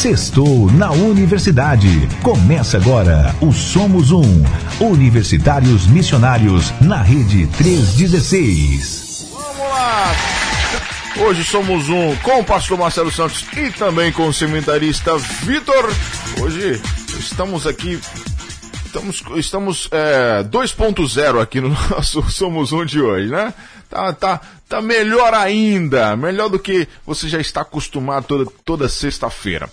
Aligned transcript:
Sextou 0.00 0.72
na 0.72 0.90
Universidade. 0.92 2.08
Começa 2.22 2.78
agora 2.78 3.36
o 3.38 3.52
Somos 3.52 4.10
Um. 4.12 4.42
Universitários 4.80 5.86
Missionários 5.86 6.72
na 6.80 7.02
Rede 7.02 7.46
316. 7.58 9.28
Vamos 9.30 9.58
lá! 9.58 10.12
Hoje 11.18 11.44
somos 11.44 11.90
um 11.90 12.16
com 12.22 12.40
o 12.40 12.44
pastor 12.44 12.78
Marcelo 12.78 13.10
Santos 13.10 13.44
e 13.54 13.70
também 13.72 14.10
com 14.10 14.26
o 14.26 14.32
seminarista 14.32 15.18
Vitor. 15.18 15.92
Hoje 16.40 16.80
estamos 17.18 17.66
aqui 17.66 18.00
Estamos, 18.86 19.22
estamos 19.36 19.88
é, 19.92 20.42
2.0 20.42 21.40
aqui 21.40 21.60
no 21.60 21.68
nosso 21.92 22.22
Somos 22.30 22.72
Um 22.72 22.84
de 22.84 23.00
hoje, 23.00 23.28
né? 23.28 23.54
Tá, 23.88 24.12
tá, 24.12 24.40
tá 24.70 24.80
melhor 24.80 25.34
ainda, 25.34 26.16
melhor 26.16 26.48
do 26.48 26.58
que 26.58 26.86
você 27.04 27.28
já 27.28 27.40
está 27.40 27.62
acostumado 27.62 28.26
toda, 28.26 28.50
toda 28.64 28.88
sexta-feira. 28.88 29.68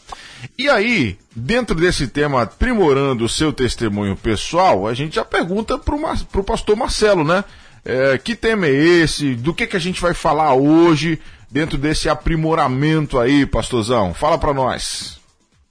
E 0.57 0.67
aí, 0.67 1.17
dentro 1.35 1.75
desse 1.75 2.07
tema, 2.07 2.41
aprimorando 2.41 3.23
o 3.23 3.29
seu 3.29 3.53
testemunho 3.53 4.15
pessoal, 4.15 4.87
a 4.87 4.93
gente 4.95 5.15
já 5.15 5.23
pergunta 5.23 5.77
para 5.77 5.95
o 5.95 6.43
pastor 6.43 6.75
Marcelo, 6.75 7.23
né? 7.23 7.43
É, 7.85 8.17
que 8.17 8.35
tema 8.35 8.65
é 8.65 8.71
esse? 8.71 9.35
Do 9.35 9.53
que, 9.53 9.67
que 9.67 9.77
a 9.77 9.79
gente 9.79 10.01
vai 10.01 10.15
falar 10.15 10.55
hoje 10.55 11.19
dentro 11.49 11.77
desse 11.77 12.09
aprimoramento 12.09 13.19
aí, 13.19 13.45
pastorzão? 13.45 14.15
Fala 14.15 14.37
para 14.37 14.53
nós. 14.53 15.21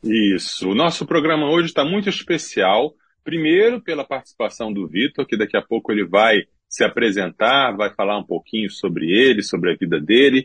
Isso. 0.04 0.70
O 0.70 0.74
nosso 0.74 1.04
programa 1.04 1.50
hoje 1.50 1.66
está 1.66 1.84
muito 1.84 2.08
especial 2.08 2.94
Primeiro, 3.26 3.80
pela 3.80 4.04
participação 4.04 4.72
do 4.72 4.86
Vitor, 4.86 5.26
que 5.26 5.36
daqui 5.36 5.56
a 5.56 5.60
pouco 5.60 5.90
ele 5.90 6.06
vai 6.06 6.44
se 6.76 6.84
apresentar, 6.84 7.74
vai 7.74 7.92
falar 7.94 8.18
um 8.18 8.24
pouquinho 8.24 8.70
sobre 8.70 9.10
ele, 9.10 9.42
sobre 9.42 9.72
a 9.72 9.76
vida 9.76 9.98
dele, 9.98 10.44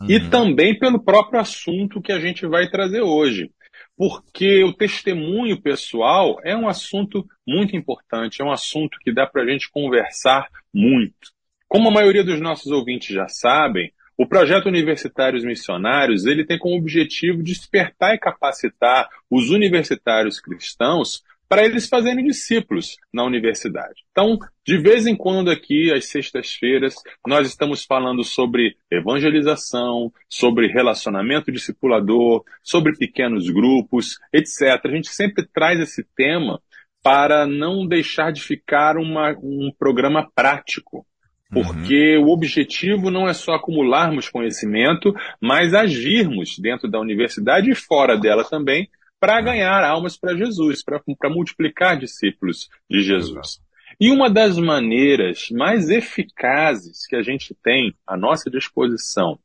uhum. 0.00 0.10
e 0.10 0.28
também 0.28 0.76
pelo 0.76 1.02
próprio 1.02 1.40
assunto 1.40 2.02
que 2.02 2.10
a 2.10 2.18
gente 2.18 2.46
vai 2.46 2.68
trazer 2.68 3.00
hoje. 3.00 3.50
Porque 3.96 4.64
o 4.64 4.72
testemunho 4.72 5.60
pessoal 5.60 6.40
é 6.44 6.56
um 6.56 6.68
assunto 6.68 7.24
muito 7.46 7.76
importante, 7.76 8.42
é 8.42 8.44
um 8.44 8.50
assunto 8.50 8.98
que 9.00 9.12
dá 9.12 9.26
para 9.26 9.42
a 9.42 9.46
gente 9.46 9.70
conversar 9.70 10.48
muito. 10.74 11.32
Como 11.68 11.88
a 11.88 11.92
maioria 11.92 12.24
dos 12.24 12.40
nossos 12.40 12.72
ouvintes 12.72 13.14
já 13.14 13.28
sabem, 13.28 13.92
o 14.16 14.26
projeto 14.26 14.66
Universitários 14.66 15.44
Missionários 15.44 16.26
ele 16.26 16.44
tem 16.44 16.58
como 16.58 16.76
objetivo 16.76 17.40
despertar 17.40 18.14
e 18.14 18.18
capacitar 18.18 19.08
os 19.30 19.50
universitários 19.50 20.40
cristãos 20.40 21.22
para 21.48 21.64
eles 21.64 21.88
fazerem 21.88 22.24
discípulos 22.24 22.96
na 23.12 23.24
universidade. 23.24 24.04
Então, 24.10 24.38
de 24.66 24.76
vez 24.78 25.06
em 25.06 25.16
quando 25.16 25.50
aqui, 25.50 25.90
às 25.90 26.10
sextas-feiras, 26.10 26.94
nós 27.26 27.48
estamos 27.48 27.84
falando 27.84 28.22
sobre 28.22 28.76
evangelização, 28.90 30.12
sobre 30.28 30.68
relacionamento 30.68 31.50
discipulador, 31.50 32.44
sobre 32.62 32.96
pequenos 32.96 33.48
grupos, 33.48 34.18
etc. 34.32 34.78
A 34.84 34.90
gente 34.90 35.08
sempre 35.08 35.46
traz 35.46 35.80
esse 35.80 36.04
tema 36.14 36.60
para 37.02 37.46
não 37.46 37.86
deixar 37.86 38.30
de 38.30 38.42
ficar 38.42 38.98
uma, 38.98 39.30
um 39.42 39.72
programa 39.78 40.28
prático. 40.34 41.06
Porque 41.50 42.18
uhum. 42.18 42.26
o 42.26 42.30
objetivo 42.30 43.10
não 43.10 43.26
é 43.26 43.32
só 43.32 43.54
acumularmos 43.54 44.28
conhecimento, 44.28 45.14
mas 45.40 45.72
agirmos 45.72 46.58
dentro 46.58 46.90
da 46.90 47.00
universidade 47.00 47.70
e 47.70 47.74
fora 47.74 48.18
dela 48.18 48.44
também 48.44 48.90
para 49.20 49.40
ganhar 49.40 49.84
almas 49.84 50.16
para 50.16 50.36
Jesus, 50.36 50.82
para 50.82 51.30
multiplicar 51.30 51.98
discípulos 51.98 52.68
de 52.88 53.02
Jesus. 53.02 53.60
E 54.00 54.10
uma 54.10 54.30
das 54.30 54.56
maneiras 54.56 55.48
mais 55.50 55.88
eficazes 55.88 57.06
que 57.06 57.16
a 57.16 57.22
gente 57.22 57.54
tem 57.62 57.96
à 58.06 58.16
nossa 58.16 58.48
disposição 58.50 59.38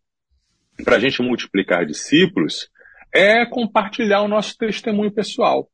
para 0.84 0.98
a 0.98 1.00
gente 1.00 1.22
multiplicar 1.22 1.86
discípulos 1.86 2.70
é 3.14 3.46
compartilhar 3.46 4.22
o 4.22 4.28
nosso 4.28 4.58
testemunho 4.58 5.12
pessoal. 5.12 5.70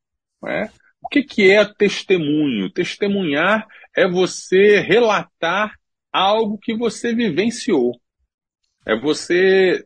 É? 0.47 0.69
O 1.01 1.07
que, 1.09 1.23
que 1.23 1.51
é 1.51 1.65
testemunho? 1.65 2.69
Testemunhar 2.69 3.67
é 3.95 4.07
você 4.07 4.79
relatar 4.79 5.73
algo 6.11 6.57
que 6.57 6.75
você 6.75 7.13
vivenciou. 7.13 7.99
É 8.85 8.97
você 8.97 9.85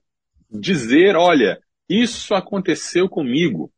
dizer, 0.49 1.15
olha, 1.15 1.59
isso 1.89 2.33
aconteceu 2.33 3.09
comigo. 3.09 3.71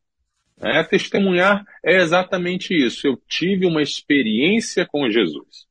É, 0.62 0.84
testemunhar 0.84 1.66
é 1.84 1.98
exatamente 1.98 2.74
isso. 2.74 3.08
Eu 3.08 3.22
tive 3.28 3.66
uma 3.66 3.82
experiência 3.82 4.86
com 4.86 5.10
Jesus. 5.10 5.68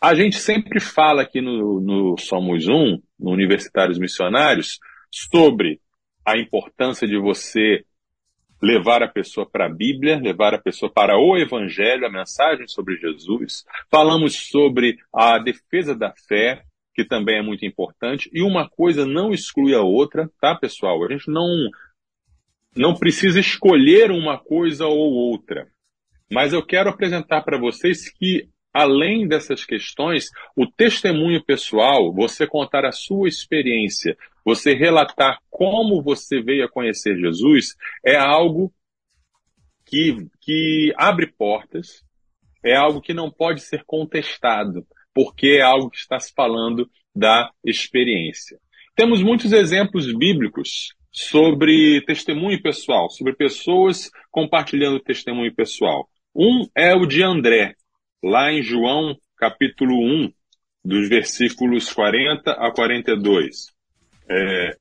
A 0.00 0.14
gente 0.14 0.36
sempre 0.36 0.80
fala 0.80 1.22
aqui 1.22 1.40
no, 1.40 1.80
no 1.80 2.18
Somos 2.18 2.68
Um, 2.68 3.00
no 3.18 3.30
Universitários 3.30 3.98
Missionários, 3.98 4.78
sobre 5.10 5.80
a 6.24 6.36
importância 6.36 7.06
de 7.06 7.16
você 7.18 7.84
levar 8.60 9.02
a 9.02 9.08
pessoa 9.08 9.48
para 9.48 9.66
a 9.66 9.72
Bíblia, 9.72 10.20
levar 10.20 10.54
a 10.54 10.58
pessoa 10.58 10.90
para 10.90 11.18
o 11.18 11.36
Evangelho, 11.36 12.06
a 12.06 12.10
mensagem 12.10 12.68
sobre 12.68 12.96
Jesus. 12.96 13.64
Falamos 13.90 14.34
sobre 14.34 14.98
a 15.12 15.38
defesa 15.38 15.96
da 15.96 16.12
fé, 16.28 16.62
que 16.94 17.04
também 17.04 17.38
é 17.38 17.42
muito 17.42 17.64
importante, 17.64 18.30
e 18.32 18.42
uma 18.42 18.68
coisa 18.68 19.06
não 19.06 19.32
exclui 19.32 19.74
a 19.74 19.80
outra, 19.80 20.30
tá, 20.40 20.54
pessoal? 20.54 21.04
A 21.04 21.10
gente 21.10 21.28
não 21.30 21.48
não 22.76 22.94
precisa 22.94 23.38
escolher 23.38 24.10
uma 24.10 24.38
coisa 24.38 24.86
ou 24.86 25.12
outra. 25.12 25.66
Mas 26.30 26.52
eu 26.52 26.64
quero 26.64 26.88
apresentar 26.88 27.42
para 27.42 27.58
vocês 27.58 28.10
que, 28.10 28.48
além 28.72 29.28
dessas 29.28 29.64
questões, 29.64 30.30
o 30.56 30.66
testemunho 30.66 31.44
pessoal, 31.44 32.12
você 32.12 32.46
contar 32.46 32.86
a 32.86 32.92
sua 32.92 33.28
experiência, 33.28 34.16
você 34.44 34.74
relatar 34.74 35.38
como 35.50 36.02
você 36.02 36.40
veio 36.40 36.64
a 36.64 36.70
conhecer 36.70 37.18
Jesus, 37.18 37.76
é 38.04 38.16
algo 38.16 38.72
que, 39.84 40.26
que 40.40 40.92
abre 40.96 41.26
portas, 41.26 42.02
é 42.64 42.74
algo 42.74 43.02
que 43.02 43.12
não 43.12 43.30
pode 43.30 43.60
ser 43.60 43.84
contestado, 43.84 44.86
porque 45.12 45.58
é 45.58 45.62
algo 45.62 45.90
que 45.90 45.98
está 45.98 46.18
se 46.18 46.32
falando 46.34 46.88
da 47.14 47.50
experiência. 47.62 48.58
Temos 48.96 49.22
muitos 49.22 49.52
exemplos 49.52 50.06
bíblicos 50.16 50.94
sobre 51.12 52.00
testemunho 52.06 52.60
pessoal, 52.62 53.10
sobre 53.10 53.34
pessoas 53.34 54.10
compartilhando 54.30 54.98
testemunho 54.98 55.54
pessoal. 55.54 56.08
Um 56.34 56.66
é 56.74 56.94
o 56.94 57.04
de 57.04 57.22
André, 57.22 57.74
lá 58.24 58.50
em 58.50 58.62
João 58.62 59.14
capítulo 59.36 59.94
1, 59.94 60.32
dos 60.82 61.08
versículos 61.08 61.92
40 61.92 62.52
a 62.52 62.72
42. 62.72 63.66
É, 64.30 64.76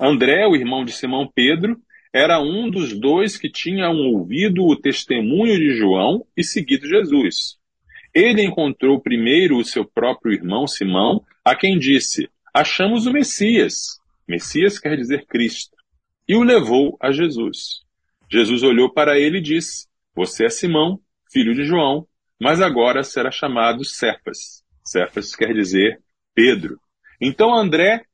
André, 0.00 0.46
o 0.46 0.56
irmão 0.56 0.84
de 0.84 0.92
Simão 0.92 1.30
Pedro, 1.32 1.76
era 2.12 2.40
um 2.40 2.70
dos 2.70 2.98
dois 2.98 3.36
que 3.36 3.50
tinham 3.50 3.94
ouvido 3.96 4.64
o 4.64 4.76
testemunho 4.76 5.58
de 5.58 5.76
João 5.76 6.24
e 6.36 6.42
seguido 6.42 6.86
Jesus. 6.86 7.58
Ele 8.14 8.42
encontrou 8.42 9.00
primeiro 9.00 9.58
o 9.58 9.64
seu 9.64 9.84
próprio 9.84 10.32
irmão 10.32 10.66
Simão, 10.66 11.22
a 11.44 11.54
quem 11.54 11.76
disse: 11.76 12.30
Achamos 12.54 13.06
o 13.06 13.12
Messias. 13.12 14.00
Messias 14.26 14.78
quer 14.78 14.96
dizer 14.96 15.26
Cristo 15.26 15.73
e 16.28 16.34
o 16.34 16.42
levou 16.42 16.96
a 17.00 17.10
Jesus. 17.10 17.82
Jesus 18.30 18.62
olhou 18.62 18.92
para 18.92 19.18
ele 19.18 19.38
e 19.38 19.42
disse: 19.42 19.86
Você 20.14 20.46
é 20.46 20.48
Simão, 20.48 21.00
filho 21.30 21.54
de 21.54 21.64
João, 21.64 22.06
mas 22.40 22.60
agora 22.60 23.02
será 23.02 23.30
chamado 23.30 23.84
Cefas. 23.84 24.64
Cefas 24.84 25.34
quer 25.34 25.52
dizer 25.52 26.00
Pedro. 26.34 26.78
Então 27.20 27.54
André, 27.54 28.04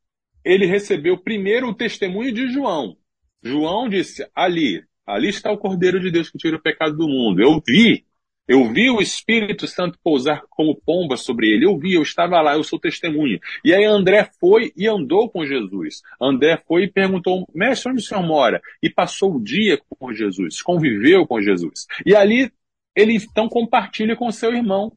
ele 0.45 0.67
recebeu 0.67 1.19
primeiro 1.19 1.69
o 1.69 1.75
testemunho 1.75 2.33
de 2.33 2.53
João. 2.53 2.97
João 3.43 3.89
disse: 3.89 4.27
Ali, 4.35 4.83
ali 5.07 5.29
está 5.29 5.51
o 5.51 5.59
Cordeiro 5.59 6.01
de 6.01 6.11
Deus 6.11 6.31
que 6.31 6.39
tira 6.39 6.57
o 6.57 6.63
pecado 6.63 6.97
do 6.97 7.09
mundo. 7.09 7.41
Eu 7.41 7.63
vi 7.67 8.05
eu 8.49 8.73
vi 8.73 8.91
o 8.91 9.01
Espírito 9.01 9.67
Santo 9.67 9.99
pousar 10.03 10.43
como 10.51 10.75
pomba 10.75 11.17
sobre 11.17 11.49
ele. 11.49 11.65
Eu 11.65 11.79
vi, 11.79 11.95
eu 11.95 12.03
estava 12.03 12.41
lá, 12.41 12.55
eu 12.55 12.65
sou 12.65 12.81
testemunha. 12.81 13.39
E 13.65 13.73
aí 13.73 13.85
André 13.85 14.29
foi 14.41 14.73
e 14.77 14.89
andou 14.89 15.31
com 15.31 15.47
Jesus. 15.47 16.03
André 16.21 16.61
foi 16.67 16.85
e 16.85 16.91
perguntou, 16.91 17.49
mestre, 17.55 17.93
onde 17.93 18.03
o 18.03 18.05
senhor 18.05 18.25
mora? 18.25 18.61
E 18.83 18.91
passou 18.91 19.37
o 19.37 19.43
dia 19.43 19.81
com 19.89 20.13
Jesus, 20.13 20.61
conviveu 20.63 21.27
com 21.27 21.41
Jesus. 21.41 21.87
E 22.05 22.15
ali 22.15 22.51
ele 22.97 23.15
então 23.15 23.49
compartilha 23.49 24.17
com 24.17 24.31
seu 24.33 24.53
irmão, 24.53 24.93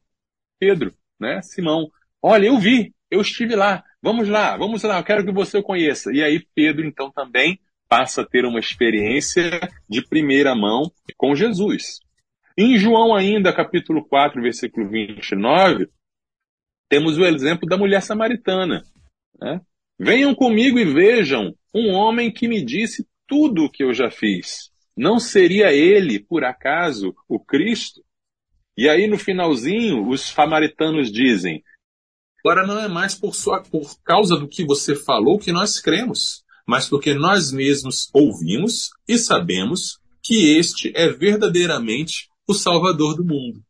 Pedro, 0.58 0.92
né, 1.18 1.40
Simão. 1.42 1.90
Olha, 2.20 2.46
eu 2.46 2.58
vi, 2.58 2.92
eu 3.10 3.20
estive 3.20 3.54
lá. 3.54 3.84
Vamos 4.02 4.28
lá, 4.28 4.56
vamos 4.56 4.82
lá, 4.82 4.98
eu 4.98 5.04
quero 5.04 5.24
que 5.24 5.32
você 5.32 5.58
o 5.58 5.62
conheça. 5.62 6.12
E 6.12 6.22
aí 6.22 6.44
Pedro 6.54 6.84
então 6.84 7.10
também 7.10 7.60
passa 7.88 8.22
a 8.22 8.26
ter 8.26 8.44
uma 8.44 8.58
experiência 8.58 9.60
de 9.88 10.02
primeira 10.02 10.54
mão 10.56 10.90
com 11.16 11.36
Jesus. 11.36 12.00
Em 12.56 12.78
João 12.78 13.12
ainda, 13.12 13.52
capítulo 13.52 14.06
4, 14.06 14.40
versículo 14.40 14.88
29, 14.88 15.88
temos 16.88 17.18
o 17.18 17.24
exemplo 17.24 17.68
da 17.68 17.76
mulher 17.76 18.00
samaritana. 18.00 18.84
Né? 19.40 19.60
Venham 19.98 20.32
comigo 20.32 20.78
e 20.78 20.84
vejam 20.84 21.52
um 21.74 21.90
homem 21.90 22.32
que 22.32 22.46
me 22.46 22.64
disse 22.64 23.04
tudo 23.26 23.64
o 23.64 23.70
que 23.70 23.82
eu 23.82 23.92
já 23.92 24.08
fiz. 24.08 24.70
Não 24.96 25.18
seria 25.18 25.72
ele, 25.72 26.20
por 26.20 26.44
acaso, 26.44 27.12
o 27.28 27.40
Cristo? 27.40 28.00
E 28.76 28.88
aí 28.88 29.08
no 29.08 29.18
finalzinho, 29.18 30.08
os 30.08 30.20
samaritanos 30.20 31.10
dizem: 31.10 31.60
Agora 32.38 32.64
não 32.64 32.78
é 32.78 32.86
mais 32.86 33.16
por, 33.16 33.34
sua, 33.34 33.64
por 33.64 34.00
causa 34.04 34.36
do 34.36 34.46
que 34.46 34.64
você 34.64 34.94
falou 34.94 35.40
que 35.40 35.50
nós 35.50 35.80
cremos, 35.80 36.44
mas 36.64 36.88
porque 36.88 37.14
nós 37.14 37.50
mesmos 37.50 38.08
ouvimos 38.12 38.90
e 39.08 39.18
sabemos 39.18 39.98
que 40.22 40.56
este 40.56 40.92
é 40.94 41.08
verdadeiramente 41.08 42.28
o 42.46 42.54
Salvador 42.54 43.16
do 43.16 43.24
mundo. 43.24 43.60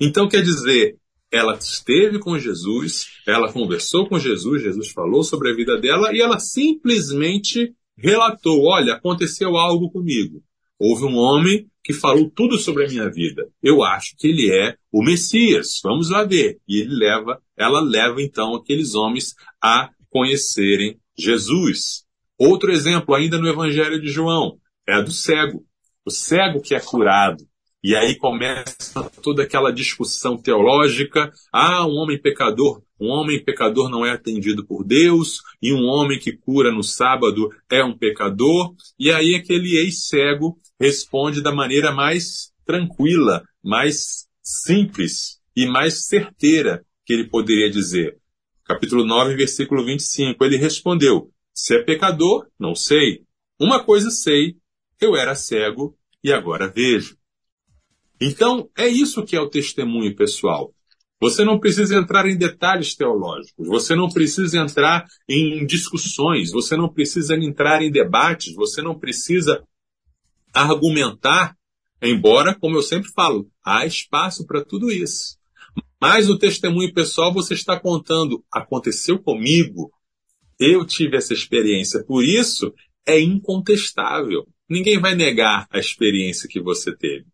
Então, 0.00 0.28
quer 0.28 0.42
dizer, 0.42 0.96
ela 1.30 1.56
esteve 1.56 2.18
com 2.18 2.38
Jesus, 2.38 3.06
ela 3.26 3.52
conversou 3.52 4.08
com 4.08 4.18
Jesus, 4.18 4.62
Jesus 4.62 4.90
falou 4.90 5.22
sobre 5.22 5.50
a 5.50 5.54
vida 5.54 5.78
dela 5.78 6.12
e 6.12 6.20
ela 6.20 6.38
simplesmente 6.38 7.72
relatou: 7.96 8.64
Olha, 8.64 8.94
aconteceu 8.94 9.56
algo 9.56 9.90
comigo. 9.90 10.42
Houve 10.78 11.04
um 11.04 11.16
homem 11.16 11.68
que 11.84 11.92
falou 11.92 12.30
tudo 12.30 12.58
sobre 12.58 12.86
a 12.86 12.88
minha 12.88 13.10
vida. 13.10 13.48
Eu 13.62 13.82
acho 13.82 14.16
que 14.16 14.28
ele 14.28 14.50
é 14.50 14.76
o 14.90 15.02
Messias. 15.02 15.80
Vamos 15.82 16.10
lá 16.10 16.24
ver. 16.24 16.58
E 16.66 16.80
ele 16.80 16.94
leva, 16.94 17.40
ela 17.56 17.80
leva 17.80 18.22
então 18.22 18.54
aqueles 18.54 18.94
homens 18.94 19.34
a 19.62 19.90
conhecerem 20.08 20.98
Jesus. 21.18 22.04
Outro 22.38 22.72
exemplo, 22.72 23.14
ainda 23.14 23.38
no 23.38 23.48
Evangelho 23.48 24.00
de 24.00 24.08
João, 24.08 24.58
é 24.88 25.02
do 25.02 25.12
cego. 25.12 25.64
O 26.04 26.10
cego 26.10 26.62
que 26.62 26.74
é 26.74 26.80
curado. 26.80 27.44
E 27.82 27.96
aí 27.96 28.14
começa 28.16 29.02
toda 29.22 29.42
aquela 29.42 29.72
discussão 29.72 30.36
teológica. 30.36 31.32
Ah, 31.50 31.86
um 31.86 31.96
homem 31.96 32.20
pecador, 32.20 32.82
um 33.00 33.08
homem 33.08 33.42
pecador 33.42 33.88
não 33.88 34.04
é 34.04 34.10
atendido 34.10 34.66
por 34.66 34.84
Deus, 34.84 35.40
e 35.62 35.72
um 35.72 35.86
homem 35.86 36.18
que 36.18 36.36
cura 36.36 36.70
no 36.70 36.82
sábado 36.82 37.48
é 37.70 37.82
um 37.82 37.96
pecador. 37.96 38.74
E 38.98 39.10
aí 39.10 39.34
aquele 39.34 39.78
ex-cego 39.78 40.58
responde 40.78 41.42
da 41.42 41.54
maneira 41.54 41.90
mais 41.90 42.52
tranquila, 42.66 43.42
mais 43.64 44.28
simples 44.42 45.40
e 45.56 45.66
mais 45.66 46.06
certeira 46.06 46.84
que 47.06 47.14
ele 47.14 47.28
poderia 47.28 47.70
dizer. 47.70 48.18
Capítulo 48.64 49.06
9, 49.06 49.34
versículo 49.34 49.84
25. 49.84 50.44
Ele 50.44 50.56
respondeu: 50.58 51.30
Se 51.54 51.76
é 51.76 51.82
pecador, 51.82 52.46
não 52.58 52.74
sei. 52.74 53.24
Uma 53.58 53.82
coisa 53.82 54.10
sei, 54.10 54.56
eu 55.00 55.16
era 55.16 55.34
cego 55.34 55.96
e 56.22 56.30
agora 56.30 56.68
vejo. 56.68 57.19
Então, 58.20 58.68
é 58.76 58.86
isso 58.86 59.24
que 59.24 59.34
é 59.34 59.40
o 59.40 59.48
testemunho 59.48 60.14
pessoal. 60.14 60.74
Você 61.20 61.44
não 61.44 61.58
precisa 61.58 61.96
entrar 61.96 62.26
em 62.26 62.36
detalhes 62.36 62.94
teológicos, 62.94 63.66
você 63.66 63.94
não 63.94 64.08
precisa 64.08 64.58
entrar 64.58 65.06
em 65.28 65.66
discussões, 65.66 66.50
você 66.50 66.76
não 66.76 66.88
precisa 66.88 67.34
entrar 67.36 67.82
em 67.82 67.90
debates, 67.90 68.54
você 68.54 68.80
não 68.80 68.98
precisa 68.98 69.62
argumentar, 70.52 71.54
embora, 72.02 72.54
como 72.58 72.76
eu 72.76 72.82
sempre 72.82 73.10
falo, 73.10 73.50
há 73.64 73.84
espaço 73.84 74.46
para 74.46 74.64
tudo 74.64 74.90
isso. 74.90 75.38
Mas 76.00 76.30
o 76.30 76.38
testemunho 76.38 76.92
pessoal 76.94 77.32
você 77.32 77.52
está 77.52 77.78
contando, 77.78 78.42
aconteceu 78.50 79.18
comigo, 79.18 79.90
eu 80.58 80.86
tive 80.86 81.18
essa 81.18 81.34
experiência, 81.34 82.02
por 82.04 82.24
isso 82.24 82.72
é 83.06 83.20
incontestável. 83.20 84.46
Ninguém 84.68 84.98
vai 84.98 85.14
negar 85.14 85.66
a 85.70 85.78
experiência 85.78 86.48
que 86.48 86.60
você 86.60 86.96
teve. 86.96 87.26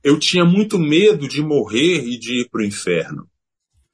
Eu 0.03 0.19
tinha 0.19 0.45
muito 0.45 0.79
medo 0.79 1.27
de 1.27 1.43
morrer 1.43 2.07
e 2.07 2.17
de 2.17 2.43
ir 2.43 2.49
para 2.49 2.63
o 2.63 2.65
inferno. 2.65 3.29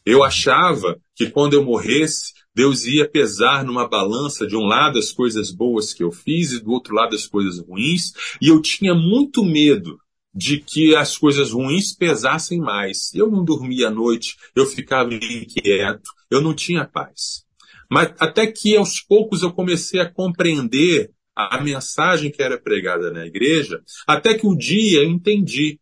Eu 0.05 0.23
achava 0.23 1.01
que 1.17 1.31
quando 1.31 1.55
eu 1.55 1.65
morresse, 1.65 2.35
Deus 2.55 2.85
ia 2.85 3.09
pesar 3.09 3.65
numa 3.65 3.89
balança 3.89 4.47
de 4.47 4.55
um 4.55 4.67
lado 4.67 4.99
as 4.99 5.11
coisas 5.11 5.51
boas 5.51 5.95
que 5.95 6.05
eu 6.05 6.13
fiz 6.13 6.53
e 6.53 6.61
do 6.61 6.71
outro 6.71 6.95
lado 6.95 7.15
as 7.15 7.27
coisas 7.27 7.59
ruins, 7.67 8.13
e 8.43 8.49
eu 8.49 8.61
tinha 8.61 8.95
muito 8.95 9.43
medo 9.43 9.99
de 10.35 10.59
que 10.59 10.95
as 10.97 11.19
coisas 11.19 11.53
ruins 11.53 11.93
pesassem 11.93 12.59
mais. 12.59 13.13
Eu 13.15 13.31
não 13.31 13.45
dormia 13.45 13.89
à 13.89 13.91
noite, 13.91 14.37
eu 14.55 14.67
ficava 14.67 15.13
inquieto, 15.15 16.11
eu 16.31 16.41
não 16.41 16.55
tinha 16.55 16.87
paz. 16.87 17.45
Mas 17.91 18.13
até 18.19 18.47
que 18.47 18.77
aos 18.77 19.01
poucos 19.01 19.43
eu 19.43 19.53
comecei 19.53 20.01
a 20.01 20.11
compreender 20.11 21.11
a 21.35 21.61
mensagem 21.63 22.31
que 22.31 22.43
era 22.43 22.59
pregada 22.59 23.11
na 23.11 23.27
igreja, 23.27 23.83
até 24.07 24.35
que 24.35 24.47
um 24.47 24.57
dia 24.57 25.03
eu 25.03 25.11
entendi 25.11 25.79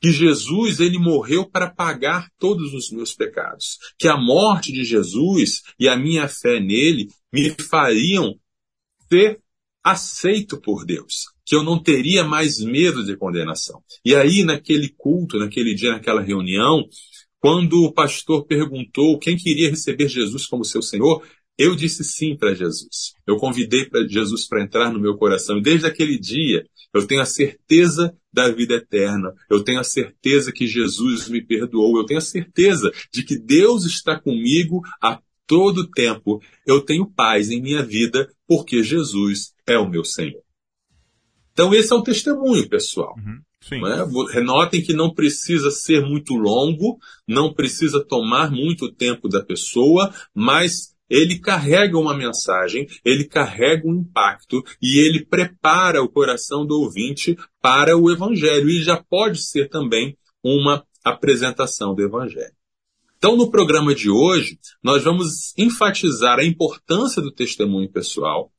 que 0.00 0.10
Jesus 0.10 0.80
ele 0.80 0.98
morreu 0.98 1.48
para 1.48 1.70
pagar 1.70 2.28
todos 2.38 2.74
os 2.74 2.90
meus 2.90 3.14
pecados, 3.14 3.78
que 3.96 4.08
a 4.08 4.16
morte 4.16 4.72
de 4.72 4.82
Jesus 4.82 5.62
e 5.78 5.88
a 5.88 5.96
minha 5.96 6.26
fé 6.26 6.58
nele 6.58 7.08
me 7.32 7.50
fariam 7.50 8.34
ser 9.08 9.40
aceito 9.82 10.60
por 10.60 10.84
Deus, 10.84 11.31
que 11.44 11.54
eu 11.54 11.62
não 11.62 11.82
teria 11.82 12.24
mais 12.24 12.60
medo 12.60 13.04
de 13.04 13.16
condenação. 13.16 13.82
E 14.04 14.14
aí, 14.14 14.44
naquele 14.44 14.88
culto, 14.88 15.38
naquele 15.38 15.74
dia, 15.74 15.92
naquela 15.92 16.22
reunião, 16.22 16.86
quando 17.40 17.82
o 17.82 17.92
pastor 17.92 18.46
perguntou 18.46 19.18
quem 19.18 19.36
queria 19.36 19.70
receber 19.70 20.08
Jesus 20.08 20.46
como 20.46 20.64
seu 20.64 20.80
Senhor, 20.80 21.22
eu 21.58 21.74
disse 21.74 22.02
sim 22.04 22.36
para 22.36 22.54
Jesus. 22.54 23.14
Eu 23.26 23.36
convidei 23.36 23.84
para 23.84 24.06
Jesus 24.06 24.46
para 24.46 24.62
entrar 24.62 24.92
no 24.92 25.00
meu 25.00 25.16
coração. 25.16 25.58
E 25.58 25.62
desde 25.62 25.86
aquele 25.86 26.18
dia, 26.18 26.64
eu 26.94 27.06
tenho 27.06 27.20
a 27.20 27.26
certeza 27.26 28.16
da 28.32 28.48
vida 28.48 28.74
eterna. 28.74 29.34
Eu 29.50 29.62
tenho 29.62 29.80
a 29.80 29.84
certeza 29.84 30.52
que 30.52 30.66
Jesus 30.66 31.28
me 31.28 31.44
perdoou. 31.44 31.98
Eu 31.98 32.06
tenho 32.06 32.18
a 32.18 32.22
certeza 32.22 32.90
de 33.12 33.22
que 33.22 33.38
Deus 33.38 33.84
está 33.84 34.18
comigo 34.18 34.80
a 35.00 35.20
todo 35.46 35.90
tempo. 35.90 36.40
Eu 36.66 36.80
tenho 36.80 37.10
paz 37.10 37.50
em 37.50 37.60
minha 37.60 37.82
vida 37.82 38.32
porque 38.46 38.82
Jesus 38.82 39.52
é 39.66 39.78
o 39.78 39.88
meu 39.88 40.04
Senhor. 40.04 40.42
Então, 41.52 41.74
esse 41.74 41.92
é 41.92 41.96
o 41.96 42.02
testemunho, 42.02 42.68
pessoal. 42.68 43.14
Uhum. 43.16 43.40
É? 43.86 44.32
Renotem 44.32 44.82
que 44.82 44.92
não 44.92 45.14
precisa 45.14 45.70
ser 45.70 46.02
muito 46.04 46.34
longo, 46.34 46.98
não 47.28 47.52
precisa 47.54 48.04
tomar 48.04 48.50
muito 48.50 48.90
tempo 48.90 49.28
da 49.28 49.40
pessoa, 49.42 50.12
mas 50.34 50.92
ele 51.08 51.38
carrega 51.38 51.96
uma 51.98 52.16
mensagem, 52.16 52.88
ele 53.04 53.24
carrega 53.24 53.86
um 53.86 54.00
impacto 54.00 54.64
e 54.80 54.98
ele 54.98 55.24
prepara 55.24 56.02
o 56.02 56.08
coração 56.08 56.66
do 56.66 56.80
ouvinte 56.80 57.36
para 57.60 57.96
o 57.96 58.10
evangelho. 58.10 58.68
E 58.68 58.82
já 58.82 58.96
pode 58.96 59.46
ser 59.46 59.68
também 59.68 60.16
uma 60.42 60.84
apresentação 61.04 61.94
do 61.94 62.02
Evangelho. 62.02 62.52
Então, 63.16 63.36
no 63.36 63.50
programa 63.50 63.94
de 63.94 64.10
hoje, 64.10 64.58
nós 64.82 65.04
vamos 65.04 65.56
enfatizar 65.56 66.38
a 66.38 66.44
importância 66.44 67.22
do 67.22 67.30
testemunho 67.30 67.88
pessoal. 67.88 68.50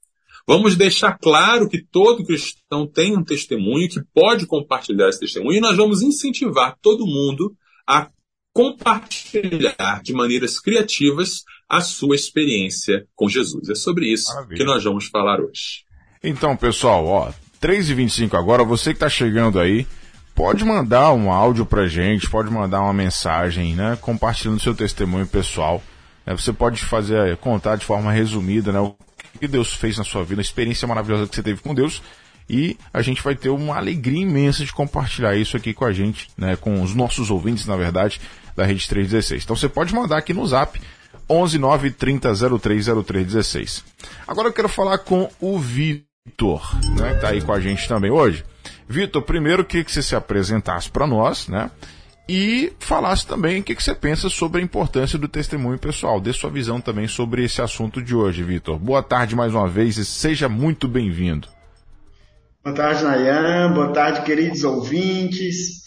Vamos 0.46 0.76
deixar 0.76 1.18
claro 1.18 1.70
que 1.70 1.82
todo 1.82 2.26
cristão 2.26 2.86
tem 2.86 3.16
um 3.18 3.24
testemunho, 3.24 3.88
que 3.88 4.02
pode 4.14 4.46
compartilhar 4.46 5.08
esse 5.08 5.20
testemunho, 5.20 5.58
e 5.58 5.62
nós 5.62 5.78
vamos 5.78 6.02
incentivar 6.02 6.78
todo 6.82 7.08
mundo 7.08 7.56
a 7.88 8.10
compartilhar 8.54 10.02
de 10.04 10.14
maneiras 10.14 10.60
criativas 10.60 11.44
a 11.68 11.82
sua 11.82 12.16
experiência 12.16 13.06
com 13.16 13.28
Jesus. 13.28 13.70
É 13.70 13.76
sobre 13.76 14.12
isso 14.12 14.34
Maravilha. 14.34 14.58
que 14.58 14.64
nós 14.64 14.84
vamos 14.84 15.08
falar 15.08 15.40
hoje. 15.40 15.86
Então, 16.22 16.56
pessoal, 16.56 17.06
ó, 17.06 17.32
3h25 17.62 18.38
agora, 18.38 18.64
você 18.64 18.92
que 18.92 18.98
está 18.98 19.10
chegando 19.10 19.60
aí, 19.60 19.88
pode 20.36 20.64
mandar 20.64 21.14
um 21.14 21.32
áudio 21.32 21.66
pra 21.66 21.88
gente, 21.88 22.30
pode 22.30 22.52
mandar 22.52 22.82
uma 22.82 22.94
mensagem, 22.94 23.76
né? 23.76 23.98
Compartilhando 24.00 24.62
seu 24.62 24.76
testemunho 24.76 25.26
pessoal. 25.26 25.82
Né, 26.26 26.36
você 26.36 26.54
pode 26.54 26.84
fazer, 26.84 27.38
contar 27.38 27.78
de 27.78 27.86
forma 27.86 28.12
resumida, 28.12 28.72
né? 28.72 28.80
O 28.80 28.96
que 29.40 29.48
Deus 29.48 29.74
fez 29.74 29.98
na 29.98 30.04
sua 30.04 30.24
vida, 30.24 30.42
a 30.42 30.44
experiência 30.44 30.88
maravilhosa 30.88 31.28
que 31.28 31.36
você 31.36 31.44
teve 31.44 31.62
com 31.62 31.74
Deus. 31.74 32.02
E 32.50 32.78
a 32.94 33.02
gente 33.02 33.22
vai 33.22 33.36
ter 33.36 33.50
uma 33.50 33.78
alegria 33.78 34.22
imensa 34.22 34.66
de 34.66 34.74
compartilhar 34.74 35.36
isso 35.36 35.56
aqui 35.56 35.74
com 35.74 35.86
a 35.86 35.94
gente, 35.94 36.30
né? 36.38 36.56
Com 36.56 36.82
os 36.82 36.94
nossos 36.94 37.30
ouvintes, 37.30 37.66
na 37.66 37.78
verdade, 37.78 38.20
da 38.56 38.66
Rede 38.66 38.88
316. 38.88 39.44
Então 39.44 39.56
você 39.56 39.70
pode 39.70 39.94
mandar 39.94 40.18
aqui 40.18 40.34
no 40.34 40.46
zap 40.46 40.80
11 41.30 41.58
9 41.58 41.92
30 41.92 42.34
03 42.60 42.86
03 43.06 43.84
Agora 44.28 44.50
eu 44.50 44.54
quero 44.54 44.68
falar 44.68 44.98
com 44.98 45.30
o 45.40 45.58
Vitor, 45.58 46.78
né? 46.98 47.16
Que 47.16 47.22
tá 47.22 47.30
aí 47.30 47.42
com 47.42 47.54
a 47.54 47.60
gente 47.60 47.88
também 47.88 48.12
hoje. 48.12 48.44
Vitor, 48.88 49.22
primeiro 49.22 49.64
queria 49.64 49.84
que 49.84 49.92
você 49.92 50.02
se 50.02 50.16
apresentasse 50.16 50.90
para 50.90 51.08
nós, 51.08 51.48
né? 51.48 51.72
E 52.28 52.72
falasse 52.80 53.28
também 53.28 53.60
o 53.60 53.64
que, 53.64 53.76
que 53.76 53.84
você 53.84 53.94
pensa 53.94 54.30
sobre 54.30 54.62
a 54.62 54.64
importância 54.64 55.20
do 55.20 55.28
testemunho 55.28 55.78
pessoal. 55.78 56.22
Dê 56.22 56.32
sua 56.32 56.50
visão 56.50 56.80
também 56.80 57.08
sobre 57.08 57.44
esse 57.44 57.62
assunto 57.62 58.02
de 58.02 58.16
hoje, 58.16 58.44
Vitor. 58.44 58.80
Boa 58.80 59.04
tarde 59.04 59.36
mais 59.36 59.54
uma 59.54 59.68
vez 59.68 59.98
e 59.98 60.06
seja 60.06 60.48
muito 60.48 60.88
bem-vindo. 60.88 61.48
Boa 62.64 62.76
tarde, 62.76 63.04
Nayan. 63.04 63.74
Boa 63.74 63.92
tarde, 63.92 64.22
queridos 64.22 64.64
ouvintes. 64.64 65.84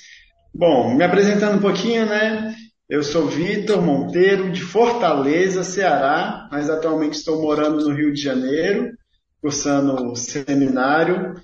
Bom, 0.54 0.94
me 0.94 1.04
apresentando 1.04 1.56
um 1.56 1.62
pouquinho, 1.62 2.04
né? 2.04 2.54
Eu 2.88 3.02
sou 3.02 3.26
Vitor 3.26 3.80
Monteiro, 3.80 4.52
de 4.52 4.60
Fortaleza, 4.60 5.64
Ceará, 5.64 6.48
mas 6.52 6.68
atualmente 6.68 7.14
estou 7.14 7.40
morando 7.40 7.88
no 7.88 7.94
Rio 7.94 8.12
de 8.12 8.20
Janeiro, 8.20 8.90
cursando 9.40 10.14
seminário 10.14 11.34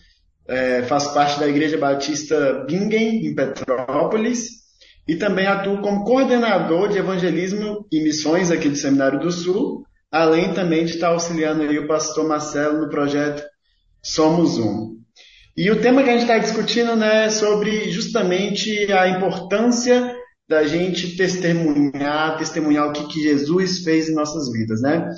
é, 0.47 0.83
faço 0.83 1.15
parte 1.15 1.39
da 1.39 1.49
Igreja 1.49 1.79
Batista 1.79 2.65
Bingen, 2.67 3.27
em 3.27 3.35
Petrópolis, 3.35 4.62
e 5.07 5.17
também 5.17 5.47
atuo 5.47 5.79
como 5.79 6.05
coordenador 6.05 6.89
de 6.89 6.99
evangelismo 6.99 7.87
e 7.91 8.03
missões 8.03 8.51
aqui 8.51 8.69
do 8.69 8.77
Seminário 8.77 9.21
do 9.21 9.33
Sul, 9.33 9.85
além 10.11 10.53
também 10.53 10.85
de 10.85 10.93
estar 10.93 11.09
auxiliando 11.09 11.63
aí 11.63 11.79
o 11.79 11.89
pastor 11.89 12.27
Marcelo 12.29 12.81
no 12.81 12.89
projeto 12.89 13.43
Somos 14.03 14.59
Um. 14.59 14.97
E 15.57 15.71
o 15.71 15.81
tema 15.81 16.03
que 16.03 16.11
a 16.11 16.13
gente 16.13 16.23
está 16.23 16.39
discutindo 16.39 16.97
né, 16.97 17.27
é 17.27 17.31
sobre 17.31 17.91
justamente 17.91 18.91
a 18.93 19.09
importância 19.09 20.15
da 20.49 20.65
gente 20.65 21.17
testemunhar, 21.17 22.37
testemunhar 22.37 22.89
o 22.89 22.93
que, 22.93 23.07
que 23.07 23.23
Jesus 23.23 23.81
fez 23.81 24.09
em 24.09 24.15
nossas 24.15 24.51
vidas, 24.51 24.81
né? 24.83 25.09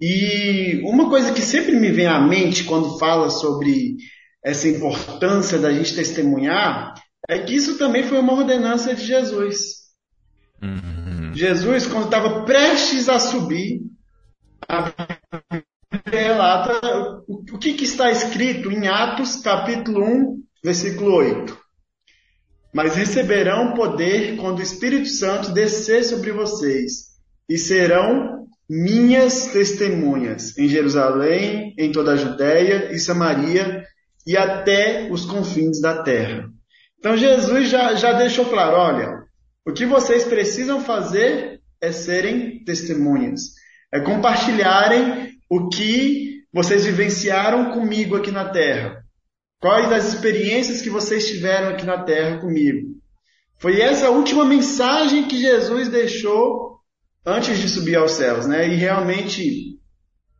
E 0.00 0.80
uma 0.84 1.08
coisa 1.08 1.32
que 1.32 1.40
sempre 1.40 1.76
me 1.76 1.90
vem 1.90 2.06
à 2.06 2.20
mente 2.20 2.64
quando 2.64 2.98
fala 2.98 3.30
sobre 3.30 3.96
essa 4.44 4.68
importância 4.68 5.58
da 5.58 5.72
gente 5.72 5.94
testemunhar, 5.94 6.94
é 7.28 7.38
que 7.38 7.54
isso 7.54 7.78
também 7.78 8.04
foi 8.04 8.18
uma 8.18 8.32
ordenança 8.32 8.94
de 8.94 9.04
Jesus. 9.04 9.84
Uhum. 10.62 11.32
Jesus, 11.34 11.86
quando 11.86 12.04
estava 12.04 12.44
prestes 12.44 13.08
a 13.08 13.18
subir, 13.18 13.80
a 14.68 14.92
relata 16.06 16.80
o 17.28 17.58
que, 17.58 17.74
que 17.74 17.84
está 17.84 18.10
escrito 18.10 18.70
em 18.70 18.88
Atos 18.88 19.36
capítulo 19.36 20.04
1, 20.04 20.42
versículo 20.62 21.14
8. 21.16 21.58
Mas 22.72 22.96
receberão 22.96 23.74
poder 23.74 24.36
quando 24.36 24.58
o 24.58 24.62
Espírito 24.62 25.08
Santo 25.08 25.52
descer 25.52 26.04
sobre 26.04 26.32
vocês, 26.32 27.14
e 27.48 27.56
serão 27.56 28.46
minhas 28.68 29.46
testemunhas 29.46 30.56
em 30.58 30.68
Jerusalém, 30.68 31.74
em 31.78 31.92
toda 31.92 32.12
a 32.12 32.16
Judéia 32.16 32.92
e 32.92 32.98
Samaria 32.98 33.84
e 34.26 34.36
até 34.36 35.08
os 35.10 35.26
confins 35.26 35.80
da 35.80 36.02
terra. 36.02 36.50
Então 37.04 37.18
Jesus 37.18 37.68
já, 37.68 37.94
já 37.96 38.14
deixou 38.14 38.46
claro: 38.46 38.78
olha, 38.78 39.24
o 39.66 39.74
que 39.74 39.84
vocês 39.84 40.24
precisam 40.24 40.80
fazer 40.80 41.60
é 41.78 41.92
serem 41.92 42.64
testemunhas, 42.64 43.42
é 43.92 44.00
compartilharem 44.00 45.38
o 45.50 45.68
que 45.68 46.44
vocês 46.50 46.86
vivenciaram 46.86 47.72
comigo 47.72 48.16
aqui 48.16 48.30
na 48.30 48.48
terra. 48.48 49.04
Quais 49.60 49.92
as 49.92 50.14
experiências 50.14 50.80
que 50.80 50.88
vocês 50.88 51.28
tiveram 51.28 51.74
aqui 51.74 51.84
na 51.84 52.02
terra 52.02 52.38
comigo? 52.38 52.94
Foi 53.58 53.82
essa 53.82 54.08
última 54.08 54.46
mensagem 54.46 55.28
que 55.28 55.38
Jesus 55.38 55.90
deixou 55.90 56.78
antes 57.26 57.58
de 57.58 57.68
subir 57.68 57.96
aos 57.96 58.12
céus, 58.12 58.46
né? 58.46 58.66
E 58.66 58.76
realmente 58.76 59.78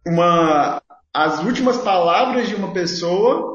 uma 0.07 0.81
as 1.13 1.41
últimas 1.45 1.77
palavras 1.77 2.49
de 2.49 2.55
uma 2.55 2.73
pessoa 2.73 3.54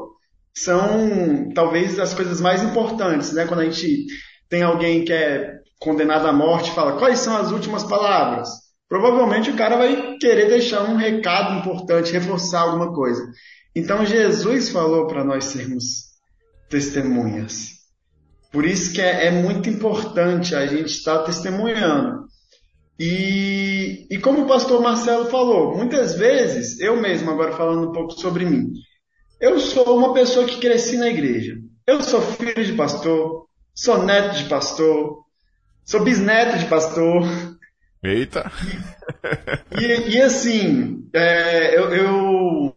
são 0.54 1.50
talvez 1.54 1.98
as 1.98 2.14
coisas 2.14 2.40
mais 2.40 2.62
importantes, 2.62 3.32
né? 3.32 3.46
Quando 3.46 3.60
a 3.60 3.64
gente 3.64 4.06
tem 4.48 4.62
alguém 4.62 5.04
que 5.04 5.12
é 5.12 5.60
condenado 5.78 6.26
à 6.26 6.32
morte, 6.32 6.72
fala 6.72 6.98
quais 6.98 7.20
são 7.20 7.36
as 7.36 7.50
últimas 7.50 7.84
palavras. 7.84 8.48
Provavelmente 8.88 9.50
o 9.50 9.56
cara 9.56 9.76
vai 9.76 10.16
querer 10.18 10.48
deixar 10.48 10.82
um 10.82 10.96
recado 10.96 11.58
importante, 11.58 12.12
reforçar 12.12 12.62
alguma 12.62 12.92
coisa. 12.92 13.24
Então 13.74 14.04
Jesus 14.04 14.68
falou 14.68 15.06
para 15.06 15.24
nós 15.24 15.44
sermos 15.44 16.10
testemunhas. 16.68 17.80
Por 18.52 18.66
isso 18.66 18.92
que 18.92 19.00
é, 19.00 19.26
é 19.26 19.30
muito 19.30 19.68
importante 19.68 20.54
a 20.54 20.66
gente 20.66 20.90
estar 20.90 21.20
testemunhando. 21.20 22.24
E, 22.98 24.06
e 24.10 24.18
como 24.18 24.42
o 24.42 24.46
pastor 24.46 24.82
Marcelo 24.82 25.30
falou, 25.30 25.76
muitas 25.76 26.14
vezes, 26.14 26.78
eu 26.80 27.00
mesmo 27.00 27.30
agora 27.30 27.56
falando 27.56 27.88
um 27.88 27.92
pouco 27.92 28.12
sobre 28.12 28.44
mim, 28.44 28.72
eu 29.40 29.58
sou 29.58 29.96
uma 29.96 30.12
pessoa 30.12 30.46
que 30.46 30.60
cresci 30.60 30.96
na 30.96 31.08
igreja. 31.08 31.56
Eu 31.86 32.02
sou 32.02 32.20
filho 32.20 32.64
de 32.64 32.74
pastor, 32.74 33.46
sou 33.74 34.02
neto 34.02 34.36
de 34.36 34.44
pastor, 34.44 35.24
sou 35.84 36.04
bisneto 36.04 36.58
de 36.58 36.66
pastor. 36.66 37.24
Eita! 38.02 38.50
E, 39.78 40.16
e 40.16 40.22
assim, 40.22 41.08
é, 41.12 41.76
eu, 41.76 41.90
eu, 41.94 42.76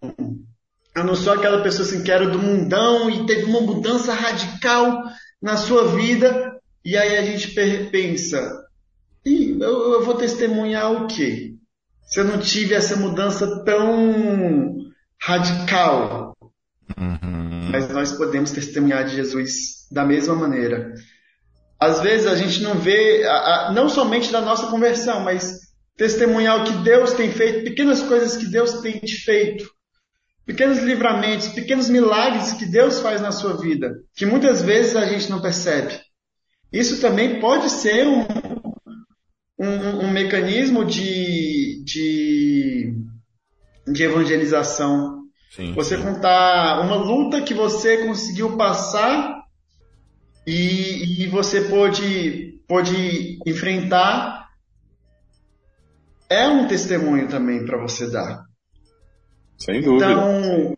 eu 0.96 1.04
não 1.04 1.16
sou 1.16 1.34
aquela 1.34 1.62
pessoa 1.62 1.88
assim 1.88 2.04
que 2.04 2.12
era 2.12 2.28
do 2.28 2.40
mundão 2.40 3.10
e 3.10 3.26
teve 3.26 3.46
uma 3.46 3.62
mudança 3.62 4.14
radical 4.14 5.04
na 5.42 5.58
sua 5.58 5.90
vida. 5.90 6.60
E 6.84 6.98
aí 6.98 7.18
a 7.18 7.24
gente 7.24 7.50
pensa, 7.90 8.64
eu, 9.26 9.94
eu 9.94 10.04
vou 10.04 10.16
testemunhar 10.16 10.92
o 10.92 11.08
quê? 11.08 11.56
Se 12.04 12.20
eu 12.20 12.26
não 12.26 12.40
tive 12.40 12.74
essa 12.74 12.96
mudança 12.96 13.64
tão 13.64 14.76
radical. 15.22 16.33
Uhum. 16.98 17.70
Mas 17.72 17.90
nós 17.90 18.12
podemos 18.12 18.52
testemunhar 18.52 19.06
de 19.06 19.16
Jesus 19.16 19.88
da 19.92 20.06
mesma 20.06 20.36
maneira. 20.36 20.94
Às 21.80 22.02
vezes 22.02 22.28
a 22.28 22.36
gente 22.36 22.62
não 22.62 22.76
vê, 22.76 23.24
não 23.74 23.90
somente 23.90 24.32
da 24.32 24.42
nossa 24.42 24.68
conversão, 24.68 25.20
mas 25.22 25.60
testemunhar 25.98 26.62
o 26.62 26.64
que 26.66 26.84
Deus 26.84 27.14
tem 27.14 27.32
feito, 27.32 27.64
pequenas 27.64 28.02
coisas 28.02 28.38
que 28.38 28.46
Deus 28.46 28.82
tem 28.82 29.00
te 29.00 29.16
feito, 29.18 29.70
pequenos 30.46 30.80
livramentos, 30.80 31.50
pequenos 31.50 31.90
milagres 31.90 32.54
que 32.54 32.66
Deus 32.66 33.00
faz 33.00 33.22
na 33.22 33.32
sua 33.32 33.58
vida, 33.58 33.94
que 34.16 34.26
muitas 34.26 34.62
vezes 34.62 34.96
a 34.96 35.06
gente 35.06 35.30
não 35.30 35.42
percebe. 35.42 36.00
Isso 36.72 37.00
também 37.02 37.40
pode 37.40 37.70
ser 37.70 38.08
um, 38.08 38.26
um, 39.60 40.06
um 40.06 40.12
mecanismo 40.12 40.84
de, 40.86 41.84
de, 41.84 42.96
de 43.88 44.04
evangelização 44.04 45.23
Sim, 45.56 45.72
você 45.74 45.98
sim. 45.98 46.04
contar 46.04 46.82
uma 46.82 46.96
luta 46.96 47.42
que 47.42 47.54
você 47.54 48.08
conseguiu 48.08 48.58
passar 48.58 49.44
e, 50.48 51.24
e 51.24 51.28
você 51.28 51.62
pôde, 51.62 52.60
pôde 52.68 53.38
enfrentar 53.46 54.50
é 56.28 56.48
um 56.48 56.68
testemunho 56.68 57.28
também 57.28 57.64
para 57.66 57.78
você 57.78 58.10
dar. 58.10 58.46
Sem 59.56 59.82
dúvida. 59.82 60.12
Então, 60.12 60.78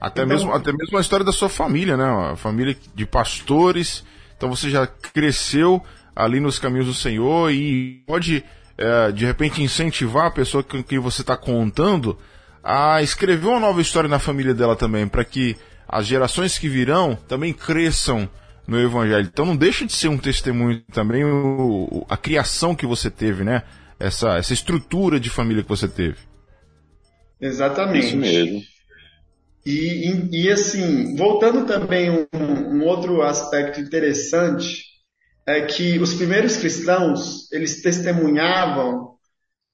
até, 0.00 0.22
então, 0.22 0.26
mesmo, 0.26 0.52
até 0.52 0.72
mesmo 0.72 0.98
a 0.98 1.00
história 1.00 1.24
da 1.24 1.32
sua 1.32 1.48
família, 1.48 1.96
né? 1.96 2.32
A 2.32 2.36
família 2.36 2.76
de 2.92 3.06
pastores. 3.06 4.04
Então 4.36 4.50
você 4.50 4.68
já 4.68 4.84
cresceu 4.84 5.80
ali 6.16 6.40
nos 6.40 6.58
caminhos 6.58 6.86
do 6.86 6.94
Senhor 6.94 7.52
e 7.52 8.02
pode, 8.04 8.44
é, 8.76 9.12
de 9.12 9.24
repente, 9.24 9.62
incentivar 9.62 10.26
a 10.26 10.30
pessoa 10.32 10.64
com 10.64 10.82
quem 10.82 10.98
você 10.98 11.20
está 11.20 11.36
contando 11.36 12.18
a 12.62 13.02
escrever 13.02 13.46
uma 13.46 13.60
nova 13.60 13.80
história 13.80 14.08
na 14.08 14.18
família 14.18 14.54
dela 14.54 14.76
também, 14.76 15.08
para 15.08 15.24
que 15.24 15.56
as 15.88 16.06
gerações 16.06 16.58
que 16.58 16.68
virão 16.68 17.16
também 17.28 17.52
cresçam 17.52 18.28
no 18.66 18.80
Evangelho. 18.80 19.28
Então 19.30 19.44
não 19.44 19.56
deixa 19.56 19.84
de 19.84 19.92
ser 19.92 20.08
um 20.08 20.18
testemunho 20.18 20.82
também 20.92 21.24
o, 21.24 22.06
a 22.08 22.16
criação 22.16 22.74
que 22.74 22.86
você 22.86 23.10
teve, 23.10 23.44
né? 23.44 23.62
Essa, 23.98 24.36
essa 24.36 24.52
estrutura 24.52 25.20
de 25.20 25.30
família 25.30 25.62
que 25.62 25.68
você 25.68 25.88
teve. 25.88 26.16
Exatamente. 27.40 28.06
Isso 28.06 28.16
mesmo. 28.16 28.60
E, 29.64 30.10
e, 30.10 30.44
e 30.44 30.50
assim, 30.50 31.16
voltando 31.16 31.66
também 31.66 32.10
um, 32.10 32.26
um 32.32 32.84
outro 32.84 33.22
aspecto 33.22 33.80
interessante 33.80 34.84
é 35.46 35.62
que 35.62 35.98
os 35.98 36.14
primeiros 36.14 36.56
cristãos 36.56 37.50
eles 37.52 37.82
testemunhavam 37.82 39.12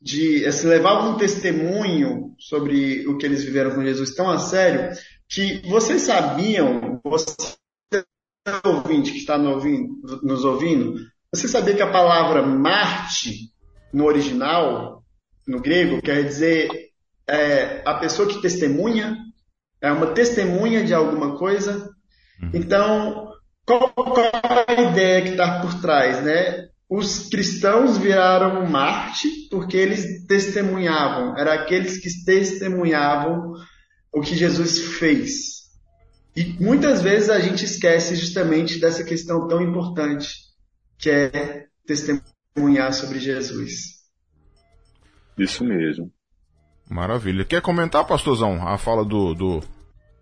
de 0.00 0.40
se 0.40 0.46
assim, 0.46 0.68
levavam 0.68 1.12
um 1.12 1.18
testemunho 1.18 2.34
sobre 2.38 3.06
o 3.08 3.18
que 3.18 3.26
eles 3.26 3.44
viveram 3.44 3.74
com 3.74 3.82
Jesus 3.82 4.14
tão 4.14 4.30
a 4.30 4.38
sério 4.38 4.96
que 5.28 5.60
vocês 5.68 6.02
sabiam, 6.02 7.00
você 7.04 7.34
ouvinte 8.64 9.12
que 9.12 9.18
está 9.18 9.36
no 9.36 9.50
ouvindo, 9.50 10.20
nos 10.22 10.44
ouvindo, 10.44 11.00
você 11.30 11.46
sabia 11.46 11.74
que 11.74 11.82
a 11.82 11.90
palavra 11.90 12.42
Marte 12.42 13.52
no 13.92 14.06
original, 14.06 15.02
no 15.46 15.60
grego, 15.60 16.00
quer 16.00 16.24
dizer 16.24 16.68
é, 17.26 17.82
a 17.84 17.94
pessoa 17.94 18.26
que 18.28 18.40
testemunha, 18.40 19.18
é 19.80 19.92
uma 19.92 20.08
testemunha 20.08 20.82
de 20.82 20.94
alguma 20.94 21.36
coisa. 21.36 21.90
Uhum. 22.42 22.50
Então, 22.54 23.32
qual, 23.66 23.92
qual 23.92 24.30
a 24.66 24.82
ideia 24.82 25.22
que 25.22 25.30
está 25.30 25.60
por 25.60 25.80
trás, 25.80 26.22
né? 26.22 26.68
Os 26.88 27.28
cristãos 27.28 27.98
viraram 27.98 28.66
Marte 28.66 29.28
porque 29.50 29.76
eles 29.76 30.24
testemunhavam, 30.26 31.36
eram 31.36 31.52
aqueles 31.52 31.98
que 31.98 32.08
testemunhavam 32.24 33.52
o 34.12 34.20
que 34.22 34.34
Jesus 34.34 34.78
fez. 34.98 35.58
E 36.34 36.56
muitas 36.62 37.02
vezes 37.02 37.28
a 37.28 37.40
gente 37.40 37.64
esquece 37.64 38.16
justamente 38.16 38.78
dessa 38.78 39.04
questão 39.04 39.46
tão 39.48 39.60
importante 39.60 40.34
que 40.96 41.10
é 41.10 41.66
testemunhar 41.86 42.92
sobre 42.92 43.18
Jesus. 43.18 43.98
Isso 45.36 45.64
mesmo. 45.64 46.10
Maravilha. 46.88 47.44
Quer 47.44 47.60
comentar, 47.60 48.06
pastorzão, 48.06 48.66
a 48.66 48.78
fala 48.78 49.04
do, 49.04 49.34
do, 49.34 49.62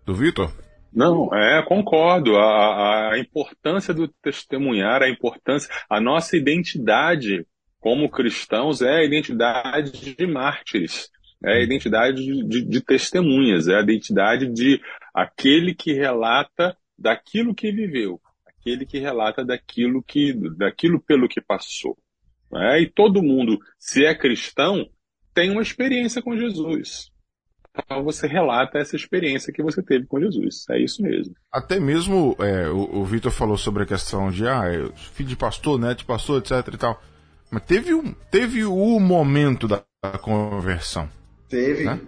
do 0.05 0.15
Vitor? 0.15 0.51
Não, 0.93 1.33
é, 1.33 1.63
concordo. 1.63 2.35
A, 2.37 3.13
a 3.13 3.19
importância 3.19 3.93
do 3.93 4.07
testemunhar, 4.21 5.01
a 5.01 5.09
importância, 5.09 5.69
a 5.89 6.01
nossa 6.01 6.35
identidade 6.35 7.45
como 7.79 8.09
cristãos 8.09 8.81
é 8.81 8.97
a 8.97 9.03
identidade 9.03 10.15
de 10.15 10.27
mártires, 10.27 11.09
é 11.43 11.53
a 11.53 11.61
identidade 11.61 12.21
de, 12.21 12.65
de, 12.65 12.81
testemunhas, 12.81 13.67
é 13.67 13.75
a 13.75 13.81
identidade 13.81 14.51
de 14.51 14.81
aquele 15.13 15.73
que 15.73 15.93
relata 15.93 16.75
daquilo 16.97 17.53
que 17.53 17.71
viveu, 17.71 18.19
aquele 18.45 18.85
que 18.85 18.99
relata 18.99 19.45
daquilo 19.45 20.03
que, 20.03 20.33
daquilo 20.57 20.99
pelo 20.99 21.27
que 21.27 21.39
passou. 21.39 21.97
É? 22.55 22.81
E 22.81 22.89
todo 22.89 23.21
mundo, 23.21 23.59
se 23.77 24.05
é 24.05 24.15
cristão, 24.15 24.89
tem 25.33 25.51
uma 25.51 25.61
experiência 25.61 26.21
com 26.21 26.35
Jesus. 26.35 27.11
Então 27.77 28.03
você 28.03 28.27
relata 28.27 28.79
essa 28.79 28.95
experiência 28.95 29.53
que 29.53 29.61
você 29.61 29.81
teve 29.81 30.05
com 30.05 30.19
Jesus. 30.19 30.65
É 30.69 30.79
isso 30.79 31.01
mesmo. 31.01 31.35
Até 31.51 31.79
mesmo 31.79 32.35
é, 32.39 32.67
o, 32.69 32.99
o 32.99 33.05
Vitor 33.05 33.31
falou 33.31 33.57
sobre 33.57 33.83
a 33.83 33.85
questão 33.85 34.31
de 34.31 34.47
ah, 34.47 34.63
é 34.65 34.89
filho 35.13 35.29
de 35.29 35.35
pastor, 35.35 35.79
neto 35.79 35.99
de 35.99 36.05
pastor, 36.05 36.39
etc 36.39 36.73
e 36.73 36.77
tal. 36.77 37.01
Mas 37.49 37.63
teve, 37.63 37.93
um, 37.93 38.13
teve 38.29 38.65
o 38.65 38.99
momento 38.99 39.67
da, 39.67 39.81
da 40.03 40.17
conversão. 40.17 41.09
Teve. 41.49 41.85
Né? 41.85 41.99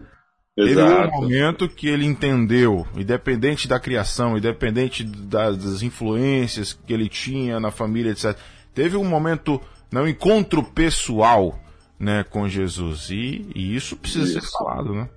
Teve 0.55 0.81
um 0.81 1.11
momento 1.11 1.69
que 1.69 1.87
ele 1.87 2.05
entendeu, 2.05 2.85
independente 2.93 3.65
da 3.65 3.79
criação, 3.79 4.37
independente 4.37 5.05
das, 5.05 5.57
das 5.57 5.81
influências 5.81 6.73
que 6.73 6.93
ele 6.93 7.07
tinha 7.07 7.61
na 7.61 7.71
família, 7.71 8.11
etc. 8.11 8.37
Teve 8.73 8.97
um 8.97 9.05
momento, 9.05 9.61
não, 9.89 10.03
um 10.03 10.07
encontro 10.07 10.61
pessoal 10.61 11.57
né, 11.97 12.25
com 12.25 12.47
Jesus. 12.49 13.09
E, 13.09 13.49
e 13.55 13.73
isso 13.73 13.95
precisa 13.95 14.25
isso. 14.25 14.41
ser 14.41 14.51
falado, 14.51 14.93
né? 14.93 15.09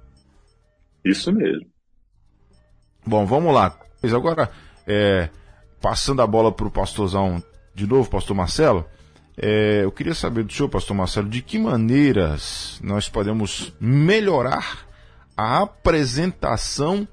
Isso 1.05 1.33
mesmo. 1.33 1.67
Bom, 3.07 3.27
vamos 3.27 3.53
lá. 3.53 3.79
Mas 4.03 4.15
agora, 4.15 4.51
é, 4.87 5.29
passando 5.81 6.23
a 6.23 6.27
bola 6.27 6.53
para 6.53 6.67
o 6.67 6.71
pastorzão 6.71 7.43
de 7.75 7.87
novo, 7.87 8.09
pastor 8.09 8.37
Marcelo, 8.37 8.87
é, 9.37 9.85
eu 9.85 9.91
queria 9.91 10.15
saber 10.15 10.45
do 10.45 10.53
senhor, 10.53 10.69
pastor 10.69 10.97
Marcelo, 10.97 11.29
de 11.29 11.43
que 11.43 11.59
maneiras 11.59 12.81
nós 12.83 13.09
podemos 13.09 13.73
melhorar 13.81 14.87
a 15.37 15.62
apresentação 15.62 17.09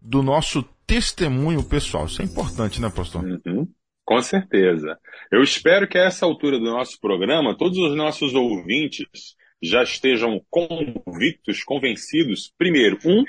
do 0.00 0.22
nosso 0.22 0.62
testemunho 0.86 1.62
pessoal. 1.62 2.06
Isso 2.06 2.20
é 2.20 2.24
importante, 2.24 2.80
né, 2.80 2.90
pastor? 2.90 3.24
Uhum. 3.24 3.68
Com 4.04 4.20
certeza. 4.20 4.98
Eu 5.30 5.42
espero 5.42 5.86
que 5.86 5.96
a 5.96 6.04
essa 6.04 6.26
altura 6.26 6.58
do 6.58 6.64
nosso 6.64 6.98
programa, 7.00 7.56
todos 7.56 7.78
os 7.78 7.96
nossos 7.96 8.34
ouvintes 8.34 9.36
já 9.62 9.82
estejam 9.82 10.40
convictos, 10.48 11.62
convencidos, 11.62 12.52
primeiro, 12.56 12.98
um, 13.04 13.24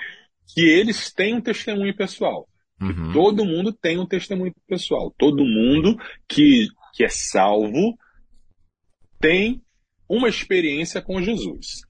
que 0.54 0.62
eles 0.62 1.12
têm 1.12 1.36
um 1.36 1.42
testemunho 1.42 1.96
pessoal. 1.96 2.48
Uhum. 2.82 3.14
Todo 3.14 3.46
mundo 3.46 3.72
tem 3.72 4.00
um 4.00 4.06
testemunho 4.06 4.54
pessoal. 4.68 5.14
Todo 5.18 5.46
mundo 5.46 5.98
que, 6.28 6.68
que 6.94 7.04
é 7.04 7.10
salvo 7.10 7.98
tem 9.20 9.62
uma 10.10 10.28
experiência 10.28 11.02
com 11.02 11.22
Jesus. 11.22 11.82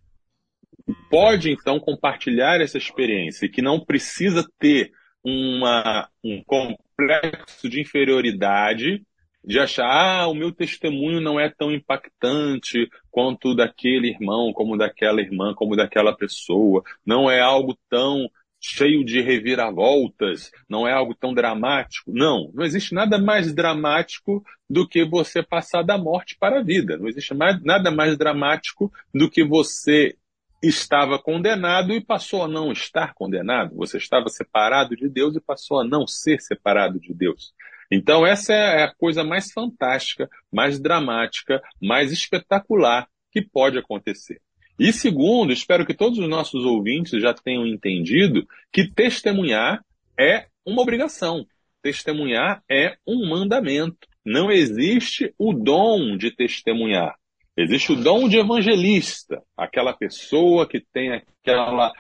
Pode 1.10 1.52
então 1.52 1.80
compartilhar 1.80 2.60
essa 2.60 2.78
experiência, 2.78 3.50
que 3.50 3.62
não 3.62 3.80
precisa 3.80 4.46
ter 4.60 4.92
uma, 5.24 6.10
um 6.24 6.44
complexo 6.44 7.70
de 7.70 7.80
inferioridade, 7.80 9.02
de 9.44 9.60
achar, 9.60 9.88
ah, 9.88 10.28
o 10.28 10.36
meu 10.36 10.52
testemunho 10.52 11.22
não 11.22 11.40
é 11.40 11.50
tão 11.50 11.72
impactante 11.72 12.88
quanto 13.12 13.54
daquele 13.54 14.10
irmão, 14.10 14.54
como 14.54 14.78
daquela 14.78 15.22
irmã, 15.22 15.54
como 15.54 15.76
daquela 15.76 16.16
pessoa, 16.16 16.82
não 17.06 17.30
é 17.30 17.42
algo 17.42 17.78
tão 17.90 18.30
cheio 18.62 19.04
de 19.04 19.20
reviravoltas, 19.22 20.52
não 20.70 20.88
é 20.88 20.94
algo 20.94 21.16
tão 21.16 21.34
dramático. 21.34 22.12
Não, 22.14 22.52
não 22.54 22.64
existe 22.64 22.94
nada 22.94 23.18
mais 23.18 23.54
dramático 23.54 24.44
do 24.70 24.88
que 24.88 25.04
você 25.04 25.42
passar 25.42 25.82
da 25.82 25.98
morte 25.98 26.38
para 26.40 26.60
a 26.60 26.64
vida. 26.64 26.96
Não 26.96 27.08
existe 27.08 27.34
mais, 27.34 27.62
nada 27.64 27.90
mais 27.90 28.16
dramático 28.18 28.92
do 29.14 29.30
que 29.30 29.44
você 29.44 30.16
estava 30.62 31.18
condenado 31.18 31.92
e 31.92 32.00
passou 32.00 32.44
a 32.44 32.48
não 32.48 32.72
estar 32.72 33.16
condenado. 33.16 33.76
Você 33.76 33.98
estava 33.98 34.30
separado 34.30 34.96
de 34.96 35.10
Deus 35.10 35.36
e 35.36 35.42
passou 35.42 35.80
a 35.80 35.84
não 35.84 36.06
ser 36.06 36.40
separado 36.40 37.00
de 37.00 37.14
Deus. 37.14 37.54
Então, 37.92 38.26
essa 38.26 38.54
é 38.54 38.84
a 38.84 38.94
coisa 38.94 39.24
mais 39.24 39.52
fantástica, 39.52 40.30
mais 40.52 40.80
dramática, 40.80 41.62
mais 41.82 42.12
espetacular 42.12 43.08
que 43.32 43.42
pode 43.42 43.78
acontecer. 43.78 44.40
E 44.80 44.94
segundo, 44.94 45.52
espero 45.52 45.86
que 45.86 45.94
todos 45.94 46.18
os 46.18 46.28
nossos 46.28 46.66
ouvintes 46.66 47.22
já 47.22 47.34
tenham 47.34 47.68
entendido 47.68 48.48
que 48.72 48.90
testemunhar 48.90 49.84
é 50.18 50.48
uma 50.66 50.82
obrigação. 50.82 51.46
Testemunhar 51.82 52.64
é 52.70 52.96
um 53.06 53.30
mandamento. 53.30 54.08
Não 54.26 54.52
existe 54.52 55.34
o 55.38 55.54
dom 55.54 56.16
de 56.16 56.32
testemunhar. 56.32 57.16
Existe 57.58 57.92
o 57.92 57.96
dom 57.96 58.30
de 58.30 58.38
evangelista, 58.38 59.44
aquela 59.58 59.94
pessoa 59.94 60.68
que 60.68 60.80
tem 60.80 61.12
aquela 61.12 61.92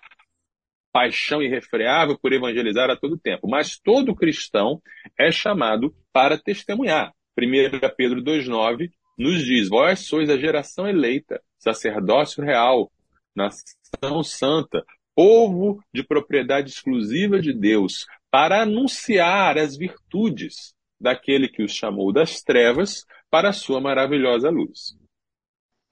paixão 0.91 1.41
irrefreável 1.41 2.17
por 2.19 2.33
evangelizar 2.33 2.89
a 2.89 2.95
todo 2.95 3.17
tempo. 3.17 3.47
Mas 3.47 3.79
todo 3.79 4.15
cristão 4.15 4.81
é 5.17 5.31
chamado 5.31 5.95
para 6.11 6.37
testemunhar. 6.37 7.13
1 7.37 7.79
Pedro 7.95 8.21
2,9 8.21 8.89
nos 9.17 9.43
diz: 9.43 9.69
Vós 9.69 10.01
sois 10.01 10.29
a 10.29 10.37
geração 10.37 10.87
eleita, 10.87 11.41
sacerdócio 11.57 12.43
real, 12.43 12.91
nação 13.35 14.23
santa, 14.23 14.83
povo 15.15 15.81
de 15.93 16.03
propriedade 16.03 16.69
exclusiva 16.69 17.39
de 17.39 17.53
Deus, 17.53 18.05
para 18.29 18.63
anunciar 18.63 19.57
as 19.57 19.77
virtudes 19.77 20.73
daquele 20.99 21.47
que 21.47 21.63
os 21.63 21.73
chamou 21.73 22.13
das 22.13 22.41
trevas 22.41 23.05
para 23.29 23.49
a 23.49 23.53
sua 23.53 23.81
maravilhosa 23.81 24.49
luz. 24.49 24.97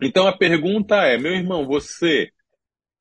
Então 0.02 0.28
a 0.28 0.38
pergunta 0.38 0.96
é, 1.04 1.18
meu 1.18 1.34
irmão, 1.34 1.66
você 1.66 2.32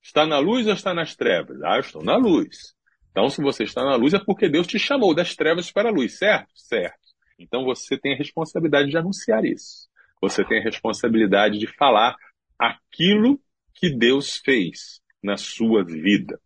está 0.09 0.27
na 0.27 0.39
luz 0.39 0.67
ou 0.67 0.73
está 0.73 0.95
nas 0.95 1.15
trevas? 1.15 1.63
Ah, 1.63 1.77
eu 1.77 1.81
estou 1.81 2.03
na 2.03 2.17
luz. 2.17 2.75
Então, 3.11 3.29
se 3.29 3.43
você 3.43 3.65
está 3.65 3.85
na 3.85 3.95
luz, 3.95 4.15
é 4.15 4.19
porque 4.19 4.49
Deus 4.49 4.67
te 4.67 4.79
chamou 4.79 5.15
das 5.15 5.35
trevas 5.35 5.71
para 5.71 5.91
a 5.91 5.93
luz, 5.93 6.19
certo? 6.19 6.49
Certo. 6.55 6.99
Então 7.39 7.65
você 7.65 7.97
tem 7.97 8.15
a 8.15 8.17
responsabilidade 8.17 8.91
de 8.91 8.97
anunciar 8.97 9.45
isso. 9.45 9.89
Você 10.21 10.45
tem 10.45 10.61
a 10.61 10.65
responsabilidade 10.65 11.59
de 11.59 11.67
falar 11.67 12.17
aquilo 12.59 13.41
que 13.75 13.91
Deus 13.91 14.39
fez 14.39 15.01
na 15.23 15.37
sua 15.37 15.85
vida. 15.85 16.41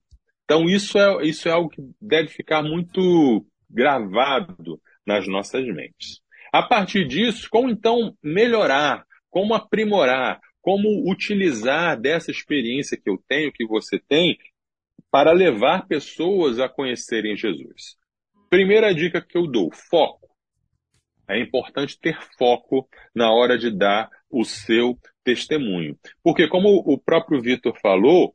Então, 0.44 0.68
isso 0.68 0.98
é, 0.98 1.25
isso 1.25 1.48
é 1.48 1.53
algo 1.53 1.70
que 1.70 1.83
deve 2.01 2.29
ficar 2.29 2.62
muito 2.62 3.46
gravado 3.70 4.81
nas 5.07 5.27
nossas 5.27 5.64
mentes. 5.66 6.20
A 6.53 6.62
partir 6.62 7.07
disso, 7.07 7.48
como 7.51 7.70
então 7.70 8.14
melhorar 8.22 9.07
como 9.33 9.55
aprimorar, 9.55 10.38
como 10.62 11.11
utilizar 11.11 12.01
dessa 12.01 12.31
experiência 12.31 12.96
que 12.96 13.11
eu 13.11 13.18
tenho, 13.29 13.53
que 13.53 13.66
você 13.66 13.98
tem, 13.98 14.38
para 15.11 15.33
levar 15.33 15.87
pessoas 15.87 16.59
a 16.59 16.68
conhecerem 16.68 17.37
Jesus. 17.37 17.96
Primeira 18.48 18.94
dica 18.94 19.20
que 19.20 19.37
eu 19.37 19.46
dou: 19.46 19.70
foco. 19.72 20.29
é 21.29 21.40
importante 21.40 21.98
ter 21.98 22.18
foco 22.38 22.88
na 23.14 23.31
hora 23.31 23.59
de 23.59 23.70
dar 23.70 24.09
o 24.31 24.44
seu 24.44 24.98
testemunho. 25.25 25.98
Porque, 26.22 26.48
como 26.48 26.68
o 26.87 26.98
próprio 26.98 27.40
Vitor 27.40 27.79
falou, 27.81 28.35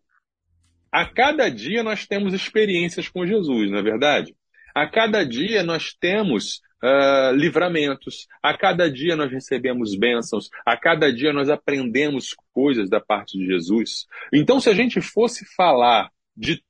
a 0.92 1.06
cada 1.06 1.50
dia 1.50 1.84
nós 1.84 2.06
temos 2.06 2.34
experiências 2.34 3.10
com 3.10 3.26
Jesus, 3.26 3.72
não 3.72 3.80
é 3.80 3.84
verdade? 3.84 4.36
A 4.76 4.88
cada 4.88 5.24
dia 5.24 5.64
nós 5.64 5.94
temos 5.94 6.62
uh, 6.84 7.36
livramentos, 7.36 8.28
a 8.42 8.58
cada 8.58 8.90
dia 8.90 9.16
nós 9.16 9.32
recebemos 9.32 9.96
bênçãos, 9.96 10.50
a 10.66 10.78
cada 10.78 11.12
dia 11.12 11.34
nós 11.34 11.50
aprendemos 11.50 12.36
coisas 12.54 12.90
da 12.90 13.00
parte 13.00 13.38
de 13.38 13.46
Jesus. 13.46 14.06
Então, 14.34 14.60
se 14.60 14.70
a 14.70 14.74
gente 14.74 15.02
fosse 15.02 15.46
falar 15.56 16.10
de 16.36 16.62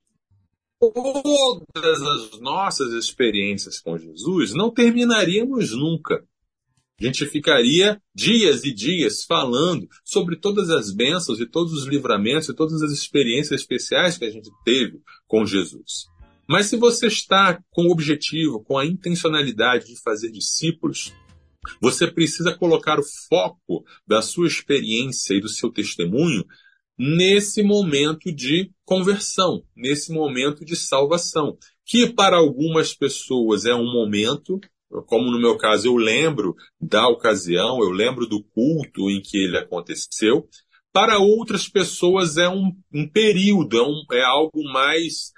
todas 0.80 2.02
as 2.02 2.40
nossas 2.40 2.94
experiências 2.94 3.80
com 3.80 3.98
Jesus, 3.98 4.54
não 4.54 4.72
terminaríamos 4.72 5.72
nunca. 5.72 6.24
A 7.00 7.06
gente 7.06 7.28
ficaria 7.28 8.02
dias 8.14 8.64
e 8.64 8.74
dias 8.74 9.24
falando 9.24 9.88
sobre 10.04 10.36
todas 10.36 10.72
as 10.72 10.92
bênçãos 10.92 11.40
e 11.40 11.46
todos 11.46 11.74
os 11.74 11.86
livramentos 11.86 12.50
e 12.50 12.56
todas 12.56 12.82
as 12.82 12.92
experiências 12.92 13.62
especiais 13.62 14.18
que 14.18 14.26
a 14.26 14.32
gente 14.32 14.50
teve 14.66 15.00
com 15.28 15.46
Jesus. 15.46 16.08
Mas 16.48 16.68
se 16.68 16.78
você 16.78 17.08
está 17.08 17.62
com 17.70 17.84
o 17.84 17.92
objetivo, 17.92 18.64
com 18.64 18.78
a 18.78 18.86
intencionalidade 18.86 19.88
de 19.88 20.02
fazer 20.02 20.32
discípulos, 20.32 21.14
você 21.82 22.10
precisa 22.10 22.56
colocar 22.56 23.00
o 23.00 23.04
foco 23.28 23.84
da 24.08 24.22
sua 24.22 24.48
experiência 24.48 25.34
e 25.34 25.42
do 25.42 25.50
seu 25.50 25.70
testemunho 25.70 26.46
nesse 26.98 27.62
momento 27.62 28.32
de 28.32 28.72
conversão, 28.86 29.62
nesse 29.76 30.12
momento 30.12 30.64
de 30.64 30.76
salvação, 30.76 31.58
que 31.86 32.08
para 32.12 32.38
algumas 32.38 32.94
pessoas 32.94 33.66
é 33.66 33.76
um 33.76 33.92
momento 33.92 34.60
como 35.06 35.32
no 35.32 35.40
meu 35.40 35.58
caso 35.58 35.88
eu 35.88 35.96
lembro 35.96 36.56
da 36.80 37.08
ocasião, 37.08 37.80
eu 37.82 37.92
lembro 37.92 38.26
do 38.26 38.44
culto 38.44 39.10
em 39.10 39.22
que 39.22 39.38
ele 39.38 39.58
aconteceu, 39.58 40.48
para 40.94 41.20
outras 41.20 41.68
pessoas 41.68 42.38
é 42.38 42.50
um, 42.50 42.72
um 42.94 43.08
período, 43.08 43.78
é, 43.78 43.84
um, 43.84 44.04
é 44.14 44.24
algo 44.24 44.64
mais 44.64 45.32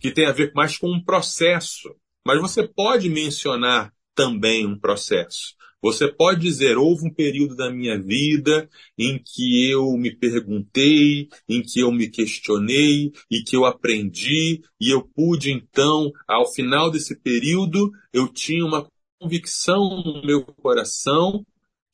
que 0.00 0.10
tem 0.10 0.26
a 0.26 0.32
ver 0.32 0.52
mais 0.54 0.76
com 0.78 0.90
um 0.90 1.02
processo. 1.02 1.94
Mas 2.26 2.40
você 2.40 2.66
pode 2.66 3.08
mencionar 3.08 3.92
também 4.14 4.66
um 4.66 4.78
processo. 4.78 5.54
Você 5.82 6.08
pode 6.08 6.40
dizer, 6.40 6.76
houve 6.76 7.06
um 7.06 7.14
período 7.14 7.56
da 7.56 7.70
minha 7.70 7.98
vida 7.98 8.68
em 8.98 9.18
que 9.18 9.70
eu 9.70 9.90
me 9.96 10.14
perguntei, 10.14 11.28
em 11.48 11.62
que 11.62 11.80
eu 11.80 11.90
me 11.90 12.08
questionei 12.08 13.12
e 13.30 13.42
que 13.42 13.56
eu 13.56 13.64
aprendi 13.64 14.60
e 14.78 14.90
eu 14.90 15.02
pude 15.02 15.50
então, 15.50 16.12
ao 16.28 16.52
final 16.52 16.90
desse 16.90 17.18
período, 17.18 17.90
eu 18.12 18.28
tinha 18.28 18.64
uma 18.64 18.86
convicção 19.18 20.02
no 20.02 20.22
meu 20.22 20.44
coração 20.44 21.44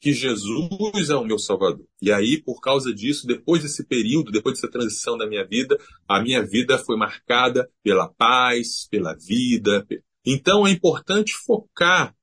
que 0.07 0.12
Jesus 0.12 1.11
é 1.11 1.16
o 1.16 1.25
meu 1.25 1.37
Salvador. 1.37 1.85
E 2.01 2.12
aí, 2.12 2.40
por 2.40 2.61
causa 2.61 2.95
disso, 2.95 3.27
depois 3.27 3.64
desse 3.64 3.85
período, 3.85 4.31
depois 4.31 4.55
dessa 4.55 4.71
transição 4.71 5.19
da 5.19 5.27
minha 5.27 5.45
vida, 5.45 5.77
a 6.09 6.23
minha 6.23 6.47
vida 6.47 6.79
foi 6.79 6.97
marcada 6.97 7.69
pela 7.83 8.09
paz, 8.14 8.87
pela 8.88 9.16
vida. 9.16 9.85
Então 10.25 10.64
é 10.64 10.71
importante 10.71 11.33
focar 11.45 12.14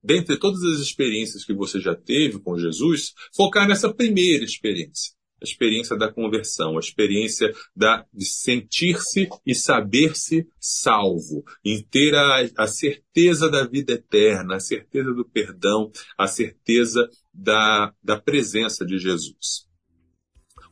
dentre 0.00 0.38
todas 0.38 0.62
as 0.62 0.78
experiências 0.78 1.44
que 1.44 1.52
você 1.52 1.80
já 1.80 1.96
teve 1.96 2.38
com 2.38 2.56
Jesus, 2.56 3.12
focar 3.34 3.66
nessa 3.66 3.92
primeira 3.92 4.44
experiência. 4.44 5.15
A 5.40 5.44
experiência 5.44 5.96
da 5.96 6.10
conversão, 6.10 6.76
a 6.76 6.80
experiência 6.80 7.52
da, 7.74 8.06
de 8.12 8.24
sentir-se 8.24 9.28
e 9.44 9.54
saber-se 9.54 10.48
salvo, 10.58 11.44
em 11.64 11.82
ter 11.82 12.14
a, 12.14 12.48
a 12.56 12.66
certeza 12.66 13.50
da 13.50 13.66
vida 13.66 13.92
eterna, 13.92 14.56
a 14.56 14.60
certeza 14.60 15.12
do 15.12 15.24
perdão, 15.28 15.90
a 16.16 16.26
certeza 16.26 17.08
da, 17.32 17.92
da 18.02 18.18
presença 18.18 18.84
de 18.84 18.98
Jesus. 18.98 19.66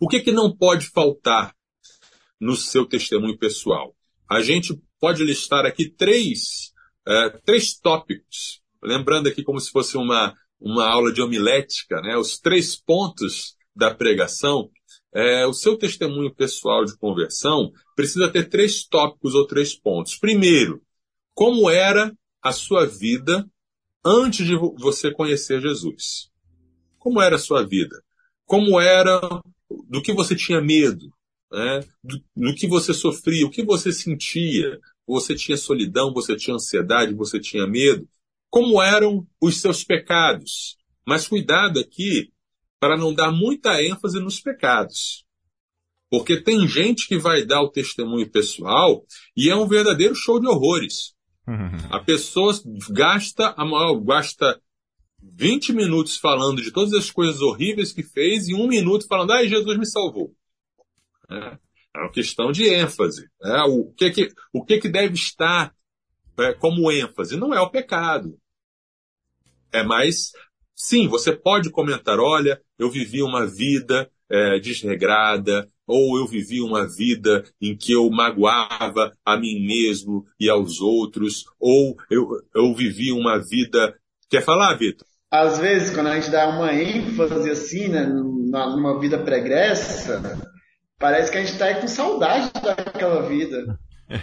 O 0.00 0.08
que, 0.08 0.20
que 0.20 0.32
não 0.32 0.56
pode 0.56 0.86
faltar 0.86 1.54
no 2.40 2.56
seu 2.56 2.86
testemunho 2.86 3.38
pessoal? 3.38 3.94
A 4.28 4.40
gente 4.40 4.80
pode 4.98 5.22
listar 5.22 5.66
aqui 5.66 5.88
três, 5.90 6.72
é, 7.06 7.30
três 7.44 7.74
tópicos 7.78 8.64
lembrando 8.84 9.28
aqui 9.28 9.42
como 9.42 9.58
se 9.58 9.70
fosse 9.70 9.96
uma, 9.96 10.36
uma 10.60 10.86
aula 10.86 11.12
de 11.12 11.22
homilética, 11.22 12.00
né? 12.02 12.16
os 12.16 12.38
três 12.38 12.76
pontos 12.76 13.56
da 13.74 13.94
pregação, 13.94 14.70
é, 15.12 15.46
o 15.46 15.52
seu 15.52 15.76
testemunho 15.76 16.34
pessoal 16.34 16.84
de 16.84 16.96
conversão 16.96 17.72
precisa 17.94 18.30
ter 18.30 18.48
três 18.48 18.84
tópicos 18.84 19.34
ou 19.34 19.46
três 19.46 19.74
pontos. 19.74 20.16
Primeiro, 20.16 20.82
como 21.32 21.68
era 21.70 22.12
a 22.42 22.52
sua 22.52 22.86
vida 22.86 23.48
antes 24.04 24.46
de 24.46 24.56
você 24.78 25.10
conhecer 25.12 25.60
Jesus? 25.60 26.30
Como 26.98 27.20
era 27.20 27.36
a 27.36 27.38
sua 27.38 27.66
vida? 27.66 28.02
Como 28.44 28.80
era, 28.80 29.20
do 29.88 30.02
que 30.02 30.12
você 30.12 30.34
tinha 30.34 30.60
medo? 30.60 31.12
Né? 31.50 31.80
Do, 32.02 32.22
do 32.36 32.54
que 32.54 32.66
você 32.66 32.92
sofria? 32.92 33.46
O 33.46 33.50
que 33.50 33.64
você 33.64 33.92
sentia? 33.92 34.78
Você 35.06 35.34
tinha 35.34 35.56
solidão, 35.56 36.12
você 36.12 36.34
tinha 36.36 36.56
ansiedade, 36.56 37.14
você 37.14 37.38
tinha 37.38 37.66
medo? 37.66 38.08
como 38.54 38.80
eram 38.80 39.26
os 39.40 39.60
seus 39.60 39.82
pecados. 39.82 40.76
Mas 41.04 41.26
cuidado 41.26 41.80
aqui 41.80 42.30
para 42.78 42.96
não 42.96 43.14
dar 43.14 43.32
muita 43.32 43.82
ênfase 43.82 44.20
nos 44.20 44.40
pecados. 44.40 45.24
Porque 46.10 46.42
tem 46.42 46.66
gente 46.68 47.08
que 47.08 47.18
vai 47.18 47.44
dar 47.44 47.62
o 47.62 47.70
testemunho 47.70 48.30
pessoal 48.30 49.04
e 49.36 49.50
é 49.50 49.56
um 49.56 49.66
verdadeiro 49.66 50.14
show 50.14 50.38
de 50.38 50.46
horrores. 50.46 51.14
A 51.90 52.00
pessoa 52.00 52.54
gasta, 52.90 53.54
gasta 54.02 54.60
20 55.22 55.72
minutos 55.72 56.16
falando 56.16 56.62
de 56.62 56.70
todas 56.70 56.92
as 56.94 57.10
coisas 57.10 57.40
horríveis 57.40 57.92
que 57.92 58.02
fez 58.02 58.48
e 58.48 58.54
um 58.54 58.66
minuto 58.66 59.06
falando, 59.06 59.32
ai, 59.32 59.48
Jesus 59.48 59.78
me 59.78 59.86
salvou. 59.86 60.34
É, 61.30 61.58
é 61.96 62.00
uma 62.00 62.12
questão 62.12 62.50
de 62.50 62.68
ênfase. 62.68 63.28
É, 63.42 63.62
o, 63.62 63.92
que, 63.92 64.10
que, 64.10 64.28
o 64.52 64.64
que, 64.64 64.78
que 64.78 64.88
deve 64.88 65.14
estar 65.14 65.74
é, 66.38 66.54
como 66.54 66.90
ênfase? 66.90 67.36
Não 67.36 67.54
é 67.54 67.60
o 67.60 67.70
pecado. 67.70 68.38
É 69.72 69.82
mais, 69.82 70.32
sim, 70.74 71.08
você 71.08 71.32
pode 71.32 71.70
comentar, 71.70 72.18
olha, 72.18 72.60
eu 72.78 72.90
vivi 72.90 73.22
uma 73.22 73.46
vida 73.46 74.08
é, 74.30 74.58
desregrada, 74.58 75.68
ou 75.86 76.18
eu 76.18 76.26
vivi 76.26 76.60
uma 76.60 76.86
vida 76.86 77.44
em 77.60 77.76
que 77.76 77.92
eu 77.92 78.08
magoava 78.10 79.12
a 79.24 79.36
mim 79.36 79.66
mesmo 79.66 80.24
e 80.40 80.48
aos 80.48 80.80
outros, 80.80 81.44
ou 81.60 81.96
eu, 82.10 82.28
eu 82.54 82.74
vivi 82.74 83.12
uma 83.12 83.38
vida. 83.38 83.94
Quer 84.28 84.42
falar, 84.42 84.74
Vitor? 84.74 85.06
Às 85.30 85.58
vezes, 85.58 85.94
quando 85.94 86.06
a 86.06 86.14
gente 86.14 86.30
dá 86.30 86.48
uma 86.48 86.72
ênfase 86.72 87.50
assim, 87.50 87.88
né, 87.88 88.06
numa 88.06 88.98
vida 89.00 89.18
pregressa, 89.18 90.40
parece 90.98 91.30
que 91.30 91.38
a 91.38 91.40
gente 91.40 91.52
está 91.52 91.74
com 91.74 91.88
saudade 91.88 92.50
daquela 92.62 93.28
vida. 93.28 93.78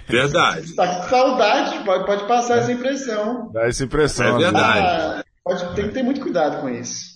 Verdade. 0.08 0.68
Está 0.68 1.02
com 1.02 1.10
saudade, 1.10 1.84
pode, 1.84 2.06
pode 2.06 2.28
passar 2.28 2.60
essa 2.60 2.72
impressão. 2.72 3.52
Dá 3.52 3.68
essa 3.68 3.84
impressão. 3.84 4.38
É 4.38 4.38
verdade. 4.38 4.88
Ah, 4.88 5.24
Pode, 5.44 5.76
tem 5.76 5.88
que 5.88 5.94
ter 5.94 6.04
muito 6.04 6.22
cuidado 6.22 6.62
com 6.62 6.70
isso. 6.70 7.12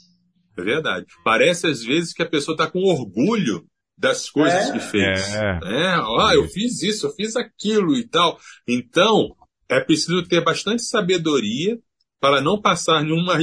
É 0.57 0.61
verdade. 0.61 1.05
Parece 1.23 1.67
às 1.67 1.83
vezes 1.83 2.13
que 2.13 2.23
a 2.23 2.29
pessoa 2.29 2.55
está 2.55 2.69
com 2.69 2.79
orgulho 2.83 3.65
das 3.97 4.29
coisas 4.29 4.69
é. 4.69 4.71
que 4.73 4.79
fez. 4.79 5.33
É. 5.35 5.59
é. 5.63 5.87
Ah, 5.95 6.31
eu 6.33 6.47
fiz 6.47 6.81
isso, 6.81 7.07
eu 7.07 7.11
fiz 7.11 7.35
aquilo 7.35 7.95
e 7.95 8.07
tal. 8.07 8.39
Então, 8.67 9.35
é 9.69 9.79
preciso 9.79 10.23
ter 10.23 10.43
bastante 10.43 10.83
sabedoria 10.83 11.79
para 12.19 12.41
não 12.41 12.59
passar 12.61 13.03
nenhuma 13.03 13.37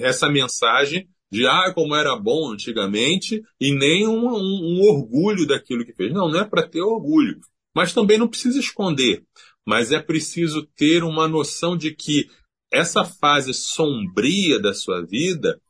essa 0.00 0.28
mensagem 0.28 1.08
de 1.30 1.46
ah, 1.46 1.72
como 1.74 1.96
era 1.96 2.16
bom 2.16 2.52
antigamente, 2.52 3.42
e 3.60 3.72
nem 3.74 4.06
um, 4.06 4.24
um, 4.28 4.78
um 4.78 4.80
orgulho 4.82 5.46
daquilo 5.46 5.84
que 5.84 5.92
fez. 5.92 6.12
Não, 6.12 6.30
não 6.30 6.40
é 6.40 6.44
para 6.44 6.66
ter 6.66 6.80
orgulho. 6.80 7.40
Mas 7.74 7.92
também 7.92 8.18
não 8.18 8.28
precisa 8.28 8.60
esconder. 8.60 9.24
Mas 9.66 9.90
é 9.90 10.00
preciso 10.00 10.64
ter 10.76 11.02
uma 11.02 11.26
noção 11.26 11.76
de 11.76 11.92
que 11.92 12.28
essa 12.74 13.04
fase 13.04 13.54
sombria 13.54 14.60
da 14.60 14.74
sua 14.74 15.04
vida, 15.04 15.60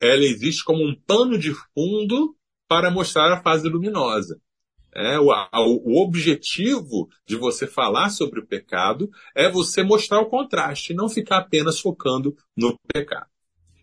ela 0.00 0.24
existe 0.24 0.64
como 0.64 0.84
um 0.84 0.94
pano 0.94 1.38
de 1.38 1.52
fundo 1.74 2.36
para 2.68 2.90
mostrar 2.90 3.32
a 3.32 3.42
fase 3.42 3.68
luminosa. 3.68 4.40
É, 4.96 5.18
o, 5.18 5.26
o, 5.26 6.00
objetivo 6.00 7.08
de 7.26 7.34
você 7.34 7.66
falar 7.66 8.10
sobre 8.10 8.38
o 8.38 8.46
pecado 8.46 9.10
é 9.34 9.50
você 9.50 9.82
mostrar 9.82 10.20
o 10.20 10.30
contraste, 10.30 10.94
não 10.94 11.08
ficar 11.08 11.38
apenas 11.38 11.80
focando 11.80 12.36
no 12.56 12.78
pecado. 12.92 13.26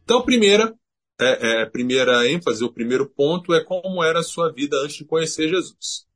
Então, 0.04 0.20
a 0.20 0.24
primeira, 0.24 0.74
é, 1.20 1.64
é, 1.64 1.66
primeira 1.66 2.26
ênfase, 2.30 2.64
o 2.64 2.72
primeiro 2.72 3.10
ponto 3.10 3.54
é 3.54 3.62
como 3.62 4.02
era 4.02 4.20
a 4.20 4.24
sua 4.24 4.54
vida 4.54 4.78
antes 4.78 4.96
de 4.96 5.06
conhecer 5.06 5.50
Jesus. 5.50 6.08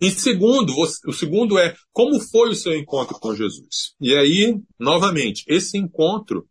E 0.00 0.10
segundo, 0.10 0.74
o 1.06 1.12
segundo 1.12 1.58
é 1.58 1.74
como 1.90 2.20
foi 2.20 2.50
o 2.50 2.54
seu 2.54 2.76
encontro 2.76 3.18
com 3.18 3.34
Jesus. 3.34 3.94
E 4.00 4.14
aí, 4.14 4.60
novamente, 4.78 5.42
esse 5.48 5.78
encontro 5.78 6.46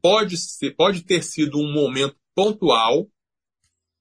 pode, 0.00 0.36
ser, 0.38 0.74
pode 0.74 1.04
ter 1.04 1.22
sido 1.22 1.58
um 1.58 1.70
momento 1.72 2.16
pontual. 2.34 3.06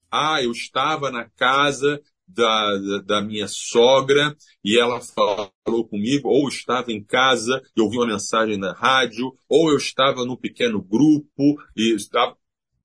Ah, 0.10 0.41
eu 0.41 0.51
estava 0.51 1.12
na 1.12 1.29
casa 1.29 2.01
da, 2.25 2.77
da, 2.77 2.97
da, 2.99 3.21
minha 3.21 3.47
sogra 3.49 4.36
e 4.63 4.79
ela 4.79 5.01
falou 5.01 5.88
comigo, 5.88 6.29
ou 6.29 6.47
estava 6.47 6.91
em 6.91 7.03
casa 7.03 7.62
e 7.75 7.81
ouvi 7.81 7.97
uma 7.97 8.08
mensagem 8.08 8.58
na 8.58 8.71
rádio, 8.71 9.38
ou 9.47 9.69
eu 9.71 9.77
estava 9.77 10.25
num 10.25 10.38
pequeno 10.38 10.81
grupo 10.81 11.58
e 11.75 11.93
estava, 11.95 12.36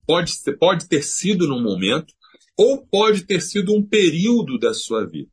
pode, 0.05 0.33
pode 0.59 0.89
ter 0.89 1.03
sido 1.03 1.47
num 1.47 1.63
momento, 1.63 2.13
ou 2.57 2.85
pode 2.85 3.25
ter 3.25 3.41
sido 3.41 3.73
um 3.73 3.83
período 3.83 4.59
da 4.59 4.75
sua 4.75 5.07
vida. 5.07 5.31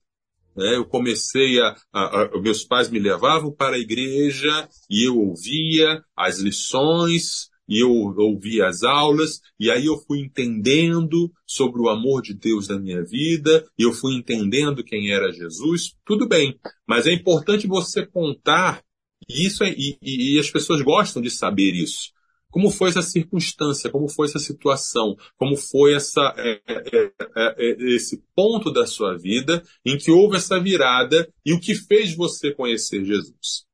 Né? 0.57 0.75
Eu 0.75 0.85
comecei 0.85 1.59
a, 1.61 1.75
a, 1.93 2.21
a, 2.23 2.41
Meus 2.41 2.63
pais 2.63 2.89
me 2.89 2.99
levavam 2.99 3.53
para 3.53 3.75
a 3.75 3.79
igreja 3.79 4.67
e 4.89 5.07
eu 5.07 5.17
ouvia 5.17 6.01
as 6.15 6.39
lições, 6.39 7.49
e 7.69 7.83
eu 7.83 7.91
ouvia 7.91 8.67
as 8.67 8.81
aulas, 8.83 9.41
e 9.59 9.69
aí 9.69 9.85
eu 9.85 9.97
fui 10.07 10.19
entendendo 10.19 11.31
sobre 11.45 11.81
o 11.81 11.89
amor 11.89 12.21
de 12.21 12.33
Deus 12.33 12.69
na 12.69 12.79
minha 12.79 13.03
vida, 13.03 13.65
e 13.77 13.83
eu 13.83 13.91
fui 13.91 14.15
entendendo 14.15 14.83
quem 14.83 15.11
era 15.11 15.33
Jesus, 15.33 15.93
tudo 16.05 16.27
bem. 16.27 16.57
Mas 16.87 17.05
é 17.05 17.11
importante 17.11 17.67
você 17.67 18.05
contar, 18.05 18.81
e, 19.29 19.45
isso 19.45 19.63
é, 19.63 19.75
e, 19.77 19.97
e 20.01 20.39
as 20.39 20.49
pessoas 20.49 20.81
gostam 20.81 21.21
de 21.21 21.29
saber 21.29 21.73
isso. 21.73 22.11
Como 22.49 22.71
foi 22.71 22.89
essa 22.89 23.01
circunstância? 23.01 23.89
Como 23.89 24.07
foi 24.07 24.27
essa 24.27 24.39
situação? 24.39 25.15
Como 25.37 25.55
foi 25.55 25.93
essa, 25.93 26.33
é, 26.37 26.61
é, 26.67 27.11
é, 27.35 27.95
esse 27.95 28.23
ponto 28.35 28.71
da 28.71 28.87
sua 28.87 29.17
vida 29.17 29.61
em 29.85 29.97
que 29.97 30.11
houve 30.11 30.37
essa 30.37 30.59
virada 30.59 31.31
e 31.45 31.53
o 31.53 31.59
que 31.59 31.75
fez 31.75 32.15
você 32.15 32.53
conhecer 32.53 33.03
Jesus? 33.03 33.67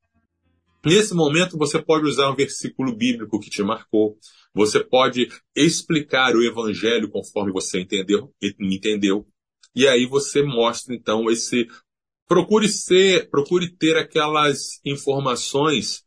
Nesse 0.86 1.13
momento, 1.13 1.57
você 1.57 1.81
pode 1.81 2.05
usar 2.05 2.29
um 2.29 2.36
versículo 2.36 2.93
bíblico 2.93 3.39
que 3.39 3.49
te 3.49 3.63
marcou. 3.63 4.17
Você 4.53 4.83
pode 4.83 5.29
explicar 5.55 6.36
o 6.36 6.43
evangelho 6.43 7.09
conforme 7.09 7.53
você 7.53 7.79
entendeu, 7.79 8.33
entendeu. 8.59 9.25
E 9.73 9.88
aí 9.88 10.05
você 10.05 10.43
mostra, 10.43 10.93
então, 10.93 11.29
esse. 11.29 11.67
Procure 12.27 12.67
ser, 12.67 13.29
procure 13.29 13.75
ter 13.75 13.97
aquelas 13.97 14.79
informações 14.86 16.03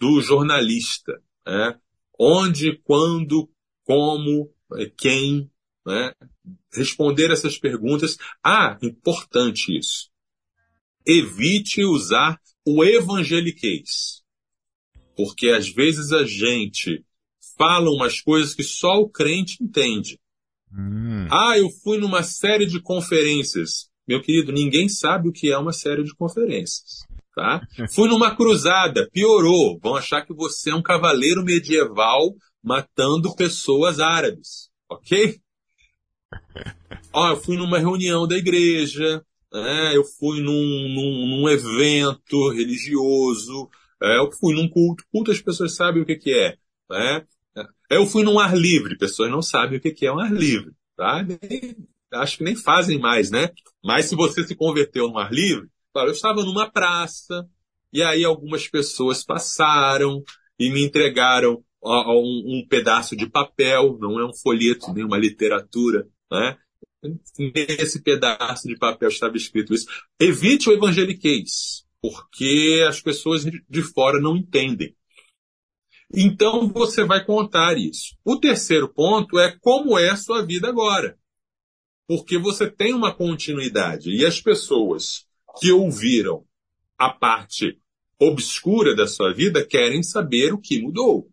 do 0.00 0.20
jornalista. 0.20 1.12
Né? 1.46 1.78
Onde, 2.18 2.78
quando, 2.84 3.48
como, 3.84 4.50
é, 4.74 4.86
quem, 4.86 5.50
né? 5.84 6.12
responder 6.72 7.30
essas 7.30 7.58
perguntas. 7.58 8.16
Ah, 8.42 8.78
importante 8.82 9.76
isso. 9.76 10.10
Evite 11.06 11.84
usar 11.84 12.40
o 12.64 12.84
evangeliquez. 12.84 14.22
Porque 15.16 15.48
às 15.48 15.68
vezes 15.68 16.12
a 16.12 16.24
gente 16.24 17.04
fala 17.56 17.90
umas 17.90 18.20
coisas 18.20 18.54
que 18.54 18.62
só 18.62 19.00
o 19.00 19.08
crente 19.08 19.62
entende. 19.62 20.18
Hum. 20.72 21.26
Ah, 21.30 21.56
eu 21.56 21.70
fui 21.70 21.98
numa 21.98 22.22
série 22.22 22.66
de 22.66 22.80
conferências. 22.80 23.88
Meu 24.06 24.20
querido, 24.20 24.52
ninguém 24.52 24.88
sabe 24.88 25.28
o 25.28 25.32
que 25.32 25.50
é 25.50 25.56
uma 25.56 25.72
série 25.72 26.04
de 26.04 26.14
conferências. 26.14 27.06
Tá? 27.36 27.60
Fui 27.92 28.08
numa 28.08 28.34
cruzada, 28.34 29.10
piorou. 29.12 29.78
Vão 29.82 29.94
achar 29.94 30.22
que 30.24 30.32
você 30.32 30.70
é 30.70 30.74
um 30.74 30.82
cavaleiro 30.82 31.44
medieval 31.44 32.34
matando 32.64 33.36
pessoas 33.36 34.00
árabes, 34.00 34.70
ok? 34.88 35.38
Ó, 37.12 37.28
eu 37.28 37.36
fui 37.36 37.58
numa 37.58 37.78
reunião 37.78 38.26
da 38.26 38.38
igreja, 38.38 39.22
né? 39.52 39.94
eu 39.94 40.02
fui 40.02 40.40
num, 40.40 40.88
num, 40.88 41.26
num 41.26 41.48
evento 41.50 42.50
religioso, 42.52 43.68
é, 44.02 44.16
eu 44.16 44.32
fui 44.32 44.54
num 44.54 44.66
culto, 44.66 45.04
culto 45.12 45.30
as 45.30 45.40
pessoas 45.40 45.76
sabem 45.76 46.02
o 46.02 46.06
que, 46.06 46.16
que 46.16 46.32
é. 46.32 46.56
Né? 46.88 47.22
Eu 47.90 48.06
fui 48.06 48.24
num 48.24 48.38
ar 48.38 48.56
livre, 48.56 48.96
pessoas 48.96 49.30
não 49.30 49.42
sabem 49.42 49.78
o 49.78 49.80
que, 49.80 49.90
que 49.90 50.06
é 50.06 50.12
um 50.12 50.18
ar 50.18 50.32
livre. 50.32 50.72
Tá? 50.96 51.22
Nem, 51.22 51.76
acho 52.14 52.38
que 52.38 52.44
nem 52.44 52.56
fazem 52.56 52.98
mais, 52.98 53.30
né? 53.30 53.50
Mas 53.84 54.06
se 54.06 54.16
você 54.16 54.42
se 54.42 54.56
converteu 54.56 55.06
no 55.08 55.18
ar 55.18 55.30
livre, 55.30 55.68
Claro, 55.96 56.10
eu 56.10 56.14
estava 56.14 56.44
numa 56.44 56.70
praça, 56.70 57.48
e 57.90 58.02
aí 58.02 58.22
algumas 58.22 58.68
pessoas 58.68 59.24
passaram 59.24 60.22
e 60.58 60.68
me 60.68 60.84
entregaram 60.84 61.64
um, 61.82 62.58
um 62.58 62.66
pedaço 62.68 63.16
de 63.16 63.26
papel, 63.26 63.96
não 63.98 64.20
é 64.20 64.26
um 64.26 64.34
folheto, 64.34 64.92
nem 64.92 65.06
uma 65.06 65.16
literatura, 65.16 66.06
né? 66.30 66.58
Nesse 67.38 68.02
pedaço 68.02 68.68
de 68.68 68.76
papel 68.76 69.08
estava 69.08 69.38
escrito 69.38 69.72
isso. 69.72 69.86
Evite 70.20 70.68
o 70.68 70.74
evangeliquez, 70.74 71.86
porque 72.02 72.84
as 72.86 73.00
pessoas 73.00 73.42
de 73.42 73.82
fora 73.82 74.20
não 74.20 74.36
entendem. 74.36 74.94
Então 76.14 76.68
você 76.68 77.04
vai 77.06 77.24
contar 77.24 77.78
isso. 77.78 78.14
O 78.22 78.38
terceiro 78.38 78.92
ponto 78.92 79.38
é 79.38 79.56
como 79.62 79.98
é 79.98 80.10
a 80.10 80.16
sua 80.16 80.44
vida 80.44 80.68
agora. 80.68 81.18
Porque 82.06 82.36
você 82.36 82.70
tem 82.70 82.92
uma 82.92 83.14
continuidade 83.14 84.10
e 84.10 84.26
as 84.26 84.42
pessoas 84.42 85.25
que 85.58 85.72
ouviram 85.72 86.44
a 86.98 87.10
parte 87.10 87.78
obscura 88.18 88.94
da 88.94 89.06
sua 89.06 89.32
vida 89.32 89.64
querem 89.64 90.02
saber 90.02 90.52
o 90.52 90.58
que 90.58 90.80
mudou. 90.80 91.28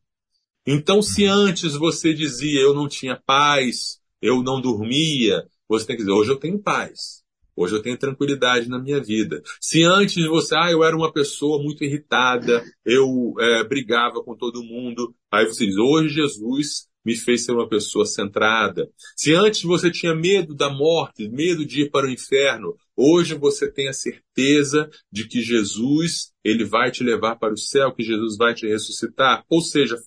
Então, 0.65 1.01
se 1.01 1.25
antes 1.25 1.73
você 1.73 2.13
dizia 2.13 2.61
eu 2.61 2.73
não 2.73 2.87
tinha 2.87 3.21
paz, 3.25 3.99
eu 4.21 4.41
não 4.41 4.61
dormia, 4.61 5.45
você 5.67 5.85
tem 5.85 5.95
que 5.95 6.03
dizer 6.03 6.13
hoje 6.13 6.31
eu 6.31 6.37
tenho 6.37 6.59
paz. 6.59 7.23
Hoje 7.55 7.75
eu 7.75 7.81
tenho 7.83 7.97
tranquilidade 7.97 8.67
na 8.67 8.79
minha 8.79 8.99
vida. 8.99 9.41
Se 9.61 9.83
antes 9.83 10.25
você, 10.25 10.55
ah, 10.55 10.71
eu 10.71 10.83
era 10.83 10.95
uma 10.95 11.13
pessoa 11.13 11.61
muito 11.61 11.83
irritada, 11.83 12.63
eu 12.83 13.33
é, 13.39 13.63
brigava 13.63 14.23
com 14.23 14.35
todo 14.35 14.63
mundo, 14.63 15.13
aí 15.31 15.45
você 15.45 15.65
diz, 15.65 15.77
hoje 15.77 16.15
Jesus 16.15 16.87
me 17.05 17.15
fez 17.15 17.45
ser 17.45 17.51
uma 17.51 17.67
pessoa 17.67 18.05
centrada. 18.05 18.89
Se 19.15 19.33
antes 19.33 19.63
você 19.63 19.91
tinha 19.91 20.15
medo 20.15 20.55
da 20.55 20.69
morte, 20.69 21.27
medo 21.29 21.65
de 21.65 21.83
ir 21.83 21.91
para 21.91 22.07
o 22.07 22.11
inferno, 22.11 22.75
hoje 22.95 23.35
você 23.35 23.71
tem 23.71 23.89
a 23.89 23.93
certeza 23.93 24.89
de 25.11 25.27
que 25.27 25.41
Jesus, 25.41 26.31
ele 26.43 26.63
vai 26.63 26.91
te 26.91 27.03
levar 27.03 27.35
para 27.35 27.53
o 27.53 27.57
céu, 27.57 27.93
que 27.93 28.03
Jesus 28.03 28.37
vai 28.37 28.53
te 28.53 28.67
ressuscitar. 28.67 29.43
Ou 29.49 29.61
seja, 29.61 29.97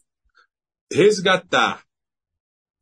resgatar 0.93 1.85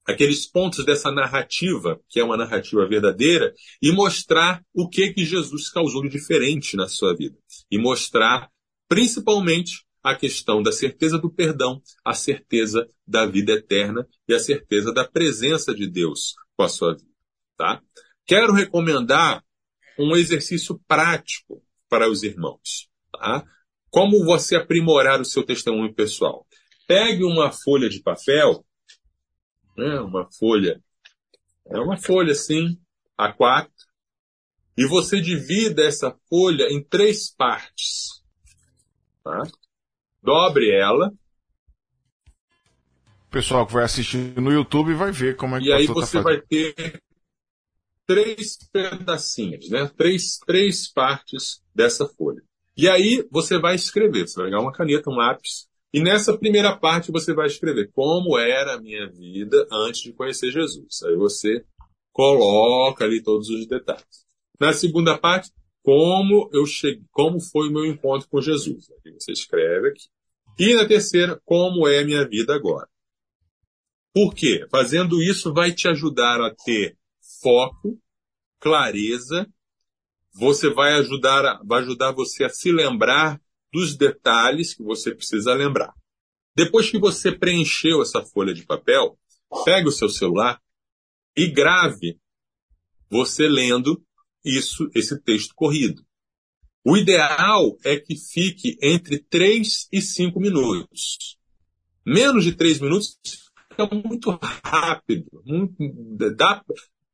aqueles 0.06 0.46
pontos 0.46 0.84
dessa 0.84 1.10
narrativa, 1.10 1.98
que 2.08 2.20
é 2.20 2.24
uma 2.24 2.36
narrativa 2.36 2.86
verdadeira, 2.86 3.54
e 3.80 3.90
mostrar 3.90 4.62
o 4.72 4.88
que 4.88 5.12
que 5.12 5.24
Jesus 5.24 5.70
causou 5.70 6.02
de 6.02 6.10
diferente 6.10 6.76
na 6.76 6.86
sua 6.86 7.16
vida. 7.16 7.36
E 7.70 7.78
mostrar, 7.78 8.50
principalmente, 8.88 9.84
a 10.04 10.14
questão 10.14 10.62
da 10.62 10.70
certeza 10.70 11.18
do 11.18 11.30
perdão, 11.30 11.82
a 12.04 12.12
certeza 12.12 12.86
da 13.06 13.24
vida 13.24 13.52
eterna 13.52 14.06
e 14.28 14.34
a 14.34 14.38
certeza 14.38 14.92
da 14.92 15.08
presença 15.08 15.74
de 15.74 15.88
Deus 15.88 16.34
com 16.54 16.62
a 16.62 16.68
sua 16.68 16.94
vida. 16.94 17.08
Tá? 17.56 17.82
Quero 18.26 18.52
recomendar 18.52 19.42
um 19.98 20.14
exercício 20.14 20.78
prático 20.86 21.64
para 21.88 22.10
os 22.10 22.22
irmãos. 22.22 22.90
Tá? 23.12 23.46
Como 23.88 24.26
você 24.26 24.56
aprimorar 24.56 25.22
o 25.22 25.24
seu 25.24 25.42
testemunho 25.42 25.94
pessoal? 25.94 26.46
Pegue 26.86 27.24
uma 27.24 27.50
folha 27.50 27.88
de 27.88 28.02
papel, 28.02 28.62
né, 29.74 30.00
uma 30.00 30.30
folha, 30.38 30.82
é 31.66 31.78
uma 31.78 31.96
folha 31.96 32.32
assim, 32.32 32.78
A4, 33.18 33.70
e 34.76 34.86
você 34.86 35.18
divida 35.18 35.82
essa 35.82 36.14
folha 36.28 36.66
em 36.70 36.84
três 36.84 37.34
partes. 37.34 38.22
Tá? 39.22 39.44
Dobre 40.24 40.70
ela. 40.70 41.12
O 43.28 43.30
pessoal 43.30 43.66
que 43.66 43.72
vai 43.72 43.84
assistir 43.84 44.40
no 44.40 44.50
YouTube 44.50 44.94
vai 44.94 45.12
ver 45.12 45.36
como 45.36 45.56
é 45.56 45.60
que 45.60 45.66
E 45.66 45.72
aí 45.72 45.86
tá 45.86 45.92
você 45.92 46.18
tá 46.18 46.22
vai 46.22 46.40
ter 46.40 47.02
três 48.06 48.58
pedacinhos, 48.72 49.68
né? 49.68 49.90
Três, 49.96 50.38
três 50.46 50.90
partes 50.90 51.62
dessa 51.74 52.06
folha. 52.06 52.42
E 52.76 52.88
aí 52.88 53.26
você 53.30 53.58
vai 53.58 53.74
escrever, 53.74 54.26
você 54.26 54.36
vai 54.36 54.46
pegar 54.46 54.60
uma 54.60 54.72
caneta, 54.72 55.10
um 55.10 55.14
lápis, 55.14 55.68
e 55.92 56.02
nessa 56.02 56.36
primeira 56.36 56.76
parte 56.76 57.12
você 57.12 57.32
vai 57.32 57.46
escrever 57.46 57.90
como 57.92 58.36
era 58.36 58.74
a 58.74 58.80
minha 58.80 59.08
vida 59.08 59.66
antes 59.70 60.02
de 60.02 60.12
conhecer 60.12 60.50
Jesus. 60.50 61.02
Aí 61.04 61.14
você 61.14 61.64
coloca 62.12 63.04
ali 63.04 63.22
todos 63.22 63.48
os 63.48 63.66
detalhes. 63.66 64.24
Na 64.58 64.72
segunda 64.72 65.16
parte, 65.16 65.50
como 65.84 66.48
eu 66.52 66.66
cheguei, 66.66 67.04
como 67.12 67.38
foi 67.40 67.68
o 67.68 67.72
meu 67.72 67.84
encontro 67.84 68.28
com 68.28 68.40
Jesus. 68.40 68.90
Aí 68.90 69.12
você 69.12 69.32
escreve 69.32 69.88
aqui. 69.88 70.08
E 70.58 70.74
na 70.74 70.86
terceira, 70.86 71.40
como 71.44 71.88
é 71.88 72.04
minha 72.04 72.26
vida 72.28 72.54
agora. 72.54 72.88
Por 74.12 74.32
quê? 74.32 74.66
Fazendo 74.70 75.20
isso 75.20 75.52
vai 75.52 75.72
te 75.72 75.88
ajudar 75.88 76.40
a 76.40 76.54
ter 76.54 76.96
foco, 77.42 78.00
clareza, 78.60 79.46
você 80.32 80.70
vai 80.70 80.94
ajudar, 80.94 81.60
vai 81.64 81.82
ajudar 81.82 82.12
você 82.12 82.44
a 82.44 82.48
se 82.48 82.70
lembrar 82.70 83.40
dos 83.72 83.96
detalhes 83.96 84.72
que 84.72 84.82
você 84.82 85.14
precisa 85.14 85.52
lembrar. 85.52 85.92
Depois 86.56 86.90
que 86.90 86.98
você 86.98 87.32
preencheu 87.32 88.00
essa 88.00 88.22
folha 88.22 88.54
de 88.54 88.64
papel, 88.64 89.18
pegue 89.64 89.88
o 89.88 89.92
seu 89.92 90.08
celular 90.08 90.60
e 91.36 91.48
grave 91.48 92.18
você 93.10 93.48
lendo 93.48 94.00
isso, 94.44 94.88
esse 94.94 95.20
texto 95.20 95.54
corrido. 95.54 96.04
O 96.84 96.96
ideal 96.96 97.78
é 97.84 97.96
que 97.96 98.14
fique 98.16 98.78
entre 98.82 99.18
3 99.18 99.88
e 99.90 100.02
5 100.02 100.38
minutos. 100.38 101.38
Menos 102.04 102.44
de 102.44 102.52
3 102.52 102.80
minutos 102.80 103.18
fica 103.70 103.88
muito 104.06 104.38
rápido. 104.62 105.42
Muito, 105.44 105.74
dá, 106.36 106.62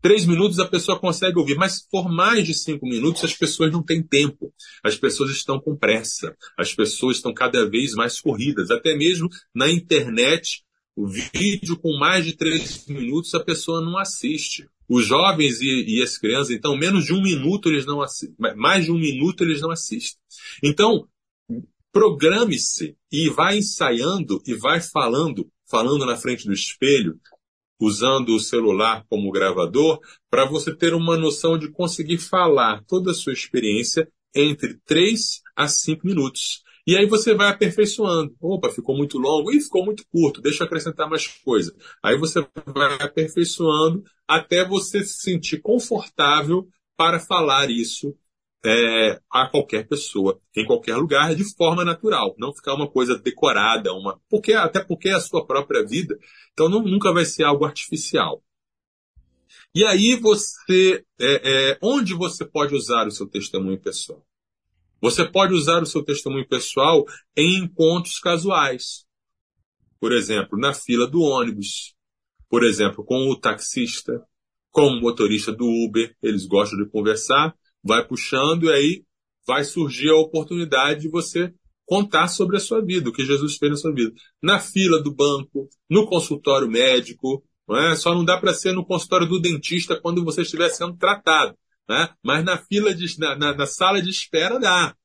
Três 0.03 0.25
minutos 0.25 0.59
a 0.59 0.67
pessoa 0.67 0.99
consegue 0.99 1.39
ouvir, 1.39 1.57
mas 1.57 1.87
por 1.87 2.11
mais 2.11 2.47
de 2.47 2.55
cinco 2.55 2.87
minutos 2.87 3.23
as 3.23 3.35
pessoas 3.35 3.71
não 3.71 3.83
têm 3.83 4.03
tempo. 4.03 4.51
As 4.83 4.97
pessoas 4.97 5.31
estão 5.31 5.61
com 5.61 5.77
pressa. 5.77 6.35
As 6.57 6.75
pessoas 6.75 7.17
estão 7.17 7.35
cada 7.35 7.69
vez 7.69 7.93
mais 7.93 8.19
corridas. 8.19 8.71
Até 8.71 8.97
mesmo 8.97 9.29
na 9.55 9.71
internet, 9.71 10.65
o 10.97 11.07
vídeo 11.07 11.79
com 11.79 11.99
mais 11.99 12.25
de 12.25 12.33
três 12.33 12.87
minutos 12.87 13.35
a 13.35 13.45
pessoa 13.45 13.83
não 13.83 13.99
assiste. 13.99 14.67
Os 14.90 15.07
jovens 15.07 15.61
e, 15.61 15.98
e 15.98 16.03
as 16.03 16.18
crianças, 16.18 16.50
então, 16.50 16.76
menos 16.76 17.05
de 17.05 17.14
um 17.14 17.22
minuto 17.22 17.68
eles 17.68 17.87
não 17.87 18.03
assistem. 18.03 18.35
Mais 18.57 18.87
de 18.87 18.90
um 18.90 18.98
minuto 18.98 19.44
eles 19.44 19.61
não 19.61 19.70
assistem. 19.70 20.20
Então, 20.61 21.09
programe-se 21.92 22.96
e 23.11 23.29
vai 23.29 23.59
ensaiando 23.59 24.42
e 24.44 24.53
vai 24.53 24.81
falando, 24.81 25.48
falando 25.70 26.05
na 26.05 26.16
frente 26.16 26.44
do 26.44 26.53
espelho, 26.53 27.20
usando 27.81 28.35
o 28.35 28.40
celular 28.40 29.05
como 29.09 29.31
gravador, 29.31 30.00
para 30.29 30.44
você 30.44 30.74
ter 30.74 30.92
uma 30.92 31.16
noção 31.16 31.57
de 31.57 31.70
conseguir 31.70 32.18
falar 32.18 32.83
toda 32.88 33.12
a 33.12 33.14
sua 33.14 33.33
experiência 33.33 34.11
entre 34.35 34.76
3 34.85 35.40
a 35.55 35.68
5 35.68 36.05
minutos. 36.05 36.64
E 36.87 36.97
aí 36.97 37.07
você 37.07 37.35
vai 37.35 37.49
aperfeiçoando. 37.49 38.35
Opa, 38.40 38.71
ficou 38.71 38.97
muito 38.97 39.19
longo 39.19 39.53
e 39.53 39.61
ficou 39.61 39.85
muito 39.85 40.05
curto, 40.09 40.40
deixa 40.40 40.62
eu 40.62 40.66
acrescentar 40.66 41.09
mais 41.09 41.27
coisa. 41.27 41.75
Aí 42.03 42.19
você 42.19 42.47
vai 42.66 42.95
aperfeiçoando 43.01 44.03
até 44.27 44.66
você 44.66 45.03
se 45.05 45.21
sentir 45.23 45.61
confortável 45.61 46.69
para 46.97 47.19
falar 47.21 47.71
isso 47.71 48.14
é, 48.64 49.21
a 49.31 49.49
qualquer 49.49 49.87
pessoa, 49.88 50.40
em 50.55 50.66
qualquer 50.66 50.97
lugar, 50.97 51.35
de 51.35 51.45
forma 51.57 51.85
natural, 51.85 52.35
não 52.38 52.55
ficar 52.55 52.75
uma 52.75 52.90
coisa 52.90 53.19
decorada, 53.19 53.93
uma, 53.93 54.21
porque 54.29 54.53
até 54.53 54.85
porque 54.85 55.09
é 55.09 55.14
a 55.14 55.21
sua 55.21 55.47
própria 55.47 55.85
vida, 55.85 56.19
então 56.53 56.69
não, 56.69 56.83
nunca 56.83 57.12
vai 57.12 57.25
ser 57.25 57.45
algo 57.45 57.64
artificial. 57.64 58.43
E 59.75 59.85
aí 59.85 60.16
você, 60.16 61.05
é, 61.19 61.71
é, 61.71 61.79
onde 61.83 62.14
você 62.14 62.45
pode 62.45 62.75
usar 62.75 63.07
o 63.07 63.11
seu 63.11 63.27
testemunho 63.27 63.81
pessoal? 63.81 64.25
Você 65.01 65.25
pode 65.25 65.55
usar 65.55 65.83
o 65.83 65.87
seu 65.87 66.03
testemunho 66.03 66.47
pessoal 66.47 67.05
em 67.37 67.65
encontros 67.65 68.19
casuais. 68.19 69.05
Por 69.99 70.13
exemplo, 70.13 70.59
na 70.59 70.73
fila 70.73 71.07
do 71.07 71.21
ônibus. 71.23 71.95
Por 72.49 72.65
exemplo, 72.65 73.05
com 73.05 73.29
o 73.31 73.37
taxista, 73.37 74.23
com 74.71 74.89
o 74.89 75.01
motorista 75.01 75.53
do 75.53 75.67
Uber, 75.67 76.15
eles 76.23 76.47
gostam 76.47 76.79
de 76.79 76.91
conversar 76.91 77.55
vai 77.83 78.07
puxando 78.07 78.65
e 78.65 78.73
aí 78.73 79.05
vai 79.47 79.65
surgir 79.65 80.11
a 80.11 80.17
oportunidade 80.17 81.01
de 81.01 81.09
você 81.09 81.53
contar 81.87 82.29
sobre 82.29 82.57
a 82.57 82.61
sua 82.61 82.85
vida, 82.85 83.09
o 83.09 83.13
que 83.13 83.25
Jesus 83.25 83.57
fez 83.57 83.73
na 83.73 83.77
sua 83.77 83.93
vida. 83.93 84.13
Na 84.41 84.61
fila 84.61 85.03
do 85.03 85.13
banco, 85.13 85.69
no 85.89 86.07
consultório 86.07 86.69
médico, 86.69 87.43
não 87.69 87.77
é? 87.77 87.97
Só 87.97 88.15
não 88.15 88.25
dá 88.25 88.39
para 88.39 88.55
ser 88.55 88.73
no 88.73 88.85
consultório 88.85 89.27
do 89.27 89.41
dentista 89.41 90.01
quando 90.01 90.25
você 90.25 90.43
estiver 90.43 90.69
sendo 90.69 90.97
tratado, 90.97 91.57
né? 91.88 92.14
Mas 92.23 92.45
na 92.45 92.59
fila 92.59 92.95
de, 92.95 93.19
na, 93.19 93.37
na, 93.37 93.55
na 93.55 93.66
sala 93.66 94.01
de 94.01 94.11
espera 94.11 94.59
dá, 94.59 94.97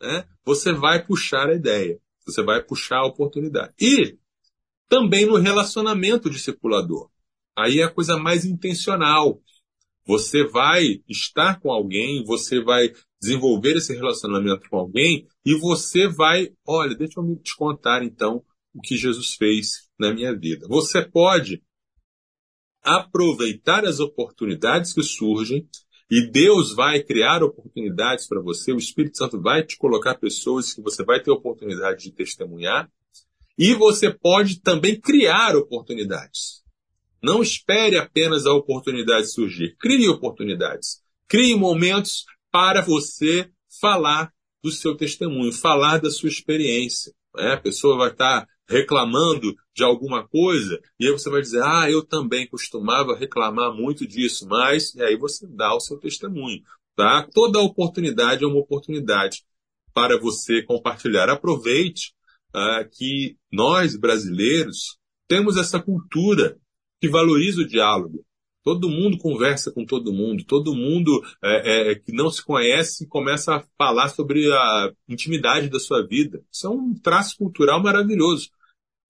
né? 0.00 0.26
Você 0.44 0.72
vai 0.72 1.04
puxar 1.04 1.48
a 1.48 1.54
ideia, 1.54 2.00
você 2.26 2.42
vai 2.42 2.62
puxar 2.62 2.98
a 2.98 3.06
oportunidade. 3.06 3.74
E 3.80 4.18
também 4.88 5.26
no 5.26 5.36
relacionamento 5.36 6.28
discipulador. 6.28 7.10
Aí 7.56 7.80
é 7.80 7.84
a 7.84 7.90
coisa 7.90 8.16
mais 8.16 8.44
intencional. 8.44 9.40
Você 10.06 10.46
vai 10.46 11.02
estar 11.08 11.60
com 11.60 11.70
alguém, 11.70 12.24
você 12.24 12.60
vai 12.60 12.92
desenvolver 13.20 13.76
esse 13.76 13.94
relacionamento 13.94 14.68
com 14.68 14.78
alguém 14.78 15.28
e 15.44 15.54
você 15.54 16.08
vai, 16.08 16.48
olha, 16.66 16.96
deixa 16.96 17.20
eu 17.20 17.36
te 17.36 17.54
contar 17.54 18.02
então 18.02 18.42
o 18.74 18.80
que 18.80 18.96
Jesus 18.96 19.34
fez 19.34 19.88
na 19.98 20.12
minha 20.12 20.36
vida. 20.36 20.66
Você 20.68 21.04
pode 21.04 21.62
aproveitar 22.82 23.84
as 23.84 24.00
oportunidades 24.00 24.92
que 24.92 25.02
surgem 25.02 25.68
e 26.10 26.28
Deus 26.28 26.74
vai 26.74 27.02
criar 27.02 27.42
oportunidades 27.42 28.26
para 28.26 28.40
você, 28.40 28.72
o 28.72 28.78
Espírito 28.78 29.16
Santo 29.16 29.40
vai 29.40 29.62
te 29.62 29.78
colocar 29.78 30.16
pessoas 30.16 30.74
que 30.74 30.82
você 30.82 31.04
vai 31.04 31.22
ter 31.22 31.30
oportunidade 31.30 32.04
de 32.04 32.12
testemunhar 32.12 32.90
e 33.56 33.74
você 33.74 34.12
pode 34.12 34.60
também 34.60 34.98
criar 34.98 35.54
oportunidades. 35.54 36.64
Não 37.22 37.42
espere 37.42 37.98
apenas 37.98 38.46
a 38.46 38.52
oportunidade 38.52 39.30
surgir. 39.30 39.76
Crie 39.78 40.08
oportunidades. 40.08 41.02
Crie 41.28 41.54
momentos 41.54 42.24
para 42.50 42.80
você 42.80 43.50
falar 43.80 44.32
do 44.62 44.72
seu 44.72 44.96
testemunho, 44.96 45.52
falar 45.52 45.98
da 45.98 46.10
sua 46.10 46.28
experiência. 46.28 47.12
Né? 47.36 47.52
A 47.52 47.60
pessoa 47.60 47.96
vai 47.96 48.10
estar 48.10 48.46
reclamando 48.68 49.54
de 49.80 49.84
alguma 49.84 50.28
coisa 50.28 50.78
e 50.98 51.06
aí 51.06 51.12
você 51.12 51.30
vai 51.30 51.40
dizer, 51.40 51.62
ah, 51.62 51.90
eu 51.90 52.04
também 52.04 52.46
costumava 52.46 53.16
reclamar 53.16 53.72
muito 53.74 54.06
disso, 54.06 54.46
mas 54.46 54.94
e 54.94 55.02
aí 55.02 55.16
você 55.16 55.46
dá 55.48 55.74
o 55.74 55.80
seu 55.80 55.96
testemunho. 55.98 56.60
Tá? 56.94 57.26
Toda 57.32 57.60
oportunidade 57.60 58.44
é 58.44 58.46
uma 58.46 58.60
oportunidade 58.60 59.42
para 59.94 60.20
você 60.20 60.62
compartilhar. 60.62 61.30
Aproveite 61.30 62.12
ah, 62.52 62.84
que 62.92 63.38
nós 63.50 63.96
brasileiros 63.96 64.98
temos 65.26 65.56
essa 65.56 65.80
cultura 65.80 66.58
que 67.00 67.08
valoriza 67.08 67.62
o 67.62 67.66
diálogo. 67.66 68.22
Todo 68.62 68.90
mundo 68.90 69.16
conversa 69.16 69.72
com 69.72 69.86
todo 69.86 70.12
mundo, 70.12 70.44
todo 70.44 70.74
mundo 70.74 71.22
é, 71.42 71.92
é, 71.92 71.94
que 71.94 72.12
não 72.12 72.28
se 72.28 72.44
conhece 72.44 73.08
começa 73.08 73.56
a 73.56 73.64
falar 73.78 74.10
sobre 74.10 74.52
a 74.52 74.92
intimidade 75.08 75.70
da 75.70 75.80
sua 75.80 76.06
vida. 76.06 76.42
Isso 76.52 76.66
é 76.66 76.70
um 76.70 76.92
traço 76.92 77.38
cultural 77.38 77.82
maravilhoso. 77.82 78.50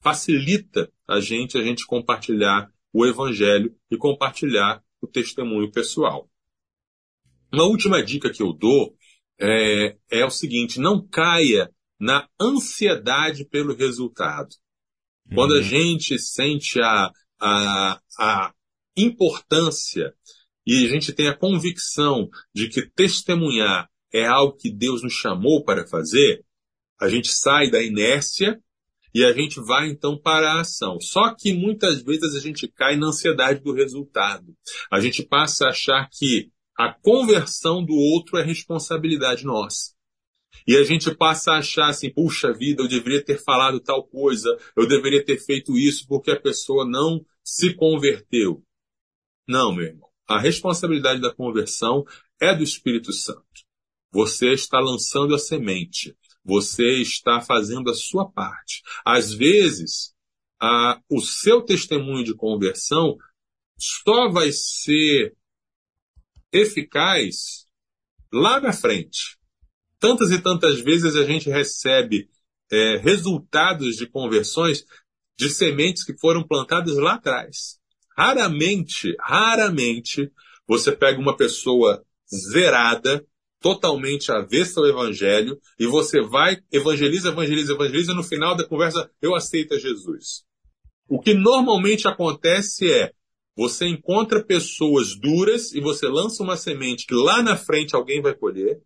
Facilita 0.03 0.91
a 1.07 1.21
gente 1.21 1.59
a 1.59 1.63
gente 1.63 1.87
compartilhar 1.87 2.71
o 2.93 3.07
evangelho 3.07 3.77
e 3.91 3.97
compartilhar 3.97 4.83
o 5.01 5.07
testemunho 5.07 5.71
pessoal. 5.71 6.31
Uma 7.53 7.65
última 7.65 8.03
dica 8.03 8.31
que 8.31 8.43
eu 8.43 8.53
dou 8.53 8.97
é, 9.39 9.97
é 10.11 10.25
o 10.25 10.31
seguinte: 10.31 10.81
não 10.81 11.07
caia 11.07 11.71
na 11.99 12.29
ansiedade 12.41 13.45
pelo 13.45 13.75
resultado. 13.75 14.55
Quando 15.35 15.55
a 15.55 15.59
uhum. 15.59 15.63
gente 15.63 16.19
sente 16.19 16.81
a, 16.81 17.13
a, 17.41 18.01
a 18.19 18.55
importância 18.97 20.15
e 20.67 20.87
a 20.87 20.89
gente 20.89 21.13
tem 21.13 21.29
a 21.29 21.37
convicção 21.37 22.29
de 22.55 22.69
que 22.69 22.83
testemunhar 22.83 23.89
é 24.13 24.27
algo 24.27 24.57
que 24.57 24.71
Deus 24.71 25.03
nos 25.03 25.13
chamou 25.13 25.65
para 25.65 25.87
fazer, 25.87 26.45
a 27.01 27.09
gente 27.09 27.29
sai 27.29 27.71
da 27.71 27.83
inércia 27.83 28.61
e 29.15 29.25
a 29.25 29.33
gente 29.33 29.61
vai 29.61 29.89
então 29.89 30.19
para 30.19 30.53
a 30.53 30.61
ação. 30.61 31.01
Só 31.01 31.35
que 31.35 31.53
muitas 31.53 32.03
vezes 32.03 32.35
a 32.35 32.41
gente 32.41 32.69
cai 32.69 32.97
na 32.97 33.09
ansiedade 33.09 33.61
do 33.61 33.73
resultado. 33.73 34.55
A 34.91 35.01
gente 35.01 35.23
passa 35.23 35.67
a 35.67 35.71
achar 35.71 36.09
que 36.13 36.51
a 36.79 36.93
conversão 36.93 37.85
do 37.85 37.95
outro 37.95 38.39
é 38.39 38.45
responsabilidade 38.45 39.45
nossa. 39.45 39.93
E 40.67 40.77
a 40.77 40.85
gente 40.85 41.15
passa 41.15 41.53
a 41.53 41.59
achar 41.59 41.89
assim, 41.89 42.13
puxa 42.13 42.53
vida, 42.53 42.83
eu 42.83 42.89
deveria 42.89 43.25
ter 43.25 43.43
falado 43.43 43.81
tal 43.81 44.05
coisa, 44.05 44.49
eu 44.77 44.87
deveria 44.87 45.25
ter 45.25 45.39
feito 45.39 45.77
isso 45.77 46.07
porque 46.07 46.31
a 46.31 46.41
pessoa 46.41 46.89
não 46.89 47.25
se 47.45 47.75
converteu. 47.75 48.63
Não, 49.49 49.75
meu 49.75 49.87
irmão. 49.87 50.09
A 50.29 50.39
responsabilidade 50.39 51.21
da 51.21 51.35
conversão 51.35 52.05
é 52.41 52.55
do 52.55 52.63
Espírito 52.63 53.13
Santo. 53.13 53.43
Você 54.13 54.53
está 54.53 54.79
lançando 54.79 55.35
a 55.35 55.39
semente. 55.39 56.17
Você 56.45 57.01
está 57.01 57.41
fazendo 57.41 57.91
a 57.91 57.95
sua 57.95 58.31
parte. 58.31 58.83
Às 59.05 59.33
vezes, 59.33 60.15
a, 60.61 61.01
o 61.09 61.21
seu 61.21 61.63
testemunho 61.63 62.25
de 62.25 62.35
conversão 62.35 63.17
só 63.79 64.31
vai 64.31 64.51
ser 64.53 65.35
eficaz 66.53 67.67
lá 68.33 68.61
na 68.61 68.73
frente. 68.73 69.39
Tantas 69.99 70.31
e 70.31 70.41
tantas 70.41 70.81
vezes 70.81 71.17
a 71.17 71.25
gente 71.25 71.51
recebe 71.51 72.29
é, 72.71 72.97
resultados 72.97 73.97
de 73.97 74.07
conversões 74.07 74.85
de 75.39 75.49
sementes 75.51 76.05
que 76.05 76.17
foram 76.19 76.47
plantadas 76.47 76.97
lá 76.97 77.15
atrás. 77.15 77.79
Raramente, 78.17 79.15
raramente, 79.21 80.31
você 80.67 80.93
pega 80.93 81.19
uma 81.19 81.37
pessoa 81.37 82.05
zerada, 82.33 83.27
totalmente 83.61 84.33
avessa 84.33 84.81
ao 84.81 84.87
evangelho, 84.87 85.59
e 85.79 85.87
você 85.87 86.21
vai, 86.23 86.59
evangeliza, 86.73 87.29
evangeliza, 87.29 87.73
evangeliza, 87.75 88.13
e 88.13 88.17
no 88.17 88.23
final 88.23 88.57
da 88.57 88.67
conversa, 88.67 89.11
eu 89.21 89.35
aceito 89.35 89.75
a 89.75 89.79
Jesus. 89.79 90.45
O 91.09 91.21
que 91.21 91.35
normalmente 91.35 92.09
acontece 92.09 92.91
é, 92.91 93.13
você 93.57 93.87
encontra 93.87 94.43
pessoas 94.43 95.19
duras 95.21 95.73
e 95.75 95.81
você 95.81 96.09
lança 96.09 96.43
uma 96.43 96.57
semente 96.57 97.05
que 97.07 97.15
lá 97.15 97.43
na 97.43 97.57
frente 97.57 97.95
alguém 97.95 98.23
vai 98.23 98.35
colher, 98.35 98.81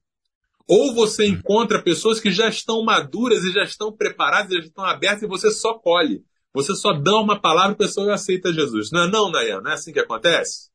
ou 0.67 0.95
você 0.95 1.27
encontra 1.27 1.83
pessoas 1.83 2.19
que 2.19 2.33
já 2.33 2.49
estão 2.49 2.83
maduras 2.83 3.45
e 3.45 3.53
já 3.53 3.63
estão 3.63 3.93
preparadas, 3.93 4.53
já 4.53 4.61
estão 4.61 4.85
abertas 4.85 5.23
e 5.23 5.27
você 5.27 5.51
só 5.51 5.75
colhe. 5.75 6.25
Você 6.55 6.75
só 6.75 6.93
dá 6.93 7.17
uma 7.17 7.41
palavra 7.41 7.73
e 7.73 7.75
a 7.75 7.79
pessoa 7.79 8.15
aceita 8.15 8.53
Jesus. 8.53 8.91
Não 8.91 9.05
é 9.05 9.11
não, 9.11 9.31
Nayan? 9.31 9.61
Não 9.61 9.71
é 9.71 9.75
assim 9.75 9.93
que 9.93 10.01
acontece? 10.01 10.71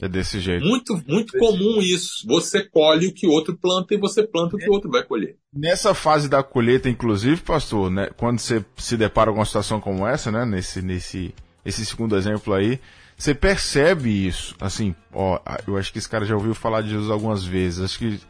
É 0.00 0.08
desse 0.08 0.40
jeito. 0.40 0.66
Muito, 0.66 1.00
muito 1.06 1.38
comum 1.38 1.80
isso. 1.80 2.26
Você 2.26 2.64
colhe 2.64 3.06
o 3.06 3.12
que 3.12 3.26
o 3.26 3.30
outro 3.30 3.56
planta 3.56 3.94
e 3.94 3.96
você 3.96 4.24
planta 4.24 4.56
o 4.56 4.58
que 4.58 4.68
o 4.68 4.72
outro 4.72 4.90
vai 4.90 5.04
colher. 5.04 5.36
Nessa 5.52 5.94
fase 5.94 6.28
da 6.28 6.42
colheita, 6.42 6.88
inclusive, 6.88 7.40
pastor, 7.40 7.90
né, 7.90 8.10
quando 8.16 8.40
você 8.40 8.64
se 8.76 8.96
depara 8.96 9.30
com 9.30 9.38
uma 9.38 9.44
situação 9.44 9.80
como 9.80 10.06
essa, 10.06 10.32
né, 10.32 10.44
nesse, 10.44 10.82
nesse 10.82 11.32
esse 11.64 11.86
segundo 11.86 12.16
exemplo 12.16 12.52
aí, 12.52 12.78
você 13.16 13.34
percebe 13.34 14.26
isso. 14.26 14.54
Assim, 14.60 14.94
ó, 15.12 15.40
eu 15.66 15.76
acho 15.76 15.92
que 15.92 15.98
esse 15.98 16.08
cara 16.08 16.24
já 16.26 16.34
ouviu 16.34 16.54
falar 16.54 16.82
de 16.82 16.90
Jesus 16.90 17.10
algumas 17.10 17.44
vezes. 17.44 17.84
Acho 17.84 17.98
que 17.98 18.20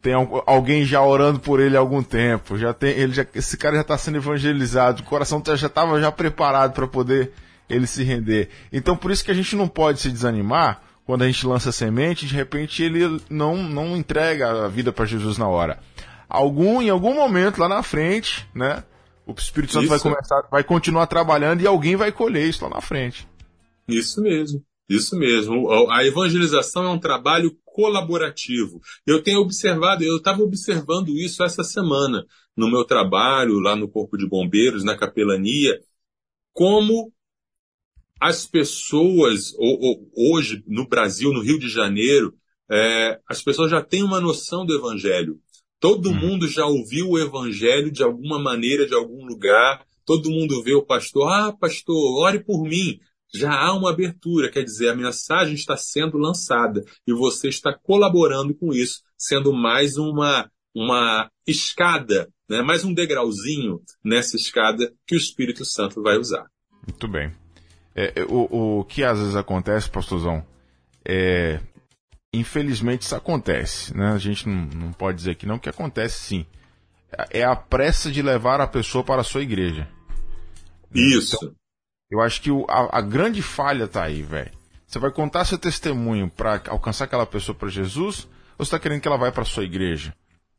tem 0.00 0.14
alguém 0.46 0.84
já 0.84 1.02
orando 1.02 1.40
por 1.40 1.60
ele 1.60 1.76
há 1.76 1.80
algum 1.80 2.02
tempo. 2.02 2.56
Já 2.56 2.72
tem, 2.72 2.90
ele 2.90 3.12
já, 3.12 3.26
esse 3.34 3.56
cara 3.56 3.74
já 3.74 3.82
está 3.82 3.98
sendo 3.98 4.16
evangelizado. 4.16 5.02
O 5.02 5.04
coração 5.04 5.42
já 5.44 5.66
estava 5.66 6.00
já 6.00 6.10
preparado 6.10 6.72
para 6.72 6.86
poder 6.86 7.32
ele 7.68 7.86
se 7.86 8.02
render. 8.02 8.48
Então 8.72 8.96
por 8.96 9.10
isso 9.10 9.24
que 9.24 9.30
a 9.30 9.34
gente 9.34 9.54
não 9.54 9.68
pode 9.68 10.00
se 10.00 10.10
desanimar 10.10 10.87
quando 11.08 11.22
a 11.22 11.26
gente 11.26 11.46
lança 11.46 11.72
semente, 11.72 12.26
de 12.26 12.34
repente 12.34 12.82
ele 12.82 13.18
não, 13.30 13.56
não 13.62 13.96
entrega 13.96 14.66
a 14.66 14.68
vida 14.68 14.92
para 14.92 15.06
Jesus 15.06 15.38
na 15.38 15.48
hora. 15.48 15.80
Algum, 16.28 16.82
em 16.82 16.90
algum 16.90 17.14
momento 17.14 17.56
lá 17.56 17.66
na 17.66 17.82
frente, 17.82 18.46
né? 18.54 18.84
O 19.26 19.32
Espírito 19.32 19.72
Santo 19.72 19.84
isso. 19.84 19.90
vai 19.90 19.98
começar, 20.00 20.46
vai 20.50 20.62
continuar 20.62 21.06
trabalhando 21.06 21.62
e 21.62 21.66
alguém 21.66 21.96
vai 21.96 22.12
colher 22.12 22.46
isso 22.46 22.62
lá 22.62 22.68
na 22.68 22.82
frente. 22.82 23.26
Isso 23.88 24.20
mesmo. 24.20 24.62
Isso 24.86 25.16
mesmo. 25.16 25.90
A 25.90 26.04
evangelização 26.04 26.84
é 26.84 26.90
um 26.90 27.00
trabalho 27.00 27.56
colaborativo. 27.64 28.78
Eu 29.06 29.22
tenho 29.22 29.40
observado, 29.40 30.04
eu 30.04 30.18
estava 30.18 30.42
observando 30.42 31.16
isso 31.16 31.42
essa 31.42 31.64
semana 31.64 32.22
no 32.54 32.70
meu 32.70 32.84
trabalho 32.84 33.58
lá 33.60 33.74
no 33.74 33.88
Corpo 33.88 34.18
de 34.18 34.28
Bombeiros, 34.28 34.84
na 34.84 34.94
capelania, 34.94 35.80
como 36.52 37.10
as 38.20 38.46
pessoas, 38.46 39.54
hoje 40.16 40.62
no 40.66 40.88
Brasil, 40.88 41.32
no 41.32 41.40
Rio 41.40 41.58
de 41.58 41.68
Janeiro, 41.68 42.34
é, 42.70 43.18
as 43.28 43.42
pessoas 43.42 43.70
já 43.70 43.82
têm 43.82 44.02
uma 44.02 44.20
noção 44.20 44.66
do 44.66 44.74
Evangelho. 44.74 45.38
Todo 45.80 46.10
hum. 46.10 46.14
mundo 46.14 46.48
já 46.48 46.66
ouviu 46.66 47.10
o 47.10 47.18
Evangelho 47.18 47.90
de 47.90 48.02
alguma 48.02 48.38
maneira, 48.38 48.86
de 48.86 48.94
algum 48.94 49.24
lugar. 49.24 49.84
Todo 50.04 50.30
mundo 50.30 50.62
vê 50.62 50.74
o 50.74 50.84
pastor, 50.84 51.28
ah, 51.30 51.52
pastor, 51.52 52.18
ore 52.18 52.40
por 52.42 52.62
mim. 52.64 52.98
Já 53.34 53.52
há 53.52 53.74
uma 53.74 53.90
abertura, 53.90 54.50
quer 54.50 54.64
dizer, 54.64 54.88
a 54.88 54.96
mensagem 54.96 55.54
está 55.54 55.76
sendo 55.76 56.16
lançada 56.16 56.82
e 57.06 57.12
você 57.12 57.48
está 57.48 57.72
colaborando 57.74 58.54
com 58.54 58.72
isso, 58.72 59.02
sendo 59.18 59.52
mais 59.52 59.98
uma, 59.98 60.50
uma 60.74 61.30
escada, 61.46 62.28
né? 62.48 62.62
mais 62.62 62.84
um 62.84 62.94
degrauzinho 62.94 63.82
nessa 64.02 64.34
escada 64.34 64.92
que 65.06 65.14
o 65.14 65.18
Espírito 65.18 65.64
Santo 65.64 66.02
vai 66.02 66.16
usar. 66.16 66.46
Muito 66.86 67.06
bem. 67.06 67.30
É, 68.00 68.12
é, 68.14 68.24
o, 68.28 68.78
o 68.78 68.84
que 68.84 69.02
às 69.02 69.18
vezes 69.18 69.34
acontece, 69.34 69.90
pastorzão, 69.90 70.46
é. 71.04 71.58
Infelizmente 72.32 73.02
isso 73.02 73.16
acontece, 73.16 73.96
né? 73.96 74.12
A 74.12 74.18
gente 74.18 74.48
não, 74.48 74.66
não 74.66 74.92
pode 74.92 75.16
dizer 75.16 75.34
que 75.34 75.46
não, 75.46 75.58
que 75.58 75.68
acontece 75.68 76.20
sim. 76.20 76.46
É 77.30 77.42
a 77.42 77.56
pressa 77.56 78.12
de 78.12 78.22
levar 78.22 78.60
a 78.60 78.66
pessoa 78.68 79.02
para 79.02 79.22
a 79.22 79.24
sua 79.24 79.42
igreja. 79.42 79.88
Isso. 80.94 81.36
Então, 81.36 81.54
eu 82.10 82.20
acho 82.20 82.40
que 82.40 82.50
o, 82.50 82.66
a, 82.68 82.98
a, 82.98 83.00
grande 83.00 83.42
falha 83.42 83.88
tá 83.88 84.04
aí, 84.04 84.22
velho. 84.22 84.52
Você 84.86 84.98
vai 84.98 85.10
contar 85.10 85.44
seu 85.46 85.58
testemunho 85.58 86.30
para 86.30 86.62
alcançar 86.68 87.06
aquela 87.06 87.26
pessoa 87.26 87.56
para 87.56 87.68
Jesus 87.68 88.28
ou 88.58 88.64
você 88.64 88.70
tá 88.70 88.78
querendo 88.78 89.00
que 89.00 89.08
ela 89.08 89.16
vá 89.16 89.32
para 89.32 89.44
sua 89.44 89.64
igreja? 89.64 90.14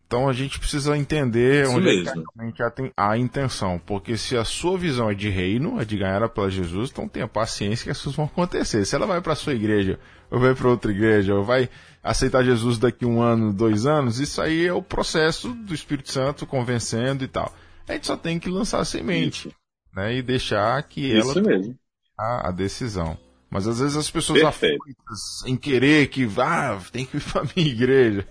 Então 0.09 0.27
a 0.27 0.33
gente 0.33 0.57
precisa 0.57 0.97
entender 0.97 1.65
Isso 1.65 1.77
onde 1.77 1.87
é 1.87 2.01
realmente 2.01 2.63
a, 2.63 2.73
a 3.11 3.15
intenção. 3.15 3.79
Porque 3.85 4.17
se 4.17 4.35
a 4.35 4.43
sua 4.43 4.75
visão 4.75 5.07
é 5.07 5.13
de 5.13 5.29
reino, 5.29 5.79
é 5.79 5.85
de 5.85 5.95
ganhar 5.95 6.27
pela 6.29 6.49
Jesus, 6.49 6.89
então 6.89 7.07
tenha 7.07 7.27
paciência 7.27 7.83
que 7.83 7.91
as 7.91 8.01
coisas 8.01 8.15
vão 8.15 8.25
acontecer. 8.25 8.83
Se 8.85 8.95
ela 8.95 9.05
vai 9.05 9.21
para 9.21 9.35
sua 9.35 9.53
igreja, 9.53 9.99
ou 10.31 10.39
vai 10.39 10.55
para 10.55 10.67
outra 10.67 10.89
igreja, 10.89 11.35
ou 11.35 11.43
vai 11.43 11.69
aceitar 12.01 12.43
Jesus 12.43 12.79
daqui 12.79 13.05
um 13.05 13.21
ano, 13.21 13.53
dois 13.53 13.85
anos, 13.85 14.19
isso 14.19 14.41
aí 14.41 14.65
é 14.65 14.73
o 14.73 14.81
processo 14.81 15.53
do 15.53 15.75
Espírito 15.75 16.11
Santo 16.11 16.47
convencendo 16.47 17.23
e 17.23 17.27
tal. 17.27 17.53
A 17.87 17.93
gente 17.93 18.07
só 18.07 18.17
tem 18.17 18.39
que 18.39 18.49
lançar 18.49 18.79
a 18.79 18.85
semente, 18.85 19.55
né? 19.95 20.15
E 20.15 20.23
deixar 20.23 20.81
que 20.81 21.01
isso 21.01 21.37
ela 21.37 21.47
mesmo. 21.47 21.77
a, 22.17 22.49
a 22.49 22.51
decisão. 22.51 23.15
Mas 23.49 23.67
às 23.67 23.79
vezes 23.79 23.97
as 23.97 24.09
pessoas 24.09 24.43
aflitas 24.43 25.43
em 25.45 25.57
querer 25.57 26.07
que 26.07 26.27
ah, 26.37 26.79
tem 26.91 27.05
que 27.05 27.17
ir 27.17 27.21
para 27.21 27.47
minha 27.55 27.67
igreja. 27.67 28.27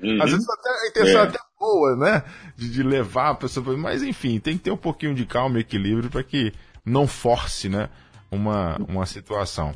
Uhum. 0.00 0.22
Às 0.22 0.30
vezes 0.30 0.48
até 0.48 0.70
a 0.70 0.88
intenção 0.88 1.20
é. 1.20 1.22
até 1.24 1.38
boa, 1.58 1.96
né? 1.96 2.22
De, 2.56 2.70
de 2.70 2.82
levar 2.82 3.30
a 3.30 3.34
pessoa. 3.34 3.76
Mas 3.76 4.02
enfim, 4.02 4.38
tem 4.38 4.56
que 4.56 4.64
ter 4.64 4.70
um 4.70 4.76
pouquinho 4.76 5.14
de 5.14 5.26
calma 5.26 5.58
e 5.58 5.62
equilíbrio 5.62 6.08
para 6.08 6.22
que 6.22 6.52
não 6.84 7.06
force, 7.06 7.68
né? 7.68 7.88
Uma, 8.30 8.76
uma 8.88 9.06
situação. 9.06 9.74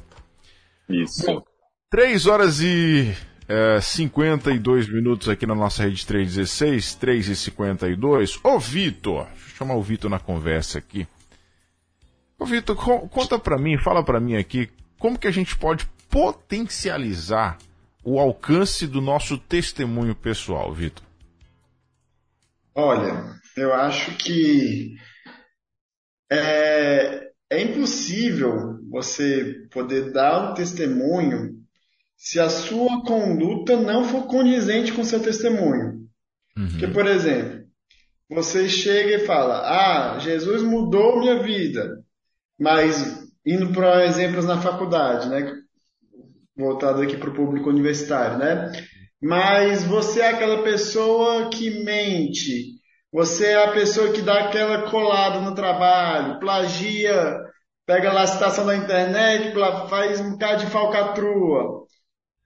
Isso. 0.88 1.26
Bom, 1.26 1.42
3 1.90 2.26
horas 2.26 2.60
e 2.60 3.14
é, 3.48 3.80
52 3.80 4.88
minutos 4.88 5.28
aqui 5.28 5.46
na 5.46 5.54
nossa 5.54 5.82
rede 5.82 6.06
316, 6.06 6.94
3 6.94 7.28
e 7.28 7.36
52. 7.36 8.38
Ô 8.44 8.58
Vitor, 8.58 9.24
deixa 9.26 9.50
eu 9.50 9.56
chamar 9.56 9.74
o 9.74 9.82
Vitor 9.82 10.10
na 10.10 10.18
conversa 10.18 10.78
aqui. 10.78 11.06
Ô, 12.38 12.44
Vitor, 12.44 12.76
conta 13.08 13.38
para 13.38 13.58
mim, 13.58 13.76
fala 13.76 14.04
para 14.04 14.20
mim 14.20 14.36
aqui, 14.36 14.70
como 14.98 15.18
que 15.18 15.26
a 15.26 15.30
gente 15.32 15.56
pode 15.56 15.86
potencializar 16.08 17.58
o 18.04 18.18
alcance 18.18 18.86
do 18.86 19.00
nosso 19.00 19.36
testemunho 19.36 20.14
pessoal, 20.14 20.72
Vitor? 20.72 21.04
Olha, 22.74 23.34
eu 23.56 23.74
acho 23.74 24.16
que 24.16 24.94
é, 26.30 27.30
é 27.50 27.62
impossível 27.62 28.78
você 28.88 29.66
poder 29.70 30.12
dar 30.12 30.50
um 30.50 30.54
testemunho 30.54 31.58
se 32.16 32.38
a 32.38 32.48
sua 32.48 33.02
conduta 33.04 33.76
não 33.76 34.04
for 34.04 34.26
condizente 34.26 34.92
com 34.92 35.02
o 35.02 35.04
seu 35.04 35.20
testemunho. 35.20 36.08
Uhum. 36.56 36.68
Porque, 36.70 36.86
por 36.88 37.06
exemplo, 37.06 37.66
você 38.28 38.68
chega 38.68 39.16
e 39.16 39.26
fala: 39.26 39.60
Ah, 39.64 40.18
Jesus 40.18 40.62
mudou 40.62 41.20
minha 41.20 41.42
vida. 41.42 42.04
Mas, 42.58 43.28
indo 43.46 43.72
para 43.72 44.04
exemplos 44.04 44.44
na 44.44 44.60
faculdade, 44.60 45.28
né? 45.28 45.54
Voltado 46.56 47.02
aqui 47.02 47.16
para 47.16 47.30
o 47.30 47.34
público 47.34 47.68
universitário, 47.68 48.38
né? 48.38 48.72
Mas 49.22 49.84
você 49.84 50.20
é 50.20 50.28
aquela 50.28 50.62
pessoa 50.62 51.50
que 51.50 51.82
mente, 51.84 52.78
você 53.12 53.48
é 53.48 53.64
a 53.64 53.72
pessoa 53.72 54.12
que 54.12 54.22
dá 54.22 54.44
aquela 54.44 54.90
colada 54.90 55.40
no 55.40 55.54
trabalho, 55.54 56.38
plagia, 56.38 57.38
pega 57.86 58.12
lá 58.12 58.22
a 58.22 58.26
citação 58.26 58.66
da 58.66 58.76
internet, 58.76 59.54
faz 59.88 60.20
um 60.20 60.32
bocado 60.32 60.64
de 60.64 60.70
falcatrua. 60.70 61.86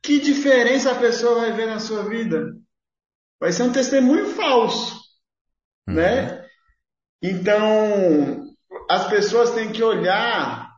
Que 0.03 0.21
diferença 0.21 0.93
a 0.93 0.99
pessoa 0.99 1.41
vai 1.41 1.53
ver 1.53 1.67
na 1.67 1.79
sua 1.79 2.09
vida? 2.09 2.55
Vai 3.41 3.53
ser 3.53 3.65
um 3.65 3.73
testemunho 3.73 4.27
falso, 4.27 5.01
uhum. 5.89 5.95
né? 5.95 6.45
Então, 7.21 8.42
as 8.93 9.09
pessoas 9.09 9.53
têm 9.53 9.73
que 9.73 9.83
olhar 9.83 10.71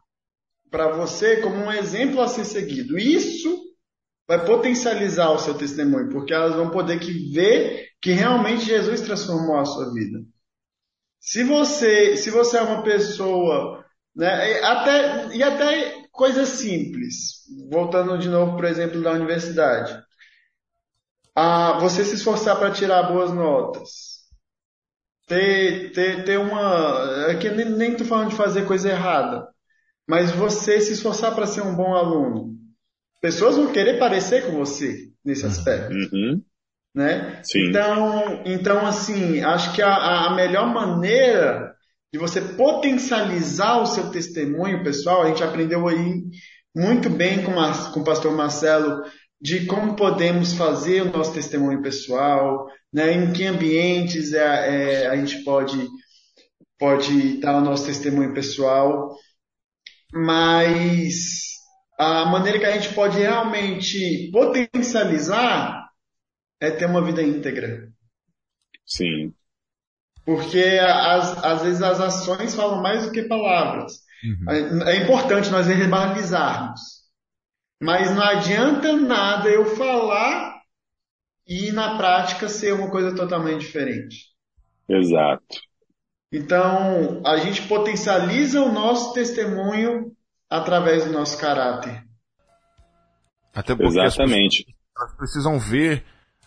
para 0.70 0.86
você 0.96 1.38
como 1.38 1.56
um 1.56 1.72
exemplo 1.72 2.20
a 2.20 2.28
ser 2.28 2.44
seguido. 2.44 2.96
Isso 2.96 3.60
vai 4.28 4.44
potencializar 4.44 5.32
o 5.32 5.38
seu 5.38 5.54
testemunho, 5.54 6.10
porque 6.10 6.32
elas 6.32 6.54
vão 6.54 6.70
poder 6.70 7.00
que 7.00 7.32
ver 7.32 7.88
que 8.00 8.12
realmente 8.12 8.66
Jesus 8.66 9.00
transformou 9.00 9.58
a 9.58 9.64
sua 9.64 9.92
vida. 9.92 10.20
Se 11.18 11.42
você, 11.42 12.16
se 12.16 12.30
você 12.30 12.58
é 12.58 12.62
uma 12.62 12.84
pessoa, 12.84 13.84
né, 14.14 14.60
até, 14.62 15.34
e 15.34 15.42
até 15.42 16.04
coisas 16.12 16.50
simples, 16.50 17.40
voltando 17.68 18.16
de 18.16 18.28
novo, 18.28 18.54
por 18.54 18.64
exemplo, 18.64 19.02
da 19.02 19.10
universidade, 19.10 20.00
ah, 21.34 21.80
você 21.80 22.04
se 22.04 22.14
esforçar 22.14 22.56
para 22.60 22.70
tirar 22.70 23.02
boas 23.12 23.32
notas, 23.32 24.13
ter, 25.26 25.92
ter, 25.92 26.24
ter 26.24 26.38
uma. 26.38 27.26
É 27.28 27.34
que 27.36 27.50
nem, 27.50 27.70
nem 27.70 27.96
tô 27.96 28.04
falando 28.04 28.30
de 28.30 28.36
fazer 28.36 28.66
coisa 28.66 28.90
errada, 28.90 29.48
mas 30.06 30.30
você 30.30 30.80
se 30.80 30.92
esforçar 30.92 31.34
para 31.34 31.46
ser 31.46 31.62
um 31.62 31.74
bom 31.74 31.94
aluno. 31.94 32.54
Pessoas 33.20 33.56
vão 33.56 33.72
querer 33.72 33.98
parecer 33.98 34.46
com 34.46 34.52
você 34.52 35.08
nesse 35.24 35.46
aspecto. 35.46 35.94
Uhum. 35.94 36.42
Né? 36.94 37.40
Sim. 37.42 37.68
Então, 37.68 38.42
então, 38.44 38.86
assim, 38.86 39.42
acho 39.42 39.74
que 39.74 39.82
a, 39.82 40.26
a 40.26 40.34
melhor 40.34 40.66
maneira 40.66 41.74
de 42.12 42.18
você 42.18 42.40
potencializar 42.40 43.80
o 43.80 43.86
seu 43.86 44.10
testemunho 44.10 44.84
pessoal, 44.84 45.22
a 45.22 45.28
gente 45.28 45.42
aprendeu 45.42 45.88
aí 45.88 46.22
muito 46.74 47.10
bem 47.10 47.42
com, 47.42 47.58
a, 47.58 47.72
com 47.92 48.00
o 48.00 48.04
pastor 48.04 48.32
Marcelo 48.36 49.02
de 49.40 49.66
como 49.66 49.96
podemos 49.96 50.54
fazer 50.54 51.02
o 51.02 51.12
nosso 51.12 51.34
testemunho 51.34 51.82
pessoal, 51.82 52.66
né? 52.92 53.12
em 53.12 53.32
que 53.32 53.44
ambientes 53.44 54.32
é, 54.32 55.02
é, 55.02 55.06
a 55.06 55.16
gente 55.16 55.42
pode, 55.44 55.88
pode 56.78 57.40
dar 57.40 57.58
o 57.58 57.60
nosso 57.60 57.86
testemunho 57.86 58.32
pessoal, 58.32 59.14
mas 60.12 61.54
a 61.98 62.24
maneira 62.26 62.58
que 62.58 62.64
a 62.64 62.72
gente 62.72 62.94
pode 62.94 63.18
realmente 63.18 64.30
potencializar 64.32 65.88
é 66.60 66.70
ter 66.70 66.86
uma 66.86 67.04
vida 67.04 67.22
íntegra. 67.22 67.88
Sim. 68.86 69.34
Porque 70.24 70.78
as, 70.80 71.44
às 71.44 71.62
vezes 71.62 71.82
as 71.82 72.00
ações 72.00 72.54
falam 72.54 72.82
mais 72.82 73.04
do 73.04 73.12
que 73.12 73.24
palavras. 73.24 74.00
Uhum. 74.24 74.82
É, 74.86 74.94
é 74.94 75.02
importante 75.02 75.50
nós 75.50 75.66
verbalizarmos. 75.66 77.03
Mas 77.84 78.14
não 78.14 78.22
adianta 78.22 78.94
nada 78.94 79.50
eu 79.50 79.76
falar 79.76 80.62
e 81.46 81.70
na 81.70 81.98
prática 81.98 82.48
ser 82.48 82.72
uma 82.72 82.90
coisa 82.90 83.14
totalmente 83.14 83.60
diferente. 83.60 84.28
Exato. 84.88 85.60
Então, 86.32 87.20
a 87.26 87.36
gente 87.36 87.60
potencializa 87.68 88.62
o 88.62 88.72
nosso 88.72 89.12
testemunho 89.12 90.16
através 90.48 91.04
do 91.04 91.12
nosso 91.12 91.38
caráter. 91.38 92.02
Até 93.54 93.74
porque 93.74 93.98
Exatamente. 93.98 94.64
As 94.96 95.04
pessoas 95.04 95.16
precisam 95.18 95.58
ver 95.58 96.02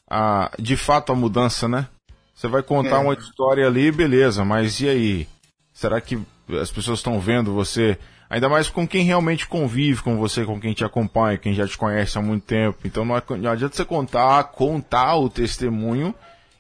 a, 0.10 0.52
de 0.58 0.76
fato 0.76 1.12
a 1.12 1.16
mudança, 1.16 1.68
né? 1.68 1.88
Você 2.34 2.48
vai 2.48 2.64
contar 2.64 2.96
é. 2.96 3.00
uma 3.00 3.14
história 3.14 3.68
ali, 3.68 3.92
beleza, 3.92 4.44
mas 4.44 4.82
e 4.82 4.90
aí? 4.90 5.28
Será 5.72 6.02
que 6.02 6.20
as 6.60 6.72
pessoas 6.72 6.98
estão 6.98 7.20
vendo 7.20 7.54
você, 7.54 8.00
ainda 8.30 8.50
mais 8.50 8.70
com 8.70 8.88
quem 8.88 9.04
realmente 9.04 9.48
convive 9.48 10.02
com 10.02 10.18
você, 10.18 10.46
com 10.46 10.60
quem 10.60 10.74
te 10.74 10.84
acompanha, 10.84 11.38
quem 11.38 11.54
já 11.54 11.68
te 11.68 11.78
conhece 11.78 12.18
há 12.18 12.22
muito 12.22 12.46
tempo. 12.46 12.80
Então 12.86 13.06
não, 13.06 13.18
é, 13.18 13.24
não 13.38 13.52
adianta 13.52 13.76
você 13.76 13.86
contar, 13.86 14.44
contar 14.46 15.16
o 15.18 15.30
testemunho 15.30 16.14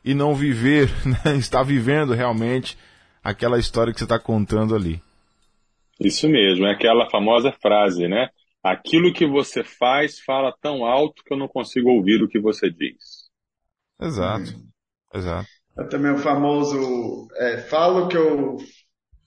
e 0.03 0.13
não 0.13 0.33
viver, 0.33 0.89
né? 1.05 1.35
estar 1.35 1.63
vivendo 1.63 2.13
realmente 2.13 2.77
aquela 3.23 3.59
história 3.59 3.91
que 3.91 3.99
você 3.99 4.05
está 4.05 4.17
contando 4.17 4.75
ali. 4.75 5.01
Isso 5.99 6.29
mesmo, 6.29 6.65
é 6.65 6.71
aquela 6.71 7.09
famosa 7.09 7.51
frase, 7.51 8.07
né? 8.07 8.29
Aquilo 8.63 9.13
que 9.13 9.25
você 9.25 9.63
faz 9.63 10.19
fala 10.19 10.55
tão 10.61 10.85
alto 10.85 11.23
que 11.23 11.33
eu 11.33 11.37
não 11.37 11.47
consigo 11.47 11.89
ouvir 11.89 12.21
o 12.21 12.27
que 12.27 12.39
você 12.39 12.69
diz. 12.69 13.27
Exato, 13.99 14.51
hum. 14.51 14.67
exato. 15.13 15.47
É 15.77 15.83
também 15.83 16.11
o 16.11 16.17
famoso, 16.17 17.27
é, 17.35 17.57
falo 17.57 18.07
que 18.07 18.17
eu, 18.17 18.57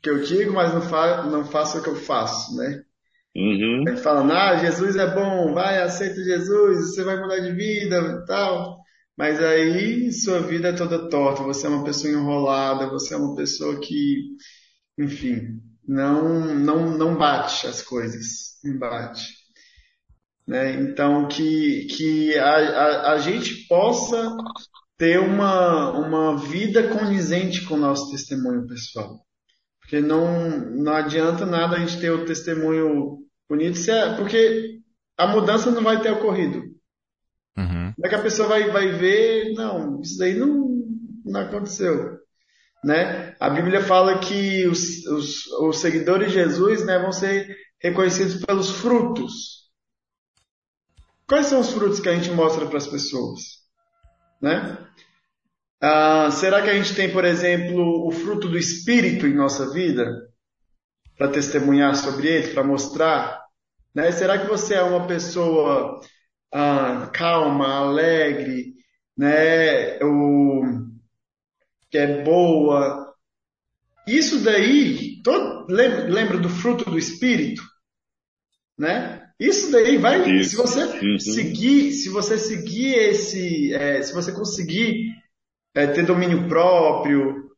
que 0.03 0.11
eu 0.11 0.22
digo, 0.22 0.53
mas 0.53 0.72
não, 0.72 0.82
fa 0.82 1.24
não 1.24 1.44
faço 1.44 1.78
o 1.78 1.82
que 1.82 1.88
eu 1.88 1.96
faço, 1.96 2.57
né? 2.57 2.82
Uhum. 3.36 3.84
Ah, 4.32 4.57
Jesus 4.57 4.96
é 4.96 5.14
bom, 5.14 5.53
vai, 5.55 5.80
aceita 5.82 6.22
Jesus, 6.22 6.94
você 6.94 7.05
vai 7.05 7.20
mudar 7.20 7.38
de 7.38 7.53
vida 7.53 7.96
e 7.98 8.26
tal. 8.26 8.80
Mas 9.16 9.42
aí 9.42 10.11
sua 10.12 10.40
vida 10.40 10.68
é 10.68 10.72
toda 10.72 11.09
torta, 11.09 11.42
você 11.42 11.66
é 11.66 11.70
uma 11.70 11.84
pessoa 11.84 12.12
enrolada, 12.12 12.88
você 12.88 13.14
é 13.14 13.18
uma 13.18 13.36
pessoa 13.36 13.78
que, 13.78 14.30
enfim, 14.98 15.61
não, 15.86 16.55
não, 16.55 16.96
não 16.96 17.16
bate 17.16 17.66
as 17.66 17.82
coisas, 17.82 18.59
não 18.64 18.78
bate. 18.78 19.34
Né? 20.46 20.72
Então, 20.80 21.28
que, 21.28 21.86
que 21.86 22.36
a, 22.38 22.55
a, 22.55 23.12
a 23.12 23.18
gente 23.18 23.66
possa 23.68 24.36
ter 24.96 25.20
uma, 25.20 25.90
uma 25.92 26.36
vida 26.36 26.88
condizente 26.88 27.64
com 27.66 27.74
o 27.74 27.80
nosso 27.80 28.11
testemunho 28.11 28.66
pessoal. 28.66 29.24
Porque 29.91 30.01
não, 30.01 30.49
não 30.70 30.95
adianta 30.95 31.45
nada 31.45 31.74
a 31.74 31.80
gente 31.80 32.01
ter 32.01 32.12
o 32.12 32.24
testemunho 32.24 33.26
bonito, 33.49 33.91
é, 33.91 34.14
porque 34.14 34.78
a 35.18 35.26
mudança 35.26 35.68
não 35.72 35.82
vai 35.82 36.01
ter 36.01 36.12
ocorrido. 36.12 36.59
Uhum. 37.59 37.93
Como 37.97 38.07
é 38.07 38.09
que 38.09 38.14
a 38.14 38.22
pessoa 38.22 38.47
vai, 38.47 38.70
vai 38.70 38.93
ver, 38.93 39.53
não, 39.55 40.01
isso 40.01 40.16
daí 40.16 40.34
não, 40.34 40.86
não 41.24 41.41
aconteceu. 41.41 42.20
Né? 42.84 43.34
A 43.41 43.51
Bíblia 43.51 43.82
fala 43.82 44.20
que 44.20 44.64
os, 44.68 45.05
os, 45.07 45.47
os 45.49 45.80
seguidores 45.80 46.28
de 46.28 46.34
Jesus 46.34 46.86
né, 46.86 46.97
vão 46.97 47.11
ser 47.11 47.53
reconhecidos 47.80 48.45
pelos 48.45 48.70
frutos. 48.70 49.72
Quais 51.26 51.47
são 51.47 51.59
os 51.59 51.70
frutos 51.70 51.99
que 51.99 52.09
a 52.09 52.14
gente 52.14 52.30
mostra 52.30 52.64
para 52.64 52.78
as 52.78 52.86
pessoas? 52.86 53.41
Né? 54.41 54.78
Ah, 55.80 56.30
será 56.30 56.62
que 56.62 56.70
a 56.70 56.74
gente 56.74 56.94
tem, 56.94 57.10
por 57.10 57.24
exemplo, 57.24 58.06
o 58.06 58.10
fruto 58.10 58.48
do 58.48 58.58
Espírito 58.58 59.26
em 59.26 59.34
nossa 59.34 59.72
vida? 59.72 60.28
Para 61.16 61.28
testemunhar 61.28 61.96
sobre 61.96 62.28
ele, 62.28 62.52
para 62.52 62.62
mostrar? 62.62 63.40
Né? 63.94 64.12
Será 64.12 64.38
que 64.38 64.46
você 64.46 64.74
é 64.74 64.82
uma 64.82 65.06
pessoa 65.06 66.00
ah, 66.52 67.10
calma, 67.12 67.76
alegre, 67.76 68.74
né? 69.16 69.98
O, 70.02 70.90
que 71.90 71.98
é 71.98 72.22
boa. 72.22 73.14
Isso 74.06 74.40
daí, 74.40 75.20
todo, 75.22 75.66
lembra, 75.68 76.38
do 76.38 76.48
fruto 76.48 76.88
do 76.88 76.98
Espírito? 76.98 77.62
Né? 78.78 79.22
Isso 79.38 79.70
daí 79.70 79.98
vai, 79.98 80.30
Isso. 80.30 80.50
se 80.50 80.56
você 80.56 80.84
uhum. 80.84 81.18
seguir, 81.18 81.92
se 81.92 82.08
você 82.08 82.38
seguir 82.38 82.94
esse, 82.94 83.72
é, 83.74 84.02
se 84.02 84.12
você 84.12 84.32
conseguir 84.32 85.09
é, 85.74 85.86
ter 85.86 86.04
domínio 86.04 86.48
próprio, 86.48 87.50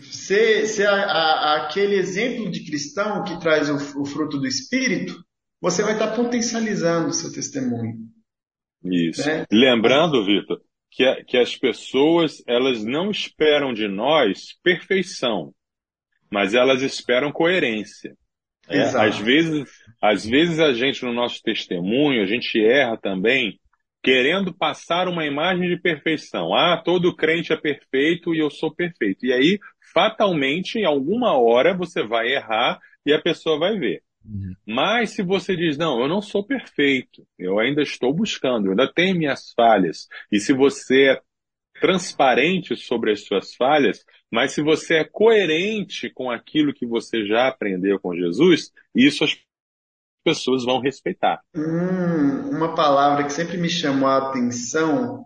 ser, 0.00 0.66
ser 0.66 0.86
a, 0.86 0.94
a, 0.94 1.56
aquele 1.64 1.96
exemplo 1.96 2.50
de 2.50 2.64
cristão 2.64 3.24
que 3.24 3.38
traz 3.40 3.68
o, 3.68 4.00
o, 4.00 4.04
fruto 4.04 4.38
do 4.38 4.46
Espírito, 4.46 5.14
você 5.60 5.82
vai 5.82 5.94
estar 5.94 6.14
potencializando 6.14 7.08
o 7.08 7.12
seu 7.12 7.32
testemunho. 7.32 7.96
Isso. 8.84 9.26
Né? 9.26 9.44
Lembrando, 9.50 10.24
Vitor, 10.24 10.60
que, 10.90 11.24
que 11.24 11.36
as 11.36 11.56
pessoas 11.56 12.42
elas 12.46 12.84
não 12.84 13.10
esperam 13.10 13.72
de 13.72 13.88
nós 13.88 14.56
perfeição, 14.62 15.52
mas 16.30 16.54
elas 16.54 16.82
esperam 16.82 17.32
coerência. 17.32 18.16
É, 18.68 18.82
às 18.82 19.18
vezes, 19.18 19.66
às 20.00 20.26
vezes 20.26 20.60
a 20.60 20.74
gente 20.74 21.02
no 21.02 21.12
nosso 21.12 21.40
testemunho 21.42 22.22
a 22.22 22.26
gente 22.26 22.62
erra 22.62 22.98
também 22.98 23.58
querendo 24.08 24.54
passar 24.54 25.06
uma 25.06 25.26
imagem 25.26 25.68
de 25.68 25.76
perfeição. 25.76 26.54
Ah, 26.54 26.80
todo 26.82 27.14
crente 27.14 27.52
é 27.52 27.56
perfeito 27.56 28.34
e 28.34 28.38
eu 28.38 28.50
sou 28.50 28.74
perfeito. 28.74 29.26
E 29.26 29.32
aí, 29.34 29.58
fatalmente, 29.92 30.78
em 30.78 30.86
alguma 30.86 31.36
hora 31.36 31.76
você 31.76 32.02
vai 32.02 32.28
errar 32.28 32.80
e 33.04 33.12
a 33.12 33.20
pessoa 33.20 33.58
vai 33.58 33.78
ver. 33.78 34.02
Uhum. 34.24 34.54
Mas 34.66 35.10
se 35.10 35.22
você 35.22 35.54
diz, 35.54 35.76
não, 35.76 36.00
eu 36.00 36.08
não 36.08 36.22
sou 36.22 36.42
perfeito, 36.42 37.26
eu 37.38 37.58
ainda 37.58 37.82
estou 37.82 38.12
buscando, 38.14 38.66
eu 38.66 38.70
ainda 38.70 38.90
tenho 38.90 39.16
minhas 39.16 39.52
falhas, 39.54 40.08
e 40.32 40.40
se 40.40 40.52
você 40.54 41.10
é 41.10 41.20
transparente 41.80 42.76
sobre 42.76 43.12
as 43.12 43.24
suas 43.24 43.54
falhas, 43.54 44.04
mas 44.30 44.52
se 44.52 44.62
você 44.62 44.96
é 44.96 45.04
coerente 45.04 46.10
com 46.10 46.30
aquilo 46.30 46.74
que 46.74 46.86
você 46.86 47.24
já 47.26 47.46
aprendeu 47.46 48.00
com 48.00 48.16
Jesus, 48.16 48.72
isso 48.94 49.22
as 49.22 49.36
pessoas 50.28 50.64
vão 50.64 50.80
respeitar. 50.80 51.40
Hum, 51.54 52.50
uma 52.50 52.74
palavra 52.74 53.24
que 53.24 53.32
sempre 53.32 53.56
me 53.56 53.68
chamou 53.68 54.08
a 54.08 54.28
atenção 54.28 55.24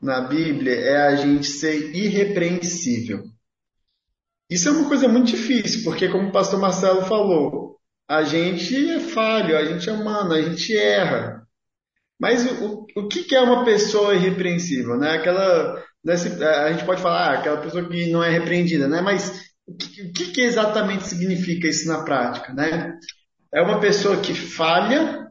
na 0.00 0.20
Bíblia 0.20 0.74
é 0.74 1.06
a 1.06 1.16
gente 1.16 1.46
ser 1.46 1.94
irrepreensível. 1.94 3.22
Isso 4.50 4.68
é 4.68 4.72
uma 4.72 4.88
coisa 4.88 5.08
muito 5.08 5.28
difícil, 5.28 5.82
porque 5.84 6.08
como 6.08 6.28
o 6.28 6.32
pastor 6.32 6.60
Marcelo 6.60 7.02
falou, 7.06 7.78
a 8.06 8.22
gente 8.22 8.90
é 8.90 9.00
falho, 9.00 9.56
a 9.56 9.64
gente 9.64 9.88
é 9.88 9.92
humano, 9.92 10.34
a 10.34 10.42
gente 10.42 10.76
erra. 10.76 11.46
Mas 12.20 12.44
o, 12.60 12.86
o 12.94 13.08
que, 13.08 13.34
é 13.34 13.40
uma 13.40 13.64
pessoa 13.64 14.14
irrepreensível? 14.14 14.98
Né? 14.98 15.12
Aquela, 15.12 15.82
a 16.06 16.72
gente 16.72 16.84
pode 16.84 17.00
falar, 17.00 17.30
ah, 17.30 17.38
aquela 17.38 17.60
pessoa 17.62 17.88
que 17.88 18.10
não 18.10 18.22
é 18.22 18.28
repreendida, 18.28 18.86
né? 18.86 19.00
mas 19.00 19.50
o 19.66 19.74
que, 19.74 20.02
o 20.02 20.12
que 20.12 20.40
exatamente 20.42 21.08
significa 21.08 21.66
isso 21.66 21.88
na 21.88 22.04
prática? 22.04 22.52
Né? 22.52 22.94
É 23.52 23.60
uma 23.60 23.80
pessoa 23.80 24.20
que 24.20 24.34
falha, 24.34 25.28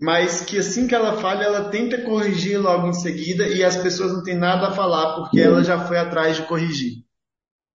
mas 0.00 0.40
que 0.40 0.58
assim 0.58 0.86
que 0.86 0.94
ela 0.94 1.20
falha, 1.20 1.44
ela 1.44 1.70
tenta 1.70 2.02
corrigir 2.02 2.58
logo 2.58 2.88
em 2.88 2.94
seguida 2.94 3.46
e 3.48 3.62
as 3.62 3.76
pessoas 3.76 4.12
não 4.12 4.22
têm 4.22 4.36
nada 4.36 4.68
a 4.68 4.72
falar 4.72 5.16
porque 5.16 5.40
ela 5.40 5.62
já 5.62 5.86
foi 5.86 5.98
atrás 5.98 6.36
de 6.36 6.46
corrigir. 6.46 7.04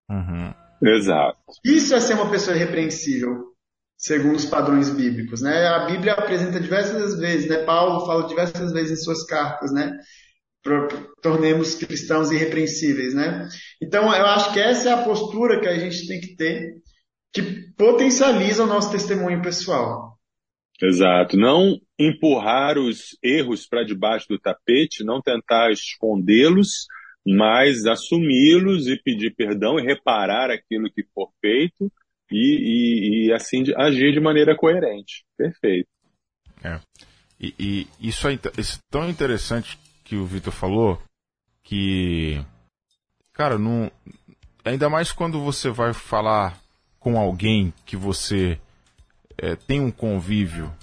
Uhum. 0.09 0.53
Exato. 0.81 1.37
Isso 1.63 1.93
é 1.93 1.99
ser 1.99 2.13
uma 2.13 2.29
pessoa 2.29 2.55
irrepreensível 2.55 3.55
segundo 3.97 4.35
os 4.35 4.45
padrões 4.45 4.89
bíblicos, 4.89 5.41
né? 5.41 5.67
A 5.67 5.85
Bíblia 5.85 6.13
apresenta 6.13 6.59
diversas 6.59 7.17
vezes, 7.17 7.49
né? 7.49 7.63
Paulo 7.63 8.05
fala 8.05 8.27
diversas 8.27 8.71
vezes 8.71 8.99
em 8.99 9.03
suas 9.03 9.25
cartas, 9.25 9.71
né? 9.71 9.97
tornemos 11.21 11.75
cristãos 11.75 12.31
irrepreensíveis, 12.31 13.13
né? 13.13 13.47
Então, 13.79 14.05
eu 14.05 14.25
acho 14.25 14.51
que 14.51 14.59
essa 14.59 14.89
é 14.89 14.93
a 14.93 15.03
postura 15.03 15.59
que 15.59 15.67
a 15.67 15.77
gente 15.77 16.07
tem 16.07 16.19
que 16.19 16.35
ter, 16.35 16.77
que 17.35 17.41
potencializa 17.77 18.63
o 18.63 18.67
nosso 18.67 18.89
testemunho 18.89 19.41
pessoal. 19.41 20.17
Exato. 20.81 21.35
Não 21.35 21.77
empurrar 21.99 22.77
os 22.77 23.17
erros 23.21 23.67
para 23.67 23.83
debaixo 23.83 24.27
do 24.29 24.39
tapete, 24.39 25.03
não 25.03 25.21
tentar 25.21 25.69
escondê-los, 25.69 26.87
mas 27.27 27.85
assumi-los 27.85 28.87
e 28.87 28.97
pedir 29.03 29.35
perdão 29.35 29.77
e 29.77 29.83
reparar 29.83 30.49
aquilo 30.49 30.89
que 30.89 31.03
for 31.13 31.29
feito 31.41 31.91
e, 32.31 33.25
e, 33.25 33.27
e 33.27 33.33
assim 33.33 33.63
agir 33.75 34.13
de 34.13 34.21
maneira 34.21 34.55
coerente. 34.55 35.25
Perfeito. 35.37 35.89
É. 36.63 36.79
E, 37.37 37.53
e 37.59 37.87
isso 38.07 38.29
é, 38.29 38.39
isso 38.57 38.79
é 38.79 38.81
tão 38.89 39.09
interessante 39.09 39.77
que 40.05 40.15
o 40.15 40.25
Vitor 40.25 40.53
falou 40.53 41.01
que, 41.63 42.41
cara, 43.33 43.57
não, 43.57 43.91
ainda 44.63 44.89
mais 44.89 45.11
quando 45.11 45.41
você 45.41 45.69
vai 45.69 45.93
falar 45.93 46.64
com 47.05 47.19
alguém 47.19 47.71
que 47.85 47.95
você 47.95 48.59
é, 49.37 49.55
tem 49.55 49.79
um 49.79 49.91
convívio, 49.91 50.73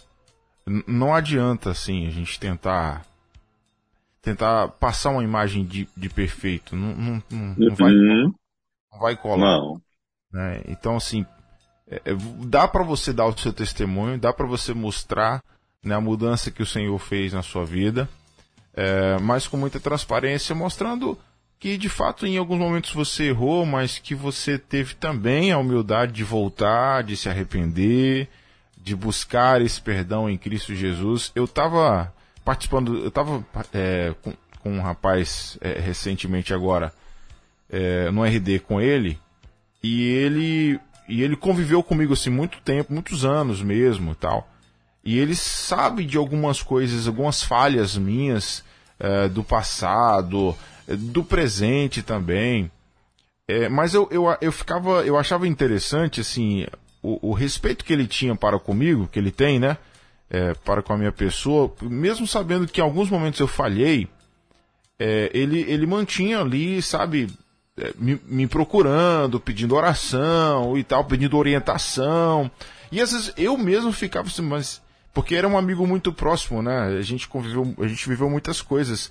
não 0.87 1.13
adianta 1.13 1.73
assim 1.73 2.07
a 2.07 2.11
gente 2.11 2.39
tentar 2.39 3.05
tentar 4.23 4.69
passar 4.69 5.11
uma 5.11 5.25
imagem 5.25 5.67
de, 5.67 5.89
de 5.97 6.09
perfeito, 6.09 6.77
não, 6.77 6.95
não, 6.95 7.23
não, 7.29 7.55
não 7.59 7.75
vai, 7.75 7.93
uhum. 7.93 8.33
não 8.93 9.01
vai 9.01 9.17
colar. 9.17 9.59
Né? 10.33 10.63
Então, 10.69 10.97
assim, 10.97 11.27
é, 11.89 11.97
é 12.05 12.15
dá 12.47 12.69
para 12.69 12.85
você 12.85 13.13
dar 13.13 13.27
o 13.27 13.37
seu 13.37 13.53
testemunho, 13.53 14.17
dá 14.17 14.33
para 14.33 14.47
você 14.47 14.73
mostrar 14.73 15.43
né, 15.83 15.97
a 15.97 16.01
mudança 16.01 16.53
que 16.53 16.63
o 16.63 16.67
Senhor 16.67 16.97
fez 17.01 17.33
na 17.33 17.43
sua 17.43 17.65
vida, 17.65 18.09
é, 18.75 19.19
mas 19.19 19.49
com 19.49 19.57
muita 19.57 19.81
transparência, 19.81 20.55
mostrando 20.55 21.19
que 21.63 21.79
de 21.79 21.89
fato 21.89 22.27
em 22.27 22.37
alguns 22.37 22.59
momentos 22.59 22.91
você 22.91 23.29
errou, 23.29 23.65
mas 23.65 23.97
que 23.97 24.17
você 24.17 24.59
teve 24.59 24.97
também 24.97 25.53
a 25.53 25.59
humildade 25.59 26.11
de 26.11 26.25
voltar, 26.25 27.05
de 27.05 27.17
se 27.17 27.29
arrepender, 27.29 28.29
de 28.77 28.97
buscar 28.97 29.63
esse 29.63 29.81
perdão 29.81 30.29
em 30.29 30.37
Cristo 30.37 30.75
Jesus. 30.75 31.31
Eu 31.37 31.45
estava 31.45 32.13
participando, 32.45 32.99
eu 32.99 33.07
estava 33.07 33.47
é, 33.73 34.13
com, 34.21 34.35
com, 34.59 34.73
um 34.73 34.83
rapaz 34.83 35.57
é, 35.61 35.79
recentemente 35.79 36.53
agora 36.53 36.93
é, 37.71 38.11
no 38.11 38.25
RD 38.25 38.59
com 38.59 38.81
ele 38.81 39.17
e 39.81 40.03
ele 40.03 40.81
e 41.09 41.23
ele 41.23 41.37
conviveu 41.37 41.81
comigo 41.81 42.13
assim 42.13 42.31
muito 42.31 42.59
tempo, 42.63 42.93
muitos 42.93 43.25
anos 43.25 43.63
mesmo, 43.63 44.17
tal. 44.17 44.51
E 45.05 45.17
ele 45.17 45.37
sabe 45.37 46.05
de 46.05 46.17
algumas 46.17 46.61
coisas, 46.61 47.07
algumas 47.07 47.41
falhas 47.41 47.97
minhas 47.97 48.65
é, 48.99 49.29
do 49.29 49.45
passado, 49.45 50.57
do 50.87 51.25
presente 51.25 52.03
também. 52.03 52.71
É, 53.49 53.69
mas 53.69 53.95
eu, 53.95 54.09
eu, 54.11 54.25
eu 54.41 54.53
ficava, 54.53 55.05
eu 55.05 55.19
achava 55.19 55.47
interessante 55.47 56.21
assim 56.21 56.67
o, 57.03 57.31
o, 57.31 57.33
respeito 57.33 57.85
que 57.85 57.93
ele 57.93 58.07
tinha 58.07 58.35
para 58.37 58.59
comigo, 58.59 59.09
que 59.11 59.19
ele 59.19 59.31
tem, 59.31 59.59
né? 59.59 59.77
É, 60.31 60.55
para 60.55 60.83
com 60.83 60.93
a 60.95 60.97
minha 60.97 61.13
pessoa, 61.13 61.71
mesmo 61.83 62.27
sabendo 62.27 62.67
que 62.67 62.81
em 62.81 62.85
alguns 62.85 63.11
momentos 63.11 63.39
eu 63.39 63.47
falhei, 63.47 64.09
é, 64.99 65.31
ele, 65.35 65.61
ele 65.69 65.85
mantinha 65.85 66.41
ali, 66.41 66.81
sabe, 66.81 67.29
é, 67.77 67.93
me, 67.99 68.21
me, 68.25 68.47
procurando, 68.47 69.41
pedindo 69.41 69.75
oração 69.75 70.79
e 70.79 70.85
tal, 70.85 71.05
pedindo 71.05 71.37
orientação. 71.37 72.51
E 72.91 73.01
às 73.01 73.13
vezes 73.13 73.33
eu 73.37 73.59
mesmo 73.59 73.93
ficava 73.93 74.29
assim, 74.29 74.43
mas. 74.43 74.81
Porque 75.13 75.35
era 75.35 75.47
um 75.47 75.59
amigo 75.59 75.87
muito 75.87 76.11
próximo, 76.11 76.63
né? 76.63 76.97
A 76.99 77.03
gente 77.03 77.29
conviveu, 77.29 77.75
a 77.79 77.87
gente 77.87 78.09
viveu 78.09 78.31
muitas 78.31 78.63
coisas 78.63 79.11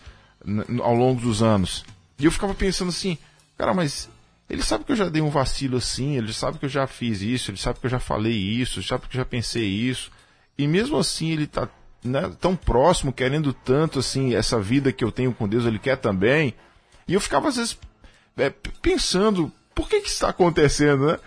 ao 0.82 0.96
longo 0.96 1.22
dos 1.22 1.42
anos. 1.42 1.86
E 2.20 2.26
eu 2.26 2.32
ficava 2.32 2.54
pensando 2.54 2.90
assim, 2.90 3.18
cara, 3.58 3.74
mas 3.74 4.10
ele 4.50 4.62
sabe 4.62 4.84
que 4.84 4.92
eu 4.92 4.96
já 4.96 5.10
dei 5.10 5.22
um 5.22 5.30
vacilo 5.30 5.78
assim, 5.78 6.18
ele 6.18 6.34
sabe 6.34 6.60
que 6.60 6.66
eu 6.66 6.70
já 6.70 6.86
fiz 6.86 7.22
isso, 7.22 7.52
ele 7.52 7.58
sabe 7.58 7.80
que 7.80 7.86
eu 7.86 7.90
já 7.90 8.00
falei 8.00 8.34
isso, 8.34 8.80
ele 8.80 8.88
sabe 8.88 9.08
que 9.08 9.16
eu 9.16 9.22
já 9.22 9.26
pensei 9.26 9.66
isso. 9.66 10.12
E 10.58 10.68
mesmo 10.68 10.98
assim 10.98 11.32
ele 11.32 11.48
tá 11.48 11.70
né, 12.04 12.32
tão 12.40 12.56
próximo, 12.56 13.14
querendo 13.14 13.54
tanto 13.54 14.00
assim 14.00 14.36
essa 14.36 14.60
vida 14.60 14.92
que 14.92 15.04
eu 15.04 15.12
tenho 15.12 15.34
com 15.34 15.48
Deus, 15.48 15.66
ele 15.66 15.80
quer 15.80 15.98
também. 15.98 16.54
E 17.08 17.14
eu 17.14 17.22
ficava 17.22 17.48
às 17.48 17.56
vezes 17.56 17.78
é, 18.38 18.50
pensando, 18.82 19.52
por 19.74 19.88
que 19.88 20.02
que 20.02 20.10
está 20.10 20.30
acontecendo, 20.30 21.08
né? 21.08 21.20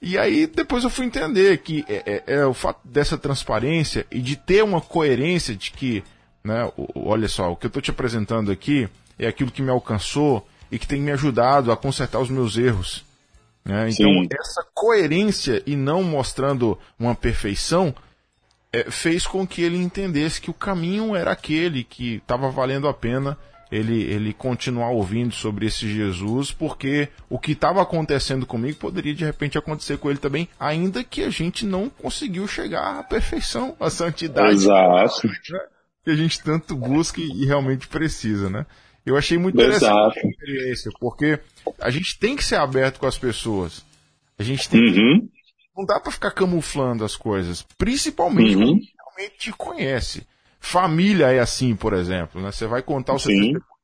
E 0.00 0.18
aí 0.18 0.46
depois 0.46 0.84
eu 0.84 0.90
fui 0.90 1.06
entender 1.06 1.58
que 1.58 1.84
é, 1.88 2.22
é, 2.26 2.34
é 2.34 2.46
o 2.46 2.54
fato 2.54 2.80
dessa 2.84 3.16
transparência 3.16 4.06
e 4.10 4.20
de 4.20 4.36
ter 4.36 4.62
uma 4.62 4.80
coerência 4.80 5.54
de 5.54 5.70
que, 5.70 6.04
né, 6.46 6.70
olha 6.94 7.28
só, 7.28 7.50
o 7.50 7.56
que 7.56 7.66
eu 7.66 7.68
estou 7.68 7.82
te 7.82 7.90
apresentando 7.90 8.50
aqui 8.50 8.88
é 9.18 9.26
aquilo 9.26 9.50
que 9.50 9.62
me 9.62 9.70
alcançou 9.70 10.46
e 10.70 10.78
que 10.78 10.86
tem 10.86 11.00
me 11.00 11.12
ajudado 11.12 11.72
a 11.72 11.76
consertar 11.76 12.20
os 12.20 12.30
meus 12.30 12.56
erros. 12.56 13.04
Né? 13.64 13.90
Então, 13.90 14.06
Sim. 14.06 14.28
essa 14.32 14.64
coerência 14.72 15.62
e 15.66 15.74
não 15.74 16.02
mostrando 16.02 16.78
uma 16.98 17.14
perfeição 17.14 17.94
é, 18.72 18.90
fez 18.90 19.26
com 19.26 19.46
que 19.46 19.62
ele 19.62 19.76
entendesse 19.76 20.40
que 20.40 20.50
o 20.50 20.54
caminho 20.54 21.16
era 21.16 21.32
aquele 21.32 21.82
que 21.82 22.16
estava 22.16 22.48
valendo 22.50 22.88
a 22.88 22.94
pena 22.94 23.36
ele, 23.70 24.02
ele 24.02 24.32
continuar 24.32 24.90
ouvindo 24.90 25.34
sobre 25.34 25.66
esse 25.66 25.88
Jesus, 25.88 26.52
porque 26.52 27.08
o 27.28 27.38
que 27.38 27.52
estava 27.52 27.82
acontecendo 27.82 28.46
comigo 28.46 28.78
poderia 28.78 29.14
de 29.14 29.24
repente 29.24 29.58
acontecer 29.58 29.98
com 29.98 30.08
ele 30.08 30.18
também, 30.18 30.48
ainda 30.58 31.02
que 31.02 31.22
a 31.22 31.30
gente 31.30 31.66
não 31.66 31.88
conseguiu 31.88 32.46
chegar 32.46 33.00
à 33.00 33.02
perfeição, 33.02 33.76
à 33.80 33.90
santidade. 33.90 34.54
Exato. 34.54 35.28
Que 36.06 36.12
a 36.12 36.14
gente 36.14 36.40
tanto 36.40 36.76
busca 36.76 37.20
e 37.20 37.44
realmente 37.44 37.88
precisa, 37.88 38.48
né? 38.48 38.64
Eu 39.04 39.16
achei 39.16 39.36
muito 39.36 39.56
interessante 39.56 40.20
a 40.20 40.28
experiência, 40.28 40.92
porque 41.00 41.40
a 41.80 41.90
gente 41.90 42.16
tem 42.16 42.36
que 42.36 42.44
ser 42.44 42.54
aberto 42.54 43.00
com 43.00 43.06
as 43.06 43.18
pessoas. 43.18 43.84
A 44.38 44.44
gente 44.44 44.68
tem 44.68 44.80
uhum. 44.80 45.20
que, 45.20 45.30
Não 45.76 45.84
dá 45.84 45.98
para 45.98 46.12
ficar 46.12 46.30
camuflando 46.30 47.04
as 47.04 47.16
coisas. 47.16 47.66
Principalmente 47.76 48.54
uhum. 48.54 48.66
quando 48.66 48.82
realmente 49.16 49.36
te 49.36 49.52
conhece. 49.52 50.24
Família 50.60 51.32
é 51.32 51.40
assim, 51.40 51.74
por 51.74 51.92
exemplo. 51.92 52.40
Né? 52.40 52.52
Você 52.52 52.68
vai 52.68 52.82
contar 52.82 53.14
o 53.14 53.18
seu 53.18 53.32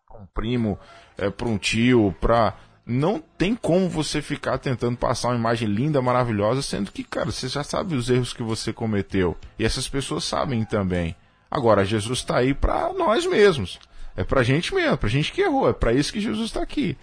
para 0.08 0.20
um 0.20 0.26
primo, 0.32 0.78
é, 1.18 1.28
para 1.28 1.48
um 1.48 1.58
tio, 1.58 2.14
para. 2.20 2.56
Não 2.86 3.20
tem 3.20 3.56
como 3.56 3.88
você 3.88 4.22
ficar 4.22 4.58
tentando 4.58 4.96
passar 4.96 5.30
uma 5.30 5.36
imagem 5.36 5.68
linda, 5.68 6.00
maravilhosa, 6.00 6.62
sendo 6.62 6.92
que, 6.92 7.02
cara, 7.02 7.32
você 7.32 7.48
já 7.48 7.64
sabe 7.64 7.96
os 7.96 8.08
erros 8.08 8.32
que 8.32 8.44
você 8.44 8.72
cometeu. 8.72 9.36
E 9.58 9.64
essas 9.64 9.88
pessoas 9.88 10.22
sabem 10.22 10.64
também. 10.64 11.16
Agora, 11.52 11.84
Jesus 11.84 12.20
está 12.20 12.38
aí 12.38 12.54
para 12.54 12.94
nós 12.94 13.26
mesmos. 13.26 13.78
É 14.16 14.24
pra 14.24 14.42
gente 14.42 14.74
mesmo, 14.74 14.96
pra 14.96 15.08
gente 15.10 15.30
que 15.30 15.42
errou, 15.42 15.68
é 15.68 15.74
para 15.74 15.92
isso 15.92 16.10
que 16.10 16.18
Jesus 16.18 16.46
está 16.46 16.62
aqui. 16.62 16.96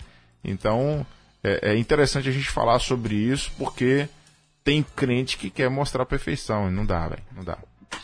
Então, 0.44 1.06
é, 1.44 1.72
é, 1.72 1.78
interessante 1.78 2.30
a 2.30 2.32
gente 2.32 2.50
falar 2.50 2.80
sobre 2.80 3.14
isso, 3.14 3.52
porque 3.60 4.10
tem 4.64 4.84
crente 4.96 5.38
que 5.38 5.52
quer 5.52 5.70
mostrar 5.70 6.02
a 6.02 6.08
perfeição, 6.08 6.68
e 6.68 6.72
não 6.72 6.84
dá, 6.84 7.08
velho, 7.08 7.22
não 7.36 7.44
dá. 7.44 7.60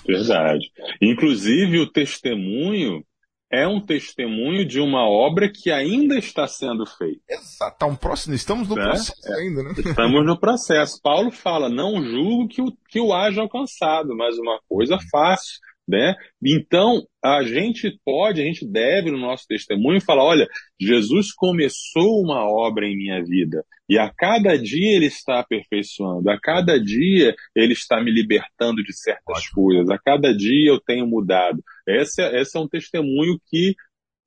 Verdade. 0.07 0.71
Inclusive, 1.01 1.79
o 1.79 1.91
testemunho 1.91 3.03
é 3.51 3.67
um 3.67 3.79
testemunho 3.79 4.63
de 4.63 4.79
uma 4.79 5.01
obra 5.09 5.51
que 5.51 5.71
ainda 5.71 6.15
está 6.15 6.47
sendo 6.47 6.85
feita. 6.85 7.21
Exato, 7.27 7.79
tá 7.79 7.87
um 7.87 7.95
próximo, 7.95 8.35
estamos 8.35 8.69
no 8.69 8.75
né? 8.75 8.83
processo 8.83 9.33
é, 9.33 9.41
ainda, 9.41 9.63
né? 9.63 9.73
Estamos 9.83 10.23
no 10.23 10.39
processo. 10.39 11.01
Paulo 11.01 11.31
fala: 11.31 11.69
não 11.69 12.03
julgo 12.03 12.47
que 12.47 12.61
o, 12.61 12.71
que 12.87 12.99
o 12.99 13.13
haja 13.13 13.41
alcançado, 13.41 14.15
mas 14.15 14.37
uma 14.37 14.59
coisa 14.69 14.99
faço, 15.11 15.59
né? 15.87 16.15
Então, 16.43 17.03
a 17.23 17.43
gente 17.43 17.99
pode, 18.03 18.41
a 18.41 18.45
gente 18.45 18.67
deve 18.67 19.11
no 19.11 19.17
nosso 19.17 19.45
testemunho 19.47 20.01
falar: 20.01 20.23
olha, 20.23 20.47
Jesus 20.79 21.31
começou 21.33 22.21
uma 22.21 22.43
obra 22.43 22.87
em 22.87 22.97
minha 22.97 23.23
vida 23.23 23.63
e 23.87 23.97
a 23.97 24.11
cada 24.11 24.57
dia 24.57 24.95
ele 24.95 25.05
está 25.05 25.39
aperfeiçoando, 25.39 26.29
a 26.29 26.39
cada 26.39 26.79
dia 26.79 27.35
ele 27.55 27.73
está 27.73 28.01
me 28.01 28.11
libertando 28.11 28.83
de 28.83 28.93
certas 28.93 29.47
coisas, 29.49 29.89
a 29.89 29.99
cada 29.99 30.35
dia 30.35 30.71
eu 30.71 30.79
tenho 30.79 31.05
mudado. 31.05 31.63
Esse, 31.87 32.21
esse 32.35 32.57
é 32.57 32.59
um 32.59 32.67
testemunho 32.67 33.39
que 33.47 33.75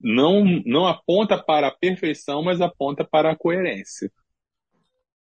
não, 0.00 0.44
não 0.64 0.86
aponta 0.86 1.36
para 1.36 1.68
a 1.68 1.76
perfeição, 1.76 2.42
mas 2.42 2.60
aponta 2.60 3.04
para 3.04 3.32
a 3.32 3.36
coerência. 3.36 4.10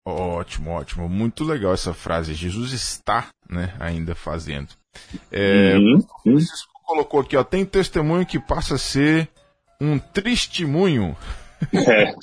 Ótimo, 0.04 0.70
ótimo. 0.70 1.08
Muito 1.08 1.44
legal 1.44 1.74
essa 1.74 1.94
frase. 1.94 2.34
Jesus 2.34 2.72
está 2.72 3.28
né, 3.48 3.76
ainda 3.78 4.14
fazendo. 4.14 4.81
É, 5.30 5.76
uhum. 5.76 5.98
O 5.98 6.22
Francisco 6.22 6.72
colocou 6.84 7.20
aqui, 7.20 7.36
ó, 7.36 7.44
tem 7.44 7.64
testemunho 7.64 8.26
que 8.26 8.38
passa 8.38 8.74
a 8.74 8.78
ser 8.78 9.28
um 9.80 9.98
testemunho. 9.98 11.16
É. 11.72 12.14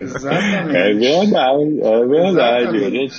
Exatamente. 0.00 0.76
É 0.76 0.94
verdade, 0.94 1.80
é 1.80 2.06
verdade. 2.06 2.84
A 2.84 2.90
gente 2.90 3.14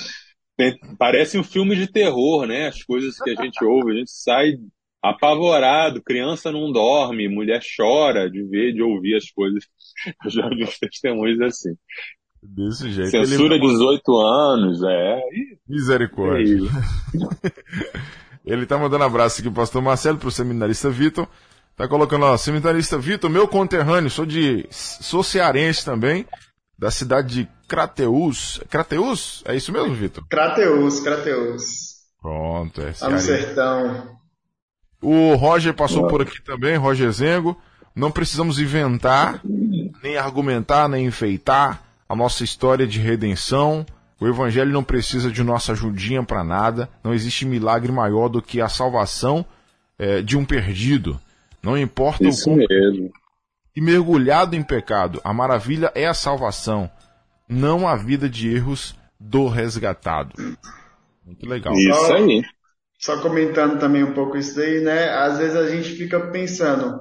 tem, 0.56 0.78
parece 0.98 1.38
um 1.38 1.44
filme 1.44 1.76
de 1.76 1.86
terror, 1.86 2.46
né? 2.46 2.68
As 2.68 2.82
coisas 2.82 3.16
que 3.18 3.30
a 3.30 3.42
gente 3.42 3.62
ouve, 3.64 3.92
a 3.92 3.98
gente 3.98 4.10
sai 4.10 4.54
apavorado, 5.02 6.02
criança 6.02 6.52
não 6.52 6.70
dorme, 6.70 7.28
mulher 7.28 7.60
chora 7.76 8.30
de 8.30 8.42
ver, 8.44 8.72
de 8.72 8.82
ouvir 8.82 9.16
as 9.16 9.30
coisas. 9.30 9.64
Eu 10.24 10.30
já 10.30 10.48
vi 10.48 10.66
testemunhos 10.80 11.40
assim. 11.40 11.74
Desse 12.42 12.90
jeito. 12.90 13.10
Censura 13.10 13.54
ele... 13.54 13.66
18 13.66 14.16
anos, 14.20 14.82
é. 14.82 15.20
Misericórdia. 15.68 16.58
É 17.44 18.22
Ele 18.44 18.66
tá 18.66 18.76
mandando 18.76 19.04
abraço 19.04 19.40
aqui 19.40 19.48
pro 19.50 19.62
pastor 19.62 19.80
Marcelo, 19.80 20.18
pro 20.18 20.30
seminarista 20.30 20.90
Vitor. 20.90 21.28
Tá 21.76 21.88
colocando, 21.88 22.26
ó, 22.26 22.36
seminarista 22.36 22.98
Vitor, 22.98 23.30
meu 23.30 23.48
conterrâneo, 23.48 24.10
sou 24.10 24.26
de. 24.26 24.66
sou 24.70 25.22
cearense 25.22 25.84
também, 25.84 26.26
da 26.78 26.90
cidade 26.90 27.34
de 27.34 27.48
Crateus. 27.68 28.60
Crateus? 28.68 29.42
É 29.46 29.54
isso 29.56 29.72
mesmo, 29.72 29.94
Vitor? 29.94 30.24
Crateus, 30.28 31.00
Crateus. 31.00 31.92
Pronto, 32.20 32.80
é 32.82 32.92
cearense. 32.92 33.00
Tá 33.00 33.10
no 33.10 33.20
sertão. 33.20 34.18
O 35.00 35.34
Roger 35.34 35.74
passou 35.74 36.06
por 36.06 36.22
aqui 36.22 36.40
também, 36.42 36.76
Roger 36.76 37.10
Zengo. 37.10 37.56
Não 37.94 38.10
precisamos 38.10 38.58
inventar, 38.58 39.40
nem 40.02 40.16
argumentar, 40.16 40.88
nem 40.88 41.06
enfeitar 41.06 41.82
a 42.08 42.14
nossa 42.14 42.44
história 42.44 42.86
de 42.86 43.00
redenção. 43.00 43.84
O 44.22 44.28
Evangelho 44.28 44.70
não 44.70 44.84
precisa 44.84 45.32
de 45.32 45.42
nossa 45.42 45.72
ajudinha 45.72 46.22
para 46.22 46.44
nada. 46.44 46.88
Não 47.02 47.12
existe 47.12 47.44
milagre 47.44 47.90
maior 47.90 48.28
do 48.28 48.40
que 48.40 48.60
a 48.60 48.68
salvação 48.68 49.44
é, 49.98 50.22
de 50.22 50.38
um 50.38 50.44
perdido. 50.44 51.20
Não 51.60 51.76
importa 51.76 52.28
Isso 52.28 52.48
o 52.48 52.54
mesmo. 52.54 53.10
E 53.74 53.80
mergulhado 53.80 54.54
em 54.54 54.62
pecado, 54.62 55.20
a 55.24 55.32
maravilha 55.32 55.90
é 55.92 56.06
a 56.06 56.14
salvação, 56.14 56.88
não 57.48 57.88
a 57.88 57.96
vida 57.96 58.28
de 58.28 58.48
erros 58.48 58.94
do 59.18 59.48
resgatado. 59.48 60.34
Muito 61.26 61.44
legal. 61.48 61.74
Isso 61.74 62.12
aí. 62.12 62.42
Só 63.00 63.20
comentando 63.20 63.80
também 63.80 64.04
um 64.04 64.12
pouco 64.12 64.36
isso 64.36 64.60
aí, 64.60 64.82
né? 64.82 65.08
Às 65.08 65.38
vezes 65.38 65.56
a 65.56 65.68
gente 65.68 65.96
fica 65.96 66.20
pensando, 66.28 67.00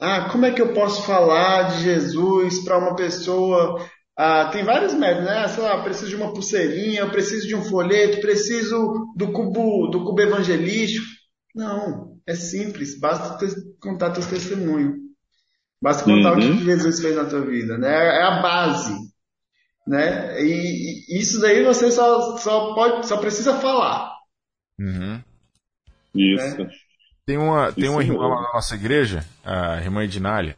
ah, 0.00 0.30
como 0.30 0.46
é 0.46 0.50
que 0.50 0.62
eu 0.62 0.72
posso 0.72 1.02
falar 1.02 1.64
de 1.64 1.82
Jesus 1.82 2.64
para 2.64 2.78
uma 2.78 2.96
pessoa 2.96 3.78
ah, 4.16 4.50
tem 4.50 4.64
vários 4.64 4.92
métodos, 4.94 5.24
né? 5.24 5.48
Sei 5.48 5.62
lá, 5.62 5.82
preciso 5.82 6.10
de 6.10 6.16
uma 6.16 6.32
pulseirinha, 6.32 7.10
preciso 7.10 7.46
de 7.46 7.54
um 7.54 7.62
folheto, 7.62 8.20
preciso 8.20 9.12
do 9.16 9.32
cubo, 9.32 9.88
do 9.88 10.04
cubo 10.04 10.20
evangelístico. 10.20 11.06
Não, 11.54 12.18
é 12.26 12.34
simples, 12.34 12.98
basta 12.98 13.38
ter, 13.38 13.54
contar 13.80 14.10
teu 14.10 14.26
testemunho. 14.26 14.96
Basta 15.80 16.04
contar 16.04 16.32
uhum. 16.32 16.38
o 16.38 16.58
que 16.58 16.64
Jesus 16.64 17.00
fez 17.00 17.16
na 17.16 17.24
tua 17.24 17.40
vida, 17.40 17.76
né? 17.76 17.92
É 17.92 18.22
a 18.22 18.40
base, 18.40 18.94
né? 19.86 20.40
E, 20.40 21.04
e 21.08 21.20
isso 21.20 21.40
daí 21.40 21.64
você 21.64 21.90
só, 21.90 22.36
só 22.36 22.74
pode, 22.74 23.06
só 23.06 23.16
precisa 23.16 23.54
falar. 23.58 24.12
Uhum. 24.78 25.20
Isso. 26.14 26.58
Né? 26.58 26.70
Tem 27.26 27.38
uma, 27.38 27.72
tem 27.72 27.88
uma 27.88 28.02
irmã 28.02 28.28
lá 28.28 28.42
na 28.42 28.52
nossa 28.54 28.74
igreja, 28.74 29.24
a 29.44 29.80
irmã 29.80 30.04
Edinália. 30.04 30.56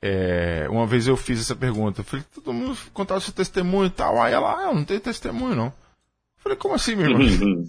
É, 0.00 0.66
uma 0.70 0.86
vez 0.86 1.06
eu 1.06 1.16
fiz 1.16 1.40
essa 1.40 1.56
pergunta. 1.56 2.00
Eu 2.00 2.04
falei, 2.04 2.24
todo 2.34 2.52
mundo 2.52 2.76
contar 2.92 3.20
seu 3.20 3.32
testemunho 3.32 3.86
e 3.86 3.90
tal. 3.90 4.20
Aí 4.20 4.32
ela, 4.32 4.58
ah, 4.58 4.68
eu 4.68 4.74
não 4.74 4.84
tenho 4.84 5.00
testemunho, 5.00 5.56
não. 5.56 5.66
Eu 5.66 5.72
falei, 6.38 6.58
como 6.58 6.74
assim, 6.74 6.94
minha 6.94 7.10
irmã? 7.10 7.24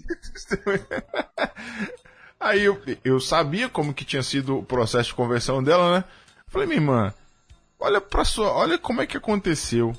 Aí 2.38 2.64
eu, 2.64 2.80
eu 3.04 3.20
sabia 3.20 3.68
como 3.68 3.92
que 3.92 4.04
tinha 4.04 4.22
sido 4.22 4.58
o 4.58 4.62
processo 4.62 5.10
de 5.10 5.14
conversão 5.14 5.62
dela, 5.62 5.98
né? 5.98 6.04
Eu 6.46 6.52
falei, 6.52 6.66
minha 6.66 6.80
irmã, 6.80 7.14
olha 7.78 8.00
para 8.00 8.24
sua, 8.24 8.52
olha 8.52 8.78
como 8.78 9.02
é 9.02 9.06
que 9.06 9.16
aconteceu 9.16 9.94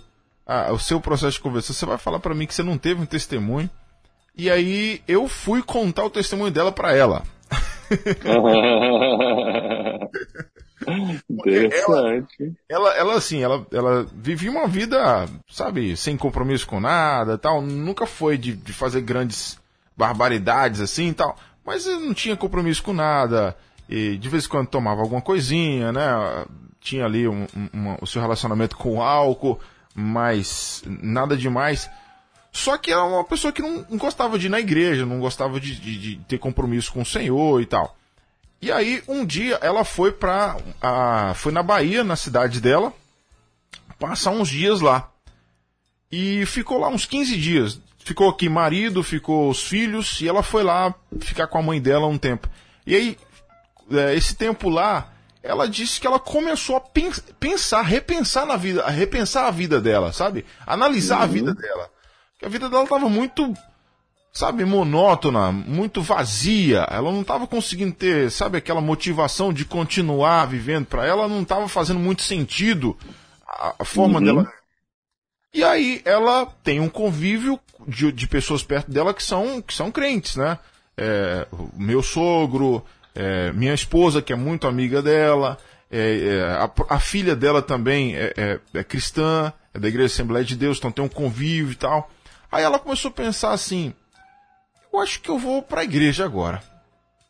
o 0.72 0.80
seu 0.80 1.00
processo 1.00 1.38
de 1.38 1.42
conversão. 1.42 1.74
Você 1.74 1.86
vai 1.86 1.98
falar 1.98 2.20
para 2.20 2.36
mim 2.36 2.46
que 2.46 2.54
você 2.54 2.64
não 2.64 2.78
teve 2.78 3.02
um 3.02 3.06
testemunho. 3.06 3.70
E 4.36 4.50
aí 4.50 5.02
eu 5.08 5.28
fui 5.28 5.62
contar 5.62 6.06
o 6.06 6.10
testemunho 6.10 6.52
dela 6.52 6.72
para 6.72 6.96
ela. 6.96 7.24
Interessante. 11.30 12.54
Ela, 12.70 12.90
ela, 12.90 12.98
ela, 12.98 13.14
assim, 13.16 13.42
ela, 13.42 13.66
ela 13.72 14.06
vivia 14.14 14.52
uma 14.52 14.68
vida, 14.68 15.28
sabe, 15.50 15.96
sem 15.96 16.18
compromisso 16.18 16.68
com 16.68 16.80
nada 16.80 17.38
tal. 17.38 17.62
Nunca 17.62 18.06
foi 18.06 18.38
de, 18.38 18.54
de 18.54 18.74
fazer 18.74 19.02
grandes 19.02 19.60
barbaridades 19.96 20.82
assim 20.82 21.14
tal. 21.14 21.38
Mas 21.66 21.86
não 21.86 22.14
tinha 22.14 22.36
compromisso 22.36 22.84
com 22.84 22.94
nada. 22.94 23.56
E 23.88 24.18
de 24.18 24.30
vez 24.30 24.46
em 24.46 24.50
quando 24.50 24.68
tomava 24.68 25.02
alguma 25.02 25.22
coisinha, 25.22 25.92
né? 25.92 26.46
Tinha 26.80 27.06
ali 27.06 27.28
um, 27.28 27.46
um, 27.56 27.96
o 28.02 28.08
seu 28.08 28.22
relacionamento 28.22 28.76
com 28.76 29.02
álcool, 29.02 29.60
mas 29.94 30.84
nada 30.86 31.38
demais. 31.38 31.90
Só 32.52 32.78
que 32.78 32.92
era 32.92 33.04
uma 33.04 33.24
pessoa 33.24 33.54
que 33.54 33.62
não, 33.62 33.86
não 33.90 33.98
gostava 33.98 34.38
de 34.38 34.48
ir 34.48 34.50
na 34.50 34.60
igreja, 34.60 35.06
não 35.06 35.20
gostava 35.20 35.60
de, 35.60 35.76
de, 35.80 35.98
de, 35.98 36.16
ter 36.28 36.38
compromisso 36.38 36.92
com 36.92 37.02
o 37.02 37.06
Senhor 37.06 37.62
e 37.62 37.66
tal. 37.66 37.96
E 38.62 38.72
aí, 38.72 39.02
um 39.08 39.26
dia, 39.26 39.58
ela 39.62 39.84
foi 39.84 40.12
pra. 40.12 40.56
A, 40.82 41.34
foi 41.36 41.52
na 41.52 41.64
Bahia, 41.64 42.04
na 42.04 42.16
cidade 42.16 42.62
dela, 42.62 42.94
passar 43.98 44.32
uns 44.32 44.50
dias 44.50 44.82
lá. 44.82 45.10
E 46.12 46.46
ficou 46.46 46.78
lá 46.78 46.88
uns 46.88 47.06
15 47.06 47.38
dias. 47.38 47.80
Ficou 47.98 48.30
aqui 48.30 48.50
marido, 48.50 49.04
ficou 49.04 49.50
os 49.50 49.64
filhos, 49.64 50.22
e 50.22 50.28
ela 50.28 50.44
foi 50.44 50.64
lá 50.64 50.94
ficar 51.22 51.48
com 51.48 51.58
a 51.58 51.62
mãe 51.62 51.82
dela 51.82 52.08
um 52.08 52.18
tempo. 52.18 52.50
E 52.86 52.96
aí, 52.96 53.18
é, 53.92 54.16
esse 54.16 54.36
tempo 54.36 54.70
lá, 54.70 55.12
ela 55.42 55.68
disse 55.68 56.00
que 56.00 56.06
ela 56.06 56.20
começou 56.20 56.76
a 56.76 56.82
pensar, 56.82 57.82
repensar 57.82 58.46
na 58.46 58.58
vida, 58.58 58.84
a 58.84 58.90
repensar 58.90 59.48
a 59.48 59.52
vida 59.52 59.82
dela, 59.82 60.14
sabe? 60.14 60.46
Analisar 60.68 61.18
uhum. 61.18 61.24
a 61.24 61.28
vida 61.28 61.54
dela. 61.54 61.90
Que 62.38 62.46
a 62.46 62.50
vida 62.50 62.70
dela 62.70 62.84
estava 62.84 63.10
muito, 63.10 63.54
sabe, 64.32 64.64
monótona, 64.64 65.52
muito 65.52 66.02
vazia. 66.02 66.88
Ela 66.90 67.12
não 67.12 67.22
estava 67.22 67.46
conseguindo 67.46 67.94
ter, 67.94 68.32
sabe, 68.32 68.58
aquela 68.58 68.82
motivação 68.82 69.52
de 69.52 69.66
continuar 69.66 70.46
vivendo. 70.46 70.86
Para 70.86 71.06
ela 71.06 71.28
não 71.28 71.42
estava 71.42 71.68
fazendo 71.68 72.00
muito 72.00 72.22
sentido 72.22 72.98
a, 73.46 73.76
a 73.80 73.86
forma 73.86 74.20
uhum. 74.20 74.26
dela. 74.26 74.54
E 75.54 75.64
aí 75.64 76.02
ela 76.06 76.46
tem 76.64 76.80
um 76.80 76.88
convívio 76.88 77.60
de, 77.86 78.12
de, 78.12 78.28
pessoas 78.28 78.64
perto 78.64 78.90
dela 78.90 79.14
que 79.14 79.24
são, 79.24 79.62
que 79.62 79.74
são 79.74 79.92
crentes, 79.92 80.38
né? 80.38 80.58
É, 80.96 81.46
meu 81.76 82.02
sogro, 82.02 82.86
é, 83.14 83.52
minha 83.52 83.74
esposa, 83.74 84.22
que 84.22 84.32
é 84.32 84.36
muito 84.36 84.68
amiga 84.68 85.02
dela, 85.02 85.58
é, 85.92 86.38
é 86.38 86.42
a, 86.54 86.72
a, 86.96 87.00
filha 87.00 87.36
dela 87.36 87.62
também 87.62 88.16
é, 88.16 88.34
é, 88.38 88.60
é, 88.74 88.84
cristã, 88.84 89.52
é 89.74 89.80
da 89.80 89.90
Igreja 89.90 90.14
Assembleia 90.14 90.46
de 90.46 90.56
Deus, 90.56 90.78
então 90.78 90.92
tem 90.92 91.04
um 91.04 91.10
convívio 91.10 91.74
e 91.74 91.76
tal. 91.76 92.10
Aí 92.50 92.64
ela 92.64 92.80
começou 92.80 93.10
a 93.10 93.14
pensar 93.14 93.52
assim: 93.52 93.94
eu 94.94 95.00
acho 95.00 95.22
que 95.22 95.30
eu 95.30 95.38
vou 95.38 95.62
para 95.62 95.82
a 95.82 95.84
igreja 95.84 96.26
agora. 96.26 96.62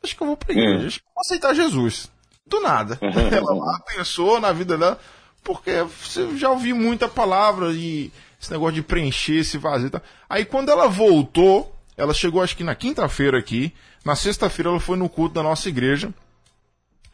Acho 0.03 0.15
que 0.15 0.23
eu 0.23 0.27
vou 0.27 0.37
para 0.37 0.51
a 0.51 0.57
igreja, 0.57 0.83
hum. 0.83 0.87
acho 0.87 0.99
que 0.99 1.05
eu 1.05 1.13
vou 1.13 1.21
aceitar 1.21 1.53
Jesus. 1.53 2.11
Do 2.45 2.59
nada. 2.59 2.97
ela 3.31 3.53
lá 3.53 3.79
pensou 3.95 4.39
na 4.39 4.51
vida 4.51 4.77
dela, 4.77 4.99
porque 5.43 5.83
você 5.83 6.35
já 6.37 6.49
ouviu 6.49 6.75
muita 6.75 7.07
palavra 7.07 7.71
e 7.71 8.11
esse 8.41 8.51
negócio 8.51 8.75
de 8.75 8.81
preencher 8.81 9.37
esse 9.37 9.57
vazio. 9.57 9.91
Tá? 9.91 10.01
Aí 10.27 10.43
quando 10.43 10.69
ela 10.69 10.87
voltou, 10.87 11.75
ela 11.95 12.13
chegou 12.13 12.41
acho 12.41 12.57
que 12.57 12.63
na 12.63 12.73
quinta-feira 12.73 13.37
aqui, 13.37 13.73
na 14.03 14.15
sexta-feira 14.15 14.69
ela 14.69 14.79
foi 14.79 14.97
no 14.97 15.07
culto 15.07 15.35
da 15.35 15.43
nossa 15.43 15.69
igreja 15.69 16.11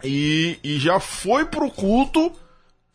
e, 0.03 0.57
e 0.63 0.79
já 0.79 0.99
foi 0.99 1.45
pro 1.45 1.69
culto 1.69 2.31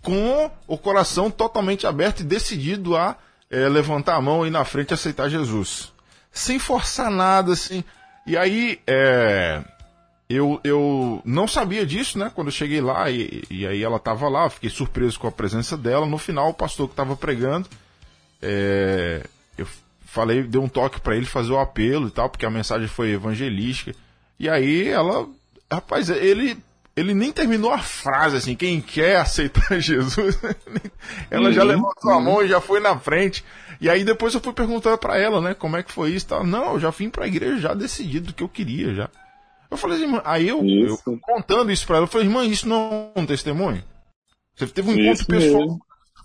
com 0.02 0.50
o 0.66 0.78
coração 0.78 1.30
totalmente 1.30 1.86
aberto 1.86 2.20
e 2.20 2.24
decidido 2.24 2.96
a 2.96 3.16
é, 3.50 3.68
levantar 3.68 4.16
a 4.16 4.20
mão 4.20 4.44
e 4.44 4.48
ir 4.48 4.50
na 4.50 4.64
frente 4.64 4.90
e 4.90 4.94
aceitar 4.94 5.28
Jesus. 5.28 5.92
Sem 6.32 6.58
forçar 6.58 7.10
nada, 7.10 7.52
assim. 7.52 7.84
E 8.26 8.36
aí, 8.36 8.80
é, 8.86 9.62
eu, 10.28 10.58
eu 10.64 11.20
não 11.24 11.46
sabia 11.46 11.84
disso, 11.84 12.18
né? 12.18 12.30
Quando 12.34 12.48
eu 12.48 12.52
cheguei 12.52 12.80
lá, 12.80 13.10
e, 13.10 13.44
e 13.50 13.66
aí 13.66 13.82
ela 13.82 13.96
estava 13.96 14.28
lá, 14.28 14.48
fiquei 14.48 14.70
surpreso 14.70 15.20
com 15.20 15.28
a 15.28 15.32
presença 15.32 15.76
dela. 15.76 16.06
No 16.06 16.16
final, 16.16 16.48
o 16.48 16.54
pastor 16.54 16.88
que 16.88 16.94
estava 16.94 17.14
pregando, 17.14 17.68
é, 18.40 19.26
eu 19.58 19.66
falei, 20.06 20.42
dei 20.42 20.60
um 20.60 20.68
toque 20.68 21.00
para 21.00 21.16
ele 21.16 21.26
fazer 21.26 21.52
o 21.52 21.58
apelo 21.58 22.08
e 22.08 22.10
tal, 22.10 22.30
porque 22.30 22.46
a 22.46 22.50
mensagem 22.50 22.88
foi 22.88 23.10
evangelística. 23.10 23.94
E 24.38 24.48
aí 24.48 24.88
ela, 24.88 25.28
rapaz, 25.70 26.08
ele 26.08 26.56
ele 26.94 27.14
nem 27.14 27.32
terminou 27.32 27.72
a 27.72 27.78
frase 27.78 28.36
assim, 28.36 28.54
quem 28.54 28.80
quer 28.80 29.16
aceitar 29.16 29.76
Jesus, 29.80 30.38
ela 31.30 31.48
uhum, 31.48 31.52
já 31.52 31.62
levantou 31.62 32.12
uhum. 32.12 32.18
a 32.18 32.20
mão 32.20 32.42
e 32.42 32.48
já 32.48 32.60
foi 32.60 32.80
na 32.80 32.98
frente. 32.98 33.44
E 33.80 33.88
aí 33.90 34.04
depois 34.04 34.34
eu 34.34 34.40
fui 34.40 34.52
perguntar 34.52 34.96
para 34.98 35.18
ela, 35.18 35.40
né, 35.40 35.54
como 35.54 35.76
é 35.76 35.82
que 35.82 35.92
foi 35.92 36.10
isso, 36.10 36.28
tal. 36.28 36.44
Não, 36.44 36.74
eu 36.74 36.80
já 36.80 36.90
vim 36.90 37.10
para 37.10 37.24
a 37.24 37.28
igreja 37.28 37.58
já 37.58 37.74
decidido 37.74 38.28
do 38.28 38.34
que 38.34 38.42
eu 38.42 38.48
queria 38.48 38.94
já. 38.94 39.10
Eu 39.70 39.76
falei 39.76 39.96
assim, 39.96 40.20
aí 40.24 40.48
eu, 40.48 40.62
eu 40.64 40.98
contando 41.20 41.72
isso 41.72 41.86
para 41.86 41.96
ela, 41.96 42.04
eu 42.04 42.08
falei, 42.10 42.26
irmã, 42.26 42.44
isso 42.44 42.68
não 42.68 43.10
é 43.16 43.18
um 43.18 43.24
testemunho? 43.24 43.82
Você 44.54 44.66
teve 44.66 44.90
um 44.90 44.94
encontro 44.94 45.26
pessoal, 45.26 45.62
mesmo. 45.62 45.80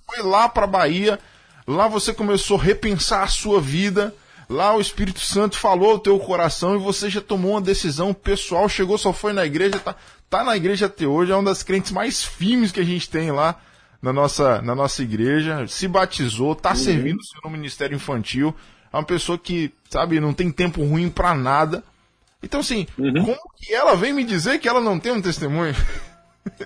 foi 0.05 0.21
lá 0.21 0.49
para 0.49 0.67
Bahia, 0.67 1.17
lá 1.65 1.87
você 1.87 2.13
começou 2.13 2.59
a 2.59 2.63
repensar 2.63 3.23
a 3.23 3.27
sua 3.27 3.61
vida. 3.61 4.13
Lá 4.49 4.73
o 4.75 4.81
Espírito 4.81 5.19
Santo 5.19 5.57
falou 5.57 5.91
ao 5.91 5.99
teu 5.99 6.17
coração 6.19 6.75
e 6.75 6.79
você 6.79 7.09
já 7.09 7.19
tomou 7.19 7.51
uma 7.51 7.61
decisão 7.61 8.13
pessoal, 8.13 8.69
chegou, 8.69 8.97
só 8.97 9.11
foi 9.11 9.33
na 9.33 9.45
igreja, 9.45 9.77
tá, 9.77 9.95
tá 10.29 10.43
na 10.43 10.55
igreja 10.55 10.87
até 10.87 11.07
hoje, 11.07 11.31
é 11.31 11.35
uma 11.35 11.43
das 11.43 11.63
crentes 11.63 11.91
mais 11.91 12.23
firmes 12.23 12.71
que 12.71 12.79
a 12.79 12.85
gente 12.85 13.09
tem 13.09 13.31
lá 13.31 13.59
na 14.01 14.13
nossa, 14.13 14.61
na 14.61 14.75
nossa 14.75 15.01
igreja, 15.01 15.65
se 15.67 15.87
batizou, 15.87 16.55
tá 16.55 16.69
uhum. 16.69 16.75
servindo 16.75 17.19
no 17.43 17.49
ministério 17.49 17.95
infantil, 17.95 18.53
é 18.91 18.97
uma 18.97 19.03
pessoa 19.03 19.37
que, 19.37 19.71
sabe, 19.89 20.19
não 20.19 20.33
tem 20.33 20.51
tempo 20.51 20.83
ruim 20.83 21.09
para 21.09 21.33
nada. 21.35 21.83
Então, 22.41 22.59
assim, 22.59 22.85
uhum. 22.97 23.25
como 23.25 23.37
que 23.57 23.73
ela 23.73 23.95
vem 23.95 24.13
me 24.13 24.23
dizer 24.23 24.59
que 24.59 24.67
ela 24.67 24.79
não 24.79 24.99
tem 24.99 25.11
um 25.11 25.21
testemunho? 25.21 25.73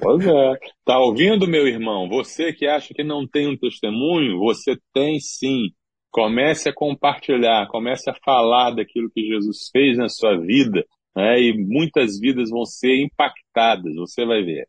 Pois 0.01 0.25
é. 0.25 0.53
Tá 0.85 0.99
ouvindo, 0.99 1.47
meu 1.47 1.67
irmão? 1.67 2.09
Você 2.09 2.51
que 2.51 2.67
acha 2.67 2.93
que 2.93 3.03
não 3.03 3.25
tem 3.25 3.47
um 3.47 3.57
testemunho, 3.57 4.39
você 4.39 4.77
tem 4.93 5.19
sim. 5.19 5.69
Comece 6.11 6.67
a 6.67 6.73
compartilhar, 6.73 7.67
comece 7.69 8.09
a 8.09 8.15
falar 8.25 8.71
daquilo 8.71 9.09
que 9.09 9.25
Jesus 9.25 9.69
fez 9.71 9.97
na 9.97 10.09
sua 10.09 10.37
vida, 10.37 10.83
né? 11.15 11.41
E 11.41 11.53
muitas 11.57 12.19
vidas 12.19 12.49
vão 12.49 12.65
ser 12.65 13.03
impactadas, 13.03 13.95
você 13.95 14.25
vai 14.25 14.43
ver. 14.43 14.67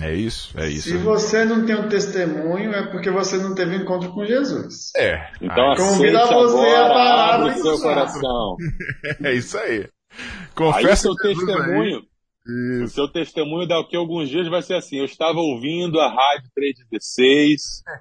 É 0.00 0.14
isso, 0.14 0.58
é 0.58 0.68
isso. 0.68 0.90
Se 0.90 0.98
você 0.98 1.46
não 1.46 1.64
tem 1.64 1.74
um 1.74 1.88
testemunho, 1.88 2.74
é 2.74 2.90
porque 2.90 3.10
você 3.10 3.38
não 3.38 3.54
teve 3.54 3.76
encontro 3.76 4.12
com 4.12 4.24
Jesus. 4.24 4.92
É. 4.94 5.30
Então 5.40 5.74
convida 5.76 6.26
você 6.26 6.68
agora, 6.68 6.84
a 6.84 6.88
parar 6.88 7.46
o 7.46 7.62
seu 7.62 7.80
coração. 7.80 8.56
é 9.24 9.32
isso 9.32 9.56
aí. 9.56 9.88
Confessa 10.54 10.88
aí 10.88 10.96
seu 10.96 11.14
testemunho. 11.14 11.96
Aí. 11.96 12.08
O 12.82 12.88
seu 12.88 13.06
testemunho 13.06 13.68
daqui 13.68 13.94
a 13.94 13.98
alguns 13.98 14.28
dias 14.28 14.48
vai 14.48 14.62
ser 14.62 14.74
assim: 14.74 14.98
eu 14.98 15.04
estava 15.04 15.38
ouvindo 15.38 16.00
a 16.00 16.08
rádio 16.08 16.50
316 16.54 17.60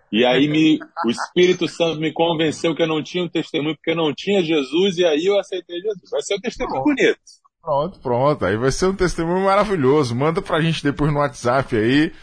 e 0.09 0.25
aí 0.25 0.47
me, 0.47 0.79
o 1.05 1.09
Espírito 1.09 1.67
Santo 1.67 1.99
me 1.99 2.13
convenceu 2.13 2.73
que 2.73 2.81
eu 2.81 2.87
não 2.87 3.03
tinha 3.03 3.25
um 3.25 3.29
testemunho 3.29 3.75
porque 3.75 3.91
eu 3.91 3.95
não 3.97 4.13
tinha 4.15 4.41
Jesus 4.41 4.97
e 4.97 5.05
aí 5.05 5.25
eu 5.25 5.37
aceitei 5.37 5.81
Jesus. 5.81 6.09
Vai 6.09 6.21
ser 6.21 6.35
um 6.35 6.39
testemunho 6.39 6.81
bonito. 6.83 7.19
Pronto, 7.67 7.99
pronto. 7.99 8.45
Aí 8.45 8.55
vai 8.55 8.71
ser 8.71 8.85
um 8.85 8.95
testemunho 8.95 9.43
maravilhoso. 9.43 10.15
Manda 10.15 10.41
pra 10.41 10.61
gente 10.61 10.81
depois 10.81 11.11
no 11.11 11.19
WhatsApp 11.19 11.75
aí. 11.75 12.13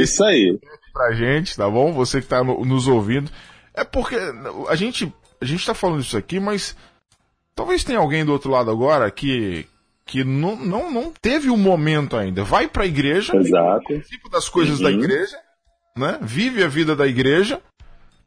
Isso 0.00 0.24
aí. 0.24 0.58
Pra 0.90 1.12
gente, 1.12 1.54
tá 1.54 1.68
bom? 1.68 1.92
Você 1.92 2.22
que 2.22 2.26
tá 2.26 2.42
no, 2.42 2.64
nos 2.64 2.88
ouvindo. 2.88 3.30
É 3.74 3.84
porque 3.84 4.16
a 4.70 4.74
gente, 4.74 5.12
a 5.38 5.44
gente 5.44 5.66
tá 5.66 5.74
falando 5.74 6.00
isso 6.00 6.16
aqui, 6.16 6.40
mas 6.40 6.74
talvez 7.54 7.84
tenha 7.84 7.98
alguém 7.98 8.24
do 8.24 8.32
outro 8.32 8.50
lado 8.50 8.70
agora 8.70 9.10
que, 9.10 9.66
que 10.06 10.24
não, 10.24 10.56
não, 10.56 10.90
não 10.90 11.12
teve 11.12 11.50
o 11.50 11.54
um 11.54 11.58
momento 11.58 12.16
ainda. 12.16 12.42
Vai 12.42 12.66
pra 12.66 12.86
igreja, 12.86 13.36
Exato. 13.36 13.84
participa 13.86 14.30
das 14.30 14.48
coisas 14.48 14.78
uhum. 14.78 14.84
da 14.84 14.90
igreja, 14.92 15.36
né? 15.94 16.18
Vive 16.22 16.64
a 16.64 16.68
vida 16.68 16.96
da 16.96 17.06
igreja, 17.06 17.60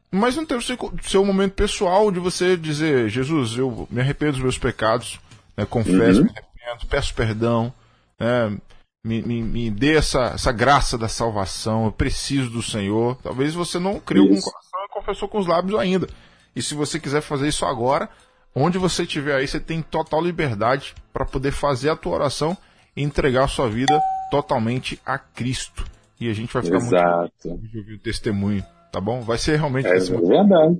mas 0.08 0.36
não 0.36 0.46
teve 0.46 0.60
o 0.60 0.62
seu, 0.62 0.78
seu 1.02 1.24
momento 1.24 1.54
pessoal 1.54 2.12
de 2.12 2.20
você 2.20 2.56
dizer, 2.56 3.08
Jesus, 3.08 3.58
eu 3.58 3.88
me 3.90 4.00
arrependo 4.00 4.34
dos 4.34 4.42
meus 4.42 4.56
pecados, 4.56 5.18
né? 5.56 5.66
confesso, 5.66 6.20
uhum. 6.20 6.26
me 6.26 6.49
peço 6.88 7.14
perdão, 7.14 7.72
né? 8.18 8.56
me, 9.04 9.22
me, 9.22 9.42
me 9.42 9.70
dê 9.70 9.96
essa, 9.96 10.32
essa 10.34 10.52
graça 10.52 10.98
da 10.98 11.08
salvação, 11.08 11.86
eu 11.86 11.92
preciso 11.92 12.50
do 12.50 12.62
Senhor. 12.62 13.16
Talvez 13.22 13.54
você 13.54 13.78
não 13.78 13.98
creu 13.98 14.28
com 14.28 14.34
o 14.34 14.42
coração 14.42 14.84
e 14.84 14.92
confessou 14.92 15.28
com 15.28 15.38
os 15.38 15.46
lábios 15.46 15.78
ainda. 15.78 16.06
E 16.54 16.60
se 16.60 16.74
você 16.74 17.00
quiser 17.00 17.22
fazer 17.22 17.48
isso 17.48 17.64
agora, 17.64 18.08
onde 18.54 18.78
você 18.78 19.02
estiver 19.02 19.36
aí, 19.36 19.46
você 19.46 19.60
tem 19.60 19.82
total 19.82 20.22
liberdade 20.22 20.94
para 21.12 21.24
poder 21.24 21.52
fazer 21.52 21.90
a 21.90 21.96
tua 21.96 22.14
oração 22.14 22.56
e 22.96 23.02
entregar 23.02 23.44
a 23.44 23.48
sua 23.48 23.68
vida 23.68 24.00
totalmente 24.30 25.00
a 25.04 25.18
Cristo. 25.18 25.84
E 26.20 26.28
a 26.28 26.34
gente 26.34 26.52
vai 26.52 26.62
ficar 26.62 26.76
Exato. 26.76 27.32
muito 27.48 27.68
de 27.68 27.78
ouvir 27.78 27.94
o 27.94 28.00
testemunho, 28.00 28.64
tá 28.92 29.00
bom? 29.00 29.22
Vai 29.22 29.38
ser 29.38 29.56
realmente 29.56 29.86
É 29.86 29.98
verdade. 29.98 30.78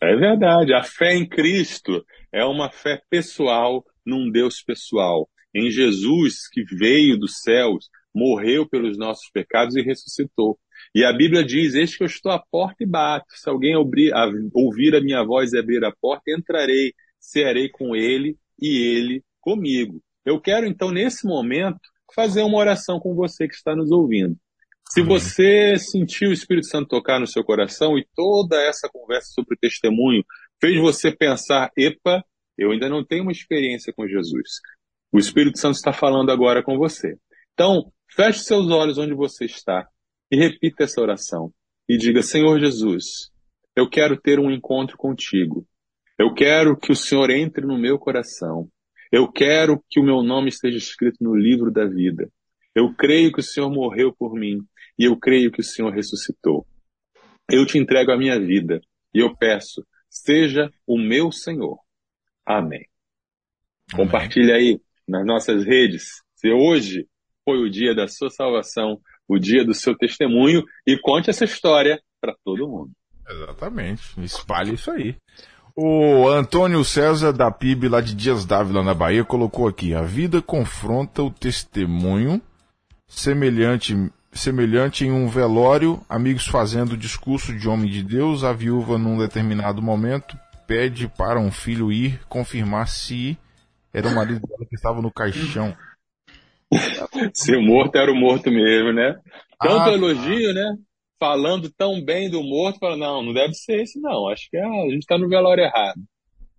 É 0.00 0.16
verdade. 0.16 0.74
A 0.74 0.84
fé 0.84 1.14
em 1.14 1.28
Cristo 1.28 2.04
é 2.32 2.44
uma 2.44 2.70
fé 2.70 3.02
pessoal 3.10 3.84
num 4.04 4.30
Deus 4.30 4.62
pessoal. 4.62 5.28
Em 5.54 5.70
Jesus 5.70 6.48
que 6.50 6.64
veio 6.64 7.18
dos 7.18 7.40
céus, 7.40 7.88
morreu 8.14 8.68
pelos 8.68 8.96
nossos 8.98 9.30
pecados 9.30 9.76
e 9.76 9.82
ressuscitou. 9.82 10.58
E 10.94 11.04
a 11.04 11.12
Bíblia 11.12 11.44
diz: 11.44 11.74
Eis 11.74 11.96
que 11.96 12.02
eu 12.02 12.06
estou 12.06 12.32
à 12.32 12.38
porta 12.38 12.82
e 12.82 12.86
bato. 12.86 13.26
Se 13.30 13.48
alguém 13.48 13.74
ouvir 13.76 14.12
a, 14.14 15.00
minha 15.00 15.24
voz 15.24 15.52
e 15.52 15.58
abrir 15.58 15.84
a 15.84 15.92
porta, 15.92 16.30
entrarei, 16.30 16.92
cearei 17.18 17.68
com 17.68 17.94
ele 17.94 18.36
e 18.60 18.96
ele 18.96 19.24
comigo. 19.40 20.02
Eu 20.24 20.40
quero 20.40 20.66
então, 20.66 20.90
nesse 20.90 21.26
momento, 21.26 21.80
fazer 22.14 22.42
uma 22.42 22.58
oração 22.58 22.98
com 22.98 23.14
você 23.14 23.48
que 23.48 23.54
está 23.54 23.74
nos 23.74 23.90
ouvindo. 23.90 24.36
Se 24.90 25.02
você 25.02 25.76
sentiu 25.78 26.30
o 26.30 26.32
Espírito 26.32 26.66
Santo 26.66 26.88
tocar 26.88 27.18
no 27.18 27.26
seu 27.26 27.42
coração 27.42 27.98
e 27.98 28.06
toda 28.14 28.56
essa 28.62 28.88
conversa 28.88 29.28
sobre 29.32 29.56
testemunho 29.56 30.22
fez 30.60 30.78
você 30.80 31.10
pensar, 31.10 31.70
epa, 31.76 32.24
eu 32.56 32.70
ainda 32.70 32.88
não 32.88 33.04
tenho 33.04 33.22
uma 33.22 33.32
experiência 33.32 33.92
com 33.92 34.06
Jesus. 34.06 34.60
O 35.12 35.18
Espírito 35.18 35.58
Santo 35.58 35.76
está 35.76 35.92
falando 35.92 36.30
agora 36.30 36.62
com 36.62 36.76
você. 36.76 37.16
Então, 37.52 37.92
feche 38.10 38.40
seus 38.40 38.68
olhos 38.70 38.98
onde 38.98 39.14
você 39.14 39.44
está 39.44 39.88
e 40.30 40.36
repita 40.36 40.84
essa 40.84 41.00
oração. 41.00 41.52
E 41.88 41.96
diga, 41.96 42.22
Senhor 42.22 42.58
Jesus, 42.58 43.30
eu 43.76 43.88
quero 43.88 44.16
ter 44.16 44.38
um 44.38 44.50
encontro 44.50 44.96
contigo. 44.96 45.66
Eu 46.18 46.32
quero 46.32 46.76
que 46.76 46.92
o 46.92 46.96
Senhor 46.96 47.30
entre 47.30 47.66
no 47.66 47.78
meu 47.78 47.98
coração. 47.98 48.68
Eu 49.10 49.30
quero 49.30 49.82
que 49.88 50.00
o 50.00 50.04
meu 50.04 50.22
nome 50.22 50.48
esteja 50.48 50.78
escrito 50.78 51.22
no 51.22 51.34
livro 51.34 51.70
da 51.70 51.84
vida. 51.84 52.28
Eu 52.74 52.94
creio 52.94 53.32
que 53.32 53.40
o 53.40 53.42
Senhor 53.42 53.70
morreu 53.70 54.12
por 54.12 54.34
mim 54.34 54.58
e 54.98 55.04
eu 55.04 55.16
creio 55.16 55.52
que 55.52 55.60
o 55.60 55.64
Senhor 55.64 55.92
ressuscitou. 55.92 56.66
Eu 57.50 57.66
te 57.66 57.78
entrego 57.78 58.10
a 58.10 58.16
minha 58.16 58.38
vida 58.40 58.80
e 59.14 59.20
eu 59.20 59.36
peço, 59.36 59.86
seja 60.08 60.70
o 60.86 60.98
meu 60.98 61.30
Senhor. 61.30 61.78
Amém. 62.46 62.86
Amém. 63.92 64.06
Compartilhe 64.06 64.52
aí 64.52 64.80
nas 65.06 65.24
nossas 65.26 65.64
redes 65.64 66.22
se 66.34 66.50
hoje 66.50 67.06
foi 67.44 67.58
o 67.58 67.70
dia 67.70 67.94
da 67.94 68.08
sua 68.08 68.30
salvação, 68.30 68.98
o 69.28 69.38
dia 69.38 69.64
do 69.64 69.74
seu 69.74 69.96
testemunho 69.96 70.62
e 70.86 70.98
conte 70.98 71.30
essa 71.30 71.44
história 71.44 72.00
para 72.20 72.34
todo 72.44 72.68
mundo. 72.68 72.90
Exatamente. 73.28 74.02
Espalhe 74.22 74.74
isso 74.74 74.90
aí. 74.90 75.16
O 75.76 76.28
Antônio 76.28 76.84
César 76.84 77.32
da 77.32 77.50
PIB 77.50 77.88
lá 77.88 78.00
de 78.00 78.14
Dias 78.14 78.44
Dávila 78.44 78.82
na 78.82 78.94
Bahia 78.94 79.24
colocou 79.24 79.66
aqui: 79.66 79.94
a 79.94 80.02
vida 80.02 80.40
confronta 80.40 81.22
o 81.22 81.30
testemunho 81.30 82.40
semelhante 83.06 84.10
semelhante 84.32 85.04
em 85.04 85.12
um 85.12 85.28
velório, 85.28 86.00
amigos 86.08 86.46
fazendo 86.46 86.96
discurso 86.96 87.56
de 87.56 87.68
homem 87.68 87.88
de 87.88 88.02
Deus, 88.02 88.42
a 88.42 88.52
viúva 88.52 88.98
num 88.98 89.16
determinado 89.16 89.80
momento 89.80 90.36
pede 90.66 91.08
para 91.08 91.38
um 91.38 91.50
filho 91.50 91.92
ir 91.92 92.20
confirmar 92.28 92.88
se 92.88 93.38
era 93.92 94.08
o 94.08 94.14
marido 94.14 94.46
dela 94.46 94.66
que 94.68 94.74
estava 94.74 95.00
no 95.00 95.12
caixão. 95.12 95.76
se 97.32 97.54
o 97.54 97.62
morto 97.62 97.96
era 97.96 98.10
o 98.10 98.16
morto 98.16 98.50
mesmo, 98.50 98.92
né? 98.92 99.16
Tanto 99.60 99.90
ah, 99.90 99.92
elogio, 99.92 100.52
né? 100.52 100.76
Falando 101.18 101.70
tão 101.70 102.04
bem 102.04 102.28
do 102.28 102.42
morto, 102.42 102.78
fala, 102.78 102.96
não, 102.96 103.22
não 103.22 103.32
deve 103.32 103.54
ser 103.54 103.82
esse 103.82 104.00
não, 104.00 104.28
acho 104.28 104.50
que 104.50 104.56
é, 104.56 104.64
a 104.64 104.90
gente 104.90 105.00
está 105.02 105.16
no 105.16 105.28
velório 105.28 105.64
errado. 105.64 106.00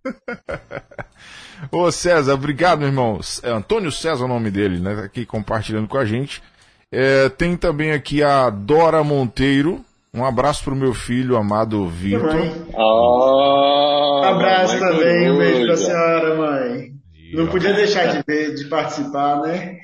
Ô 1.70 1.90
César, 1.90 2.34
obrigado, 2.34 2.80
meu 2.80 2.88
irmão. 2.88 3.20
É 3.42 3.50
Antônio 3.50 3.90
César 3.92 4.22
é 4.22 4.26
o 4.26 4.28
nome 4.28 4.50
dele, 4.50 4.78
né? 4.78 4.94
Tá 4.94 5.04
aqui 5.04 5.26
compartilhando 5.26 5.88
com 5.88 5.98
a 5.98 6.04
gente. 6.04 6.42
É, 6.90 7.28
tem 7.28 7.56
também 7.56 7.92
aqui 7.92 8.22
a 8.22 8.50
Dora 8.50 9.02
Monteiro. 9.02 9.84
Um 10.16 10.24
abraço 10.24 10.64
pro 10.64 10.74
meu 10.74 10.94
filho 10.94 11.36
amado 11.36 11.86
Vitor. 11.86 12.34
Oh, 12.74 14.22
abraço 14.24 14.78
também, 14.78 15.30
um 15.30 15.36
beijo 15.36 15.66
pra 15.66 15.76
senhora, 15.76 16.34
mãe. 16.34 16.92
Não 17.34 17.46
podia 17.48 17.74
deixar 17.74 18.06
de, 18.06 18.24
ver, 18.26 18.54
de 18.54 18.64
participar, 18.64 19.42
né? 19.42 19.76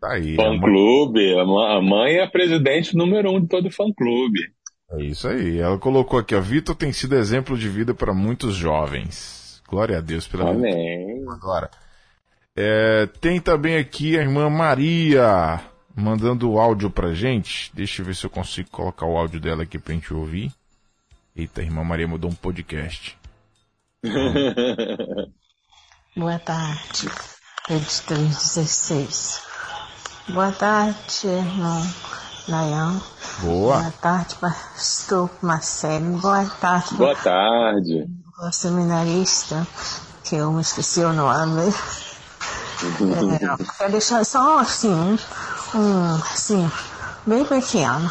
Tá 0.00 0.14
aí. 0.14 0.34
Fã 0.34 0.58
clube. 0.58 1.38
A 1.38 1.80
mãe 1.80 2.16
é 2.16 2.24
a 2.24 2.30
presidente 2.30 2.96
número 2.96 3.30
um 3.30 3.40
de 3.40 3.46
todo 3.46 3.68
o 3.68 3.70
fã 3.70 3.84
clube. 3.96 4.40
É 4.90 5.02
isso 5.04 5.28
aí. 5.28 5.60
Ela 5.60 5.78
colocou 5.78 6.18
aqui, 6.18 6.34
a 6.34 6.40
Vitor 6.40 6.74
tem 6.74 6.92
sido 6.92 7.14
exemplo 7.14 7.56
de 7.56 7.68
vida 7.68 7.94
para 7.94 8.12
muitos 8.12 8.56
jovens. 8.56 9.62
Glória 9.68 9.98
a 9.98 10.00
Deus 10.00 10.26
pela 10.26 10.50
Amém. 10.50 11.20
Vida. 11.20 11.32
Agora. 11.32 11.70
É, 12.56 13.06
tem 13.20 13.38
também 13.38 13.76
aqui 13.76 14.18
a 14.18 14.22
irmã 14.22 14.50
Maria 14.50 15.60
mandando 15.98 16.50
o 16.50 16.58
áudio 16.60 16.90
pra 16.90 17.12
gente. 17.12 17.70
Deixa 17.74 18.00
eu 18.00 18.06
ver 18.06 18.14
se 18.14 18.24
eu 18.24 18.30
consigo 18.30 18.70
colocar 18.70 19.04
o 19.06 19.16
áudio 19.16 19.40
dela 19.40 19.64
aqui 19.64 19.78
pra 19.78 19.94
gente 19.94 20.14
ouvir. 20.14 20.52
Eita, 21.34 21.60
a 21.60 21.64
irmã 21.64 21.82
Maria 21.84 22.06
mudou 22.08 22.30
um 22.30 22.34
podcast. 22.34 23.18
Boa 26.16 26.38
tarde, 26.38 27.08
Rede 27.68 28.02
316. 28.06 29.42
Boa 30.28 30.52
tarde, 30.52 31.26
irmão 31.26 31.82
Nayan. 32.48 33.00
Boa. 33.40 33.78
Boa 33.78 33.92
tarde, 33.92 34.34
pastor 34.36 35.30
Marcelo. 35.42 36.18
Boa 36.18 36.44
tarde. 36.46 36.94
Boa 36.94 37.16
tarde. 37.16 38.06
O 38.40 38.52
seminarista, 38.52 39.66
que 40.24 40.36
eu 40.36 40.52
me 40.52 40.62
esqueci 40.62 41.00
o 41.00 41.12
nome. 41.12 41.72
É, 42.80 43.76
quero 43.76 43.90
deixar 43.90 44.24
só 44.24 44.60
assim 44.60 45.18
um, 45.74 46.14
assim, 46.32 46.70
bem 47.26 47.44
pequeno. 47.44 48.10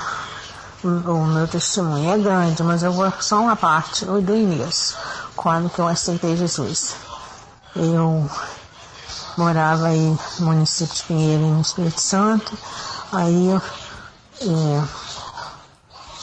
O 0.84 1.26
meu 1.26 1.48
testemunho 1.48 2.14
é 2.14 2.18
grande, 2.18 2.62
mas 2.62 2.84
eu 2.84 2.92
vou 2.92 3.12
só 3.20 3.42
uma 3.42 3.56
parte 3.56 4.06
do 4.06 4.36
início, 4.36 4.96
quando 5.36 5.70
que 5.70 5.80
eu 5.80 5.88
aceitei 5.88 6.38
Jesus. 6.38 6.96
Eu 7.76 8.30
morava 9.38 9.88
aí 9.88 10.18
no 10.40 10.46
município 10.46 10.96
de 10.96 11.04
Pinheiro, 11.04 11.48
no 11.48 11.62
Espírito 11.62 12.00
Santo, 12.00 12.58
aí 13.12 13.60
é, 14.42 14.84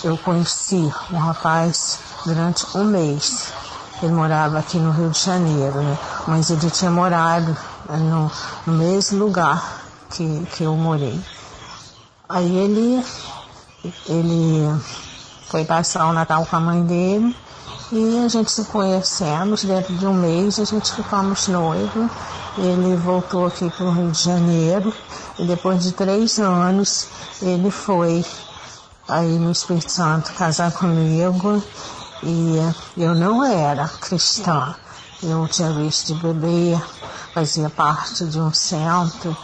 eu 0.04 0.16
conheci 0.18 0.92
um 1.10 1.18
rapaz 1.18 1.98
durante 2.24 2.64
um 2.76 2.84
mês. 2.84 3.52
Ele 4.02 4.12
morava 4.12 4.58
aqui 4.58 4.78
no 4.78 4.92
Rio 4.92 5.10
de 5.10 5.18
Janeiro, 5.18 5.82
né? 5.82 5.98
mas 6.26 6.50
ele 6.50 6.70
tinha 6.70 6.90
morado 6.90 7.56
no, 7.88 8.30
no 8.66 8.72
mesmo 8.78 9.18
lugar 9.18 9.83
que, 10.10 10.46
que 10.54 10.64
eu 10.64 10.74
morei. 10.74 11.18
Aí 12.28 12.56
ele, 12.56 13.04
ele 14.08 14.80
foi 15.48 15.64
passar 15.64 16.06
o 16.08 16.12
Natal 16.12 16.46
com 16.46 16.56
a 16.56 16.60
mãe 16.60 16.82
dele 16.82 17.36
e 17.92 18.24
a 18.24 18.28
gente 18.28 18.50
se 18.50 18.64
conhecemos, 18.64 19.62
dentro 19.62 19.94
de 19.94 20.06
um 20.06 20.14
mês 20.14 20.58
a 20.58 20.64
gente 20.64 20.92
ficamos 20.92 21.48
noivos. 21.48 22.10
Ele 22.56 22.96
voltou 22.96 23.46
aqui 23.46 23.68
para 23.70 23.84
o 23.84 23.92
Rio 23.92 24.10
de 24.10 24.22
Janeiro 24.22 24.92
e 25.38 25.44
depois 25.44 25.82
de 25.82 25.92
três 25.92 26.38
anos 26.38 27.06
ele 27.42 27.70
foi 27.70 28.24
aí 29.08 29.38
no 29.38 29.52
Espírito 29.52 29.92
Santo 29.92 30.32
casar 30.32 30.72
comigo 30.72 31.62
e 32.22 32.56
eu 32.96 33.14
não 33.14 33.44
era 33.44 33.86
cristã. 33.88 34.74
Eu 35.22 35.46
tinha 35.48 35.70
visto 35.72 36.14
de 36.14 36.20
bebê, 36.20 36.78
fazia 37.32 37.68
parte 37.70 38.24
de 38.24 38.40
um 38.40 38.52
centro 38.52 39.36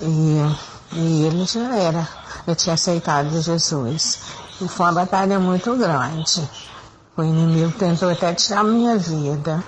e, 0.00 0.56
e 0.92 1.24
ele 1.24 1.44
já 1.46 1.74
era, 1.74 2.08
eu 2.46 2.54
tinha 2.54 2.74
aceitado 2.74 3.40
Jesus. 3.40 4.18
E 4.60 4.68
foi 4.68 4.86
uma 4.86 4.92
batalha 4.92 5.38
muito 5.38 5.74
grande. 5.76 6.48
O 7.16 7.22
inimigo 7.22 7.72
tentou 7.78 8.10
até 8.10 8.34
tirar 8.34 8.64
minha 8.64 8.96
vida. 8.98 9.62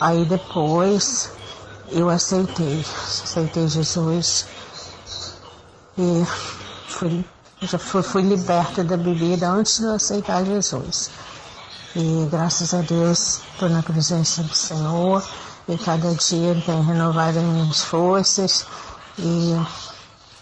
Aí 0.00 0.24
depois 0.24 1.30
eu 1.90 2.08
aceitei, 2.08 2.84
aceitei 3.22 3.68
Jesus 3.68 4.46
e 5.96 6.24
fui, 6.88 7.24
já 7.62 7.78
fui, 7.78 8.02
fui 8.02 8.22
liberta 8.22 8.82
da 8.82 8.96
bebida 8.96 9.48
antes 9.48 9.78
de 9.78 9.84
eu 9.84 9.94
aceitar 9.94 10.44
Jesus. 10.44 11.10
E 11.94 12.26
graças 12.30 12.74
a 12.74 12.78
Deus 12.78 13.40
estou 13.52 13.68
na 13.68 13.82
presença 13.82 14.42
do 14.42 14.54
Senhor 14.54 15.24
e 15.68 15.78
cada 15.78 16.12
dia 16.14 16.50
Ele 16.50 16.62
tem 16.62 16.82
renovado 16.82 17.38
as 17.38 17.44
minhas 17.44 17.80
forças 17.80 18.66
e 19.18 19.54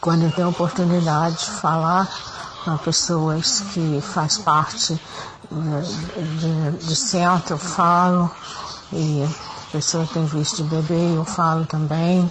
quando 0.01 0.25
eu 0.25 0.33
tenho 0.33 0.49
oportunidade 0.49 1.39
de 1.39 1.51
falar 1.51 2.09
com 2.65 2.77
pessoas 2.79 3.61
que 3.73 4.01
faz 4.01 4.39
parte 4.39 4.99
de, 5.51 6.79
de, 6.79 6.87
de 6.87 6.97
centro, 6.97 7.55
eu 7.55 7.59
falo, 7.59 8.31
e 8.93 9.23
a 9.25 9.73
pessoa 9.73 10.07
tem 10.13 10.25
visto 10.27 10.63
de 10.63 10.69
bebê, 10.69 11.17
eu 11.17 11.25
falo 11.25 11.67
também. 11.67 12.31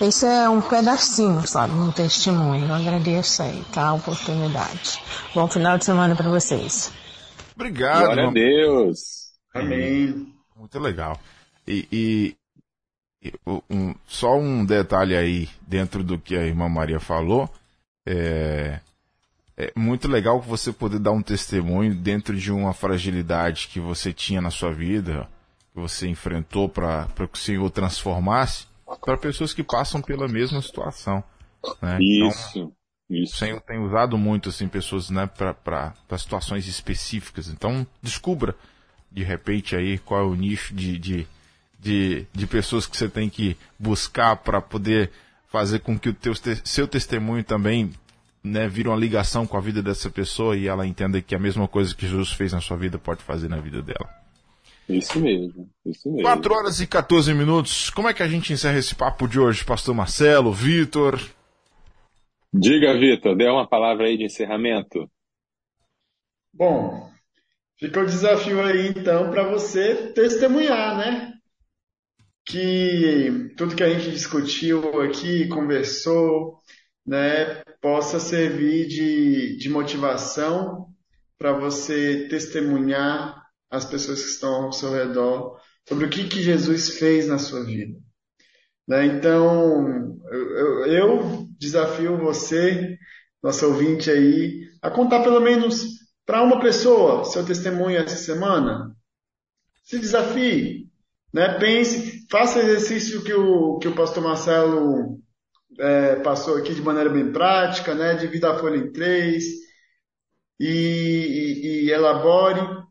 Esse 0.00 0.26
é 0.26 0.48
um 0.48 0.60
pedacinho, 0.60 1.46
sabe, 1.46 1.74
um 1.74 1.92
testemunho. 1.92 2.66
Eu 2.66 2.74
agradeço 2.74 3.42
aí, 3.42 3.64
tá? 3.72 3.88
A 3.88 3.94
oportunidade. 3.94 5.00
Bom 5.34 5.46
final 5.46 5.78
de 5.78 5.84
semana 5.84 6.16
para 6.16 6.28
vocês. 6.28 6.92
Obrigado. 7.54 8.06
Glória 8.06 8.28
a 8.28 8.32
Deus. 8.32 8.98
Amém. 9.54 10.34
Muito 10.56 10.78
legal. 10.78 11.20
E, 11.66 11.86
e 11.92 12.36
um, 13.46 13.94
só 14.06 14.36
um 14.38 14.64
detalhe 14.64 15.16
aí 15.16 15.48
dentro 15.66 16.02
do 16.02 16.18
que 16.18 16.36
a 16.36 16.44
irmã 16.44 16.68
Maria 16.68 16.98
falou. 16.98 17.48
É, 18.06 18.80
é 19.56 19.72
muito 19.76 20.08
legal 20.08 20.40
você 20.40 20.72
poder 20.72 20.98
dar 20.98 21.12
um 21.12 21.22
testemunho 21.22 21.94
dentro 21.94 22.36
de 22.36 22.50
uma 22.50 22.72
fragilidade 22.72 23.68
que 23.68 23.78
você 23.78 24.12
tinha 24.12 24.40
na 24.40 24.50
sua 24.50 24.72
vida, 24.72 25.28
que 25.72 25.80
você 25.80 26.08
enfrentou 26.08 26.68
para 26.68 27.06
que 27.16 27.38
o 27.38 27.40
Senhor 27.40 27.70
transformasse, 27.70 28.66
para 29.00 29.16
pessoas 29.16 29.54
que 29.54 29.62
passam 29.62 30.02
pela 30.02 30.26
mesma 30.26 30.60
situação. 30.60 31.22
Né? 31.80 31.98
Isso. 32.00 32.58
Então, 32.58 32.72
isso. 33.08 33.34
O 33.34 33.38
Senhor 33.38 33.60
tem 33.60 33.78
usado 33.78 34.16
muito 34.16 34.48
assim 34.48 34.66
pessoas 34.66 35.10
né, 35.10 35.26
para 35.26 35.94
situações 36.18 36.66
específicas. 36.66 37.48
Então 37.48 37.86
descubra 38.00 38.54
de 39.10 39.22
repente 39.22 39.76
aí 39.76 39.98
qual 39.98 40.20
é 40.20 40.24
o 40.24 40.34
nicho 40.34 40.74
de, 40.74 40.98
de, 40.98 41.26
de, 41.82 42.24
de 42.32 42.46
pessoas 42.46 42.86
que 42.86 42.96
você 42.96 43.08
tem 43.08 43.28
que 43.28 43.56
buscar 43.76 44.36
para 44.36 44.60
poder 44.60 45.10
fazer 45.48 45.80
com 45.80 45.98
que 45.98 46.10
o 46.10 46.14
teu, 46.14 46.32
seu 46.64 46.86
testemunho 46.86 47.42
também 47.42 47.90
né, 48.42 48.68
vire 48.68 48.88
uma 48.88 48.96
ligação 48.96 49.46
com 49.46 49.56
a 49.56 49.60
vida 49.60 49.82
dessa 49.82 50.08
pessoa 50.08 50.56
e 50.56 50.68
ela 50.68 50.86
entenda 50.86 51.20
que 51.20 51.34
a 51.34 51.38
mesma 51.40 51.66
coisa 51.66 51.94
que 51.94 52.06
Jesus 52.06 52.30
fez 52.32 52.52
na 52.52 52.60
sua 52.60 52.76
vida 52.76 52.98
pode 52.98 53.22
fazer 53.22 53.48
na 53.48 53.58
vida 53.58 53.82
dela. 53.82 54.08
Isso 54.88 55.20
mesmo, 55.20 55.68
isso 55.84 56.08
mesmo. 56.08 56.22
4 56.22 56.54
horas 56.54 56.80
e 56.80 56.86
14 56.86 57.34
minutos. 57.34 57.90
Como 57.90 58.08
é 58.08 58.14
que 58.14 58.22
a 58.22 58.28
gente 58.28 58.52
encerra 58.52 58.78
esse 58.78 58.94
papo 58.94 59.26
de 59.26 59.40
hoje, 59.40 59.64
Pastor 59.64 59.94
Marcelo, 59.94 60.52
Vitor? 60.52 61.20
Diga, 62.52 62.96
Vitor, 62.96 63.36
dê 63.36 63.48
uma 63.48 63.66
palavra 63.66 64.06
aí 64.06 64.16
de 64.16 64.24
encerramento. 64.24 65.10
Bom, 66.54 67.10
fica 67.78 68.00
o 68.00 68.06
desafio 68.06 68.62
aí 68.62 68.88
então 68.88 69.30
para 69.30 69.48
você 69.48 70.12
testemunhar, 70.12 70.96
né? 70.96 71.31
Que 72.52 73.54
tudo 73.56 73.74
que 73.74 73.82
a 73.82 73.88
gente 73.88 74.10
discutiu 74.10 75.00
aqui, 75.00 75.48
conversou, 75.48 76.58
né, 77.06 77.62
possa 77.80 78.20
servir 78.20 78.86
de, 78.88 79.56
de 79.56 79.70
motivação 79.70 80.88
para 81.38 81.54
você 81.54 82.28
testemunhar 82.28 83.42
as 83.70 83.86
pessoas 83.86 84.20
que 84.22 84.28
estão 84.28 84.64
ao 84.64 84.72
seu 84.72 84.92
redor 84.92 85.58
sobre 85.88 86.04
o 86.04 86.10
que, 86.10 86.28
que 86.28 86.42
Jesus 86.42 86.98
fez 86.98 87.26
na 87.26 87.38
sua 87.38 87.64
vida. 87.64 87.98
Né? 88.86 89.06
Então, 89.06 90.20
eu, 90.30 90.86
eu 90.88 91.48
desafio 91.58 92.18
você, 92.18 92.98
nosso 93.42 93.66
ouvinte 93.66 94.10
aí, 94.10 94.68
a 94.82 94.90
contar 94.90 95.22
pelo 95.22 95.40
menos 95.40 95.86
para 96.26 96.42
uma 96.42 96.60
pessoa 96.60 97.24
seu 97.24 97.46
testemunho 97.46 97.96
essa 97.96 98.16
semana. 98.16 98.94
Se 99.84 99.98
desafie, 99.98 100.92
né? 101.32 101.58
Pense, 101.58 102.21
faça 102.32 102.58
o 102.58 102.62
exercício 102.62 103.22
que 103.22 103.34
o, 103.34 103.78
que 103.78 103.86
o 103.86 103.94
pastor 103.94 104.24
Marcelo 104.24 105.20
é, 105.78 106.16
passou 106.16 106.56
aqui 106.56 106.74
de 106.74 106.80
maneira 106.80 107.10
bem 107.10 107.30
prática, 107.30 107.94
né? 107.94 108.14
Divida 108.14 108.50
a 108.50 108.58
folha 108.58 108.78
em 108.78 108.90
três 108.90 109.44
e, 110.58 110.66
e, 110.66 111.84
e 111.84 111.90
elabore 111.90 112.86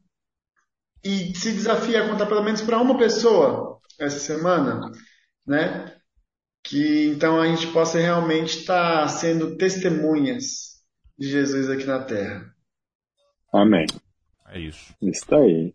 e 1.03 1.35
se 1.35 1.53
desafie 1.53 1.95
a 1.95 2.07
contar 2.07 2.27
pelo 2.27 2.43
menos 2.43 2.61
para 2.61 2.77
uma 2.77 2.95
pessoa 2.95 3.79
essa 3.99 4.19
semana, 4.19 4.91
né? 5.47 5.91
Que 6.63 7.07
então 7.07 7.41
a 7.41 7.47
gente 7.47 7.65
possa 7.73 7.97
realmente 7.97 8.59
estar 8.59 9.01
tá 9.01 9.07
sendo 9.07 9.57
testemunhas 9.57 10.83
de 11.17 11.27
Jesus 11.27 11.67
aqui 11.67 11.85
na 11.85 12.03
Terra. 12.03 12.45
Amém. 13.51 13.87
É 14.49 14.59
isso. 14.59 14.93
Está 15.01 15.37
aí. 15.37 15.73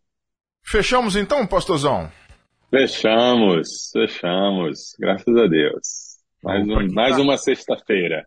Fechamos 0.64 1.16
então, 1.16 1.44
pastorzão? 1.44 2.08
Fechamos, 2.70 3.90
fechamos. 3.92 4.96
Graças 4.98 5.36
a 5.36 5.46
Deus. 5.46 6.16
Mais, 6.42 6.68
um, 6.68 6.92
mais 6.92 7.16
tá... 7.16 7.22
uma 7.22 7.36
sexta-feira. 7.36 8.26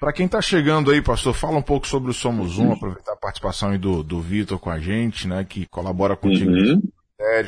Para 0.00 0.12
quem 0.12 0.26
está 0.26 0.42
chegando 0.42 0.90
aí, 0.90 1.00
pastor, 1.00 1.34
fala 1.34 1.56
um 1.56 1.62
pouco 1.62 1.86
sobre 1.86 2.10
o 2.10 2.14
Somos 2.14 2.58
Um, 2.58 2.72
aproveitar 2.72 3.12
a 3.12 3.16
participação 3.16 3.70
aí 3.70 3.78
do, 3.78 4.02
do 4.02 4.20
Vitor 4.20 4.58
com 4.58 4.68
a 4.68 4.78
gente, 4.78 5.26
né, 5.26 5.44
que 5.44 5.66
colabora 5.66 6.16
contigo. 6.16 6.50
Uhum. 6.50 6.82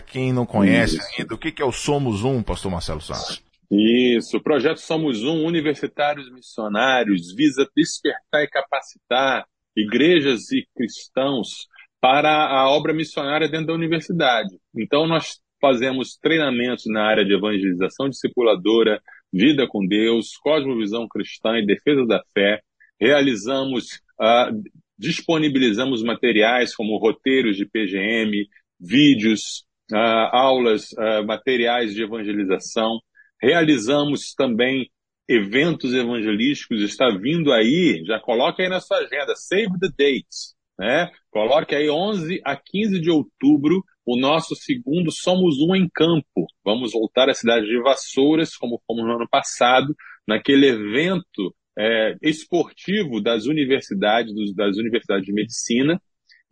Quem 0.07 0.33
não 0.33 0.47
conhece 0.47 0.97
Isso. 0.97 1.09
ainda, 1.19 1.35
o 1.35 1.39
que, 1.39 1.53
que 1.53 1.61
é 1.61 1.65
o 1.65 1.73
Somos 1.73 2.25
Um, 2.25 2.43
pastor 2.43 2.71
Marcelo 2.71 3.01
Santos? 3.01 3.43
Isso, 3.71 4.39
o 4.39 4.43
projeto 4.43 4.79
Somos 4.79 5.23
Um, 5.23 5.45
Universitários 5.45 6.33
Missionários, 6.33 7.35
visa 7.35 7.69
despertar 7.77 8.43
e 8.43 8.49
capacitar 8.49 9.45
igrejas 9.77 10.51
e 10.53 10.67
cristãos 10.75 11.67
para 12.01 12.47
a 12.47 12.71
obra 12.71 12.95
missionária 12.95 13.49
dentro 13.49 13.67
da 13.67 13.75
universidade. 13.75 14.57
Então, 14.75 15.07
nós 15.07 15.41
fazemos 15.61 16.17
treinamentos 16.21 16.85
na 16.87 17.05
área 17.05 17.25
de 17.25 17.35
evangelização 17.35 18.09
discipuladora, 18.09 19.01
vida 19.33 19.67
com 19.67 19.87
Deus, 19.87 20.37
cosmovisão 20.37 21.07
cristã 21.09 21.59
e 21.59 21.67
defesa 21.67 22.07
da 22.07 22.23
fé. 22.35 22.61
Realizamos, 23.01 24.01
uh, 24.21 24.63
disponibilizamos 24.99 26.03
materiais 26.03 26.75
como 26.75 26.99
roteiros 26.99 27.57
de 27.57 27.67
PGM, 27.67 28.47
vídeos, 28.81 29.67
uh, 29.93 29.97
aulas, 30.33 30.93
uh, 30.93 31.27
materiais 31.27 31.95
de 31.95 32.03
evangelização. 32.03 32.99
Realizamos 33.41 34.35
também 34.35 34.91
eventos 35.29 35.93
evangelísticos. 35.93 36.83
Está 36.83 37.09
vindo 37.11 37.53
aí, 37.53 38.03
já 38.07 38.19
coloque 38.21 38.63
aí 38.63 38.69
na 38.69 38.81
sua 38.81 38.99
agenda, 38.99 39.35
save 39.35 39.79
the 39.81 39.89
dates. 39.89 40.55
Né? 40.79 41.11
Coloque 41.31 41.75
aí 41.75 41.89
11 41.89 42.41
a 42.45 42.57
15 42.57 43.01
de 43.01 43.11
outubro 43.11 43.83
o 44.07 44.17
nosso 44.17 44.55
segundo 44.55 45.11
Somos 45.11 45.59
Um 45.59 45.75
em 45.75 45.89
Campo. 45.93 46.47
Vamos 46.65 46.93
voltar 46.93 47.29
à 47.29 47.35
cidade 47.35 47.67
de 47.67 47.83
Vassouras, 47.83 48.57
como 48.57 48.81
fomos 48.87 49.05
no 49.05 49.17
ano 49.17 49.29
passado, 49.29 49.95
naquele 50.27 50.69
evento 50.69 51.53
é, 51.77 52.15
esportivo 52.23 53.21
das 53.21 53.47
universidades, 53.47 54.33
dos, 54.33 54.55
das 54.55 54.77
universidades 54.77 55.27
de 55.27 55.33
medicina, 55.33 56.01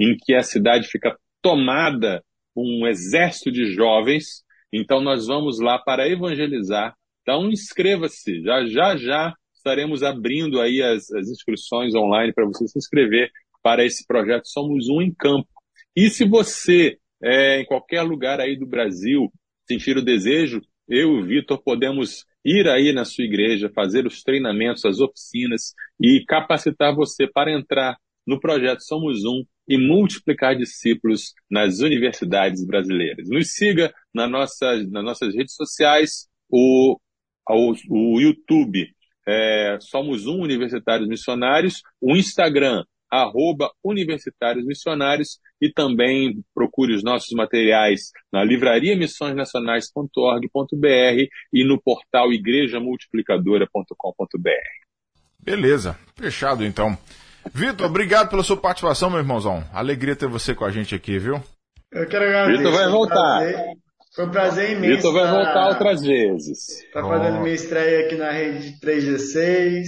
em 0.00 0.16
que 0.16 0.34
a 0.34 0.42
cidade 0.42 0.88
fica 0.88 1.16
tomada 1.40 2.24
por 2.52 2.64
um 2.64 2.88
exército 2.88 3.52
de 3.52 3.72
jovens. 3.72 4.42
Então 4.72 5.00
nós 5.00 5.28
vamos 5.28 5.60
lá 5.60 5.78
para 5.78 6.08
evangelizar. 6.08 6.96
Então 7.22 7.48
inscreva-se, 7.48 8.42
já 8.42 8.66
já 8.66 8.96
já 8.96 9.34
estaremos 9.54 10.02
abrindo 10.02 10.60
aí 10.60 10.82
as, 10.82 11.10
as 11.12 11.28
inscrições 11.28 11.94
online 11.94 12.34
para 12.34 12.44
você 12.44 12.66
se 12.66 12.78
inscrever 12.78 13.30
para 13.62 13.84
esse 13.84 14.04
projeto 14.06 14.48
Somos 14.48 14.88
Um 14.88 15.00
em 15.00 15.14
Campo. 15.14 15.48
E 15.96 16.10
se 16.10 16.28
você 16.28 16.98
é, 17.22 17.60
em 17.60 17.64
qualquer 17.64 18.02
lugar 18.02 18.40
aí 18.40 18.56
do 18.56 18.66
Brasil, 18.66 19.32
sentir 19.66 19.96
o 19.96 20.04
desejo, 20.04 20.60
eu 20.88 21.16
e 21.16 21.22
o 21.22 21.24
Vitor 21.24 21.62
podemos 21.62 22.24
ir 22.44 22.68
aí 22.68 22.92
na 22.92 23.04
sua 23.04 23.24
igreja, 23.24 23.72
fazer 23.74 24.06
os 24.06 24.22
treinamentos, 24.22 24.84
as 24.84 25.00
oficinas 25.00 25.72
e 26.00 26.22
capacitar 26.26 26.94
você 26.94 27.26
para 27.26 27.52
entrar 27.52 27.96
no 28.26 28.38
projeto 28.38 28.82
Somos 28.82 29.24
Um 29.24 29.44
e 29.66 29.78
multiplicar 29.78 30.56
discípulos 30.56 31.32
nas 31.50 31.80
universidades 31.80 32.66
brasileiras. 32.66 33.28
Nos 33.28 33.52
siga 33.52 33.94
na 34.12 34.28
nossa, 34.28 34.76
nas 34.90 35.04
nossas 35.04 35.34
redes 35.34 35.54
sociais, 35.54 36.28
o, 36.50 36.98
o, 37.48 37.72
o 37.88 38.20
YouTube 38.20 38.86
é, 39.26 39.78
Somos 39.80 40.26
Um 40.26 40.42
Universitários 40.42 41.08
Missionários, 41.08 41.80
o 42.00 42.14
Instagram 42.14 42.84
arroba 43.10 43.70
Universitários 43.82 44.66
Missionários 44.66 45.38
e 45.64 45.72
também 45.72 46.44
procure 46.54 46.94
os 46.94 47.02
nossos 47.02 47.32
materiais 47.32 48.10
na 48.30 48.44
livraria 48.44 48.94
missõesnacionais.org.br 48.94 51.26
e 51.52 51.66
no 51.66 51.80
portal 51.80 52.30
igrejamultiplicadora.com.br. 52.30 54.50
Beleza, 55.40 55.98
fechado 56.14 56.66
então. 56.66 56.98
Vitor, 57.52 57.86
obrigado 57.86 58.28
pela 58.28 58.42
sua 58.42 58.58
participação, 58.58 59.08
meu 59.08 59.20
irmãozão. 59.20 59.64
Alegria 59.72 60.14
ter 60.14 60.28
você 60.28 60.54
com 60.54 60.66
a 60.66 60.70
gente 60.70 60.94
aqui, 60.94 61.18
viu? 61.18 61.42
Eu 61.90 62.06
quero 62.06 62.26
agradecer. 62.26 62.58
Vitor 62.58 62.72
vai 62.72 62.90
voltar. 62.90 63.54
Foi 64.14 64.26
um 64.26 64.30
prazer 64.30 64.72
imenso. 64.72 64.96
Vitor 64.96 65.14
vai 65.14 65.30
voltar 65.30 65.68
outras 65.68 66.02
vezes. 66.02 66.84
Tá 66.92 67.02
fazendo 67.02 67.40
minha 67.40 67.54
estreia 67.54 68.04
aqui 68.04 68.16
na 68.16 68.30
rede 68.30 68.78
3G6. 68.80 69.84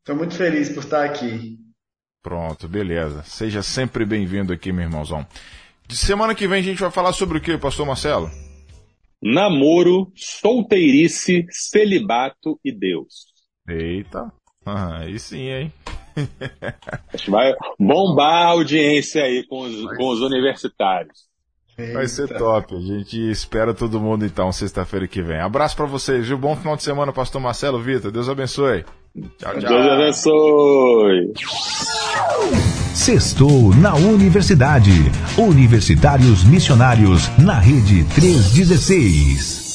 Estou 0.00 0.16
muito 0.16 0.34
feliz 0.34 0.68
por 0.68 0.82
estar 0.82 1.02
aqui. 1.02 1.56
Pronto, 2.22 2.68
beleza. 2.68 3.22
Seja 3.24 3.62
sempre 3.62 4.04
bem-vindo 4.04 4.52
aqui, 4.52 4.72
meu 4.72 4.84
irmãozão. 4.84 5.26
De 5.86 5.96
semana 5.96 6.34
que 6.34 6.46
vem 6.46 6.60
a 6.60 6.62
gente 6.62 6.80
vai 6.80 6.90
falar 6.90 7.12
sobre 7.12 7.38
o 7.38 7.40
que, 7.40 7.56
pastor 7.56 7.86
Marcelo? 7.86 8.30
Namoro, 9.22 10.12
solteirice, 10.14 11.46
celibato 11.50 12.58
e 12.64 12.72
Deus. 12.72 13.26
Eita, 13.68 14.32
ah, 14.64 14.98
aí 15.02 15.18
sim, 15.18 15.48
hein? 15.48 15.72
a 17.12 17.16
gente 17.16 17.30
vai 17.30 17.54
bombar 17.78 18.46
a 18.46 18.50
audiência 18.50 19.22
aí 19.22 19.46
com 19.46 19.60
os, 19.60 19.96
com 19.96 20.08
os 20.08 20.20
universitários. 20.20 21.28
Vai 21.92 22.08
ser 22.08 22.26
top. 22.36 22.74
A 22.74 22.80
gente 22.80 23.16
espera 23.30 23.72
todo 23.72 24.00
mundo 24.00 24.26
então, 24.26 24.50
sexta-feira 24.50 25.06
que 25.06 25.22
vem. 25.22 25.38
Abraço 25.38 25.76
para 25.76 25.86
vocês, 25.86 26.26
viu? 26.26 26.36
Bom 26.36 26.56
final 26.56 26.76
de 26.76 26.82
semana, 26.82 27.12
pastor 27.12 27.40
Marcelo 27.40 27.80
Vitor. 27.80 28.10
Deus 28.10 28.28
abençoe. 28.28 28.84
Tchau, 29.38 29.58
tchau. 29.58 29.68
Deus 29.68 29.88
abençoe. 29.88 31.32
Sextou 32.94 33.74
na 33.74 33.94
Universidade. 33.94 34.92
Universitários 35.36 36.44
Missionários 36.44 37.30
na 37.38 37.58
Rede 37.58 38.04
316. 38.14 39.67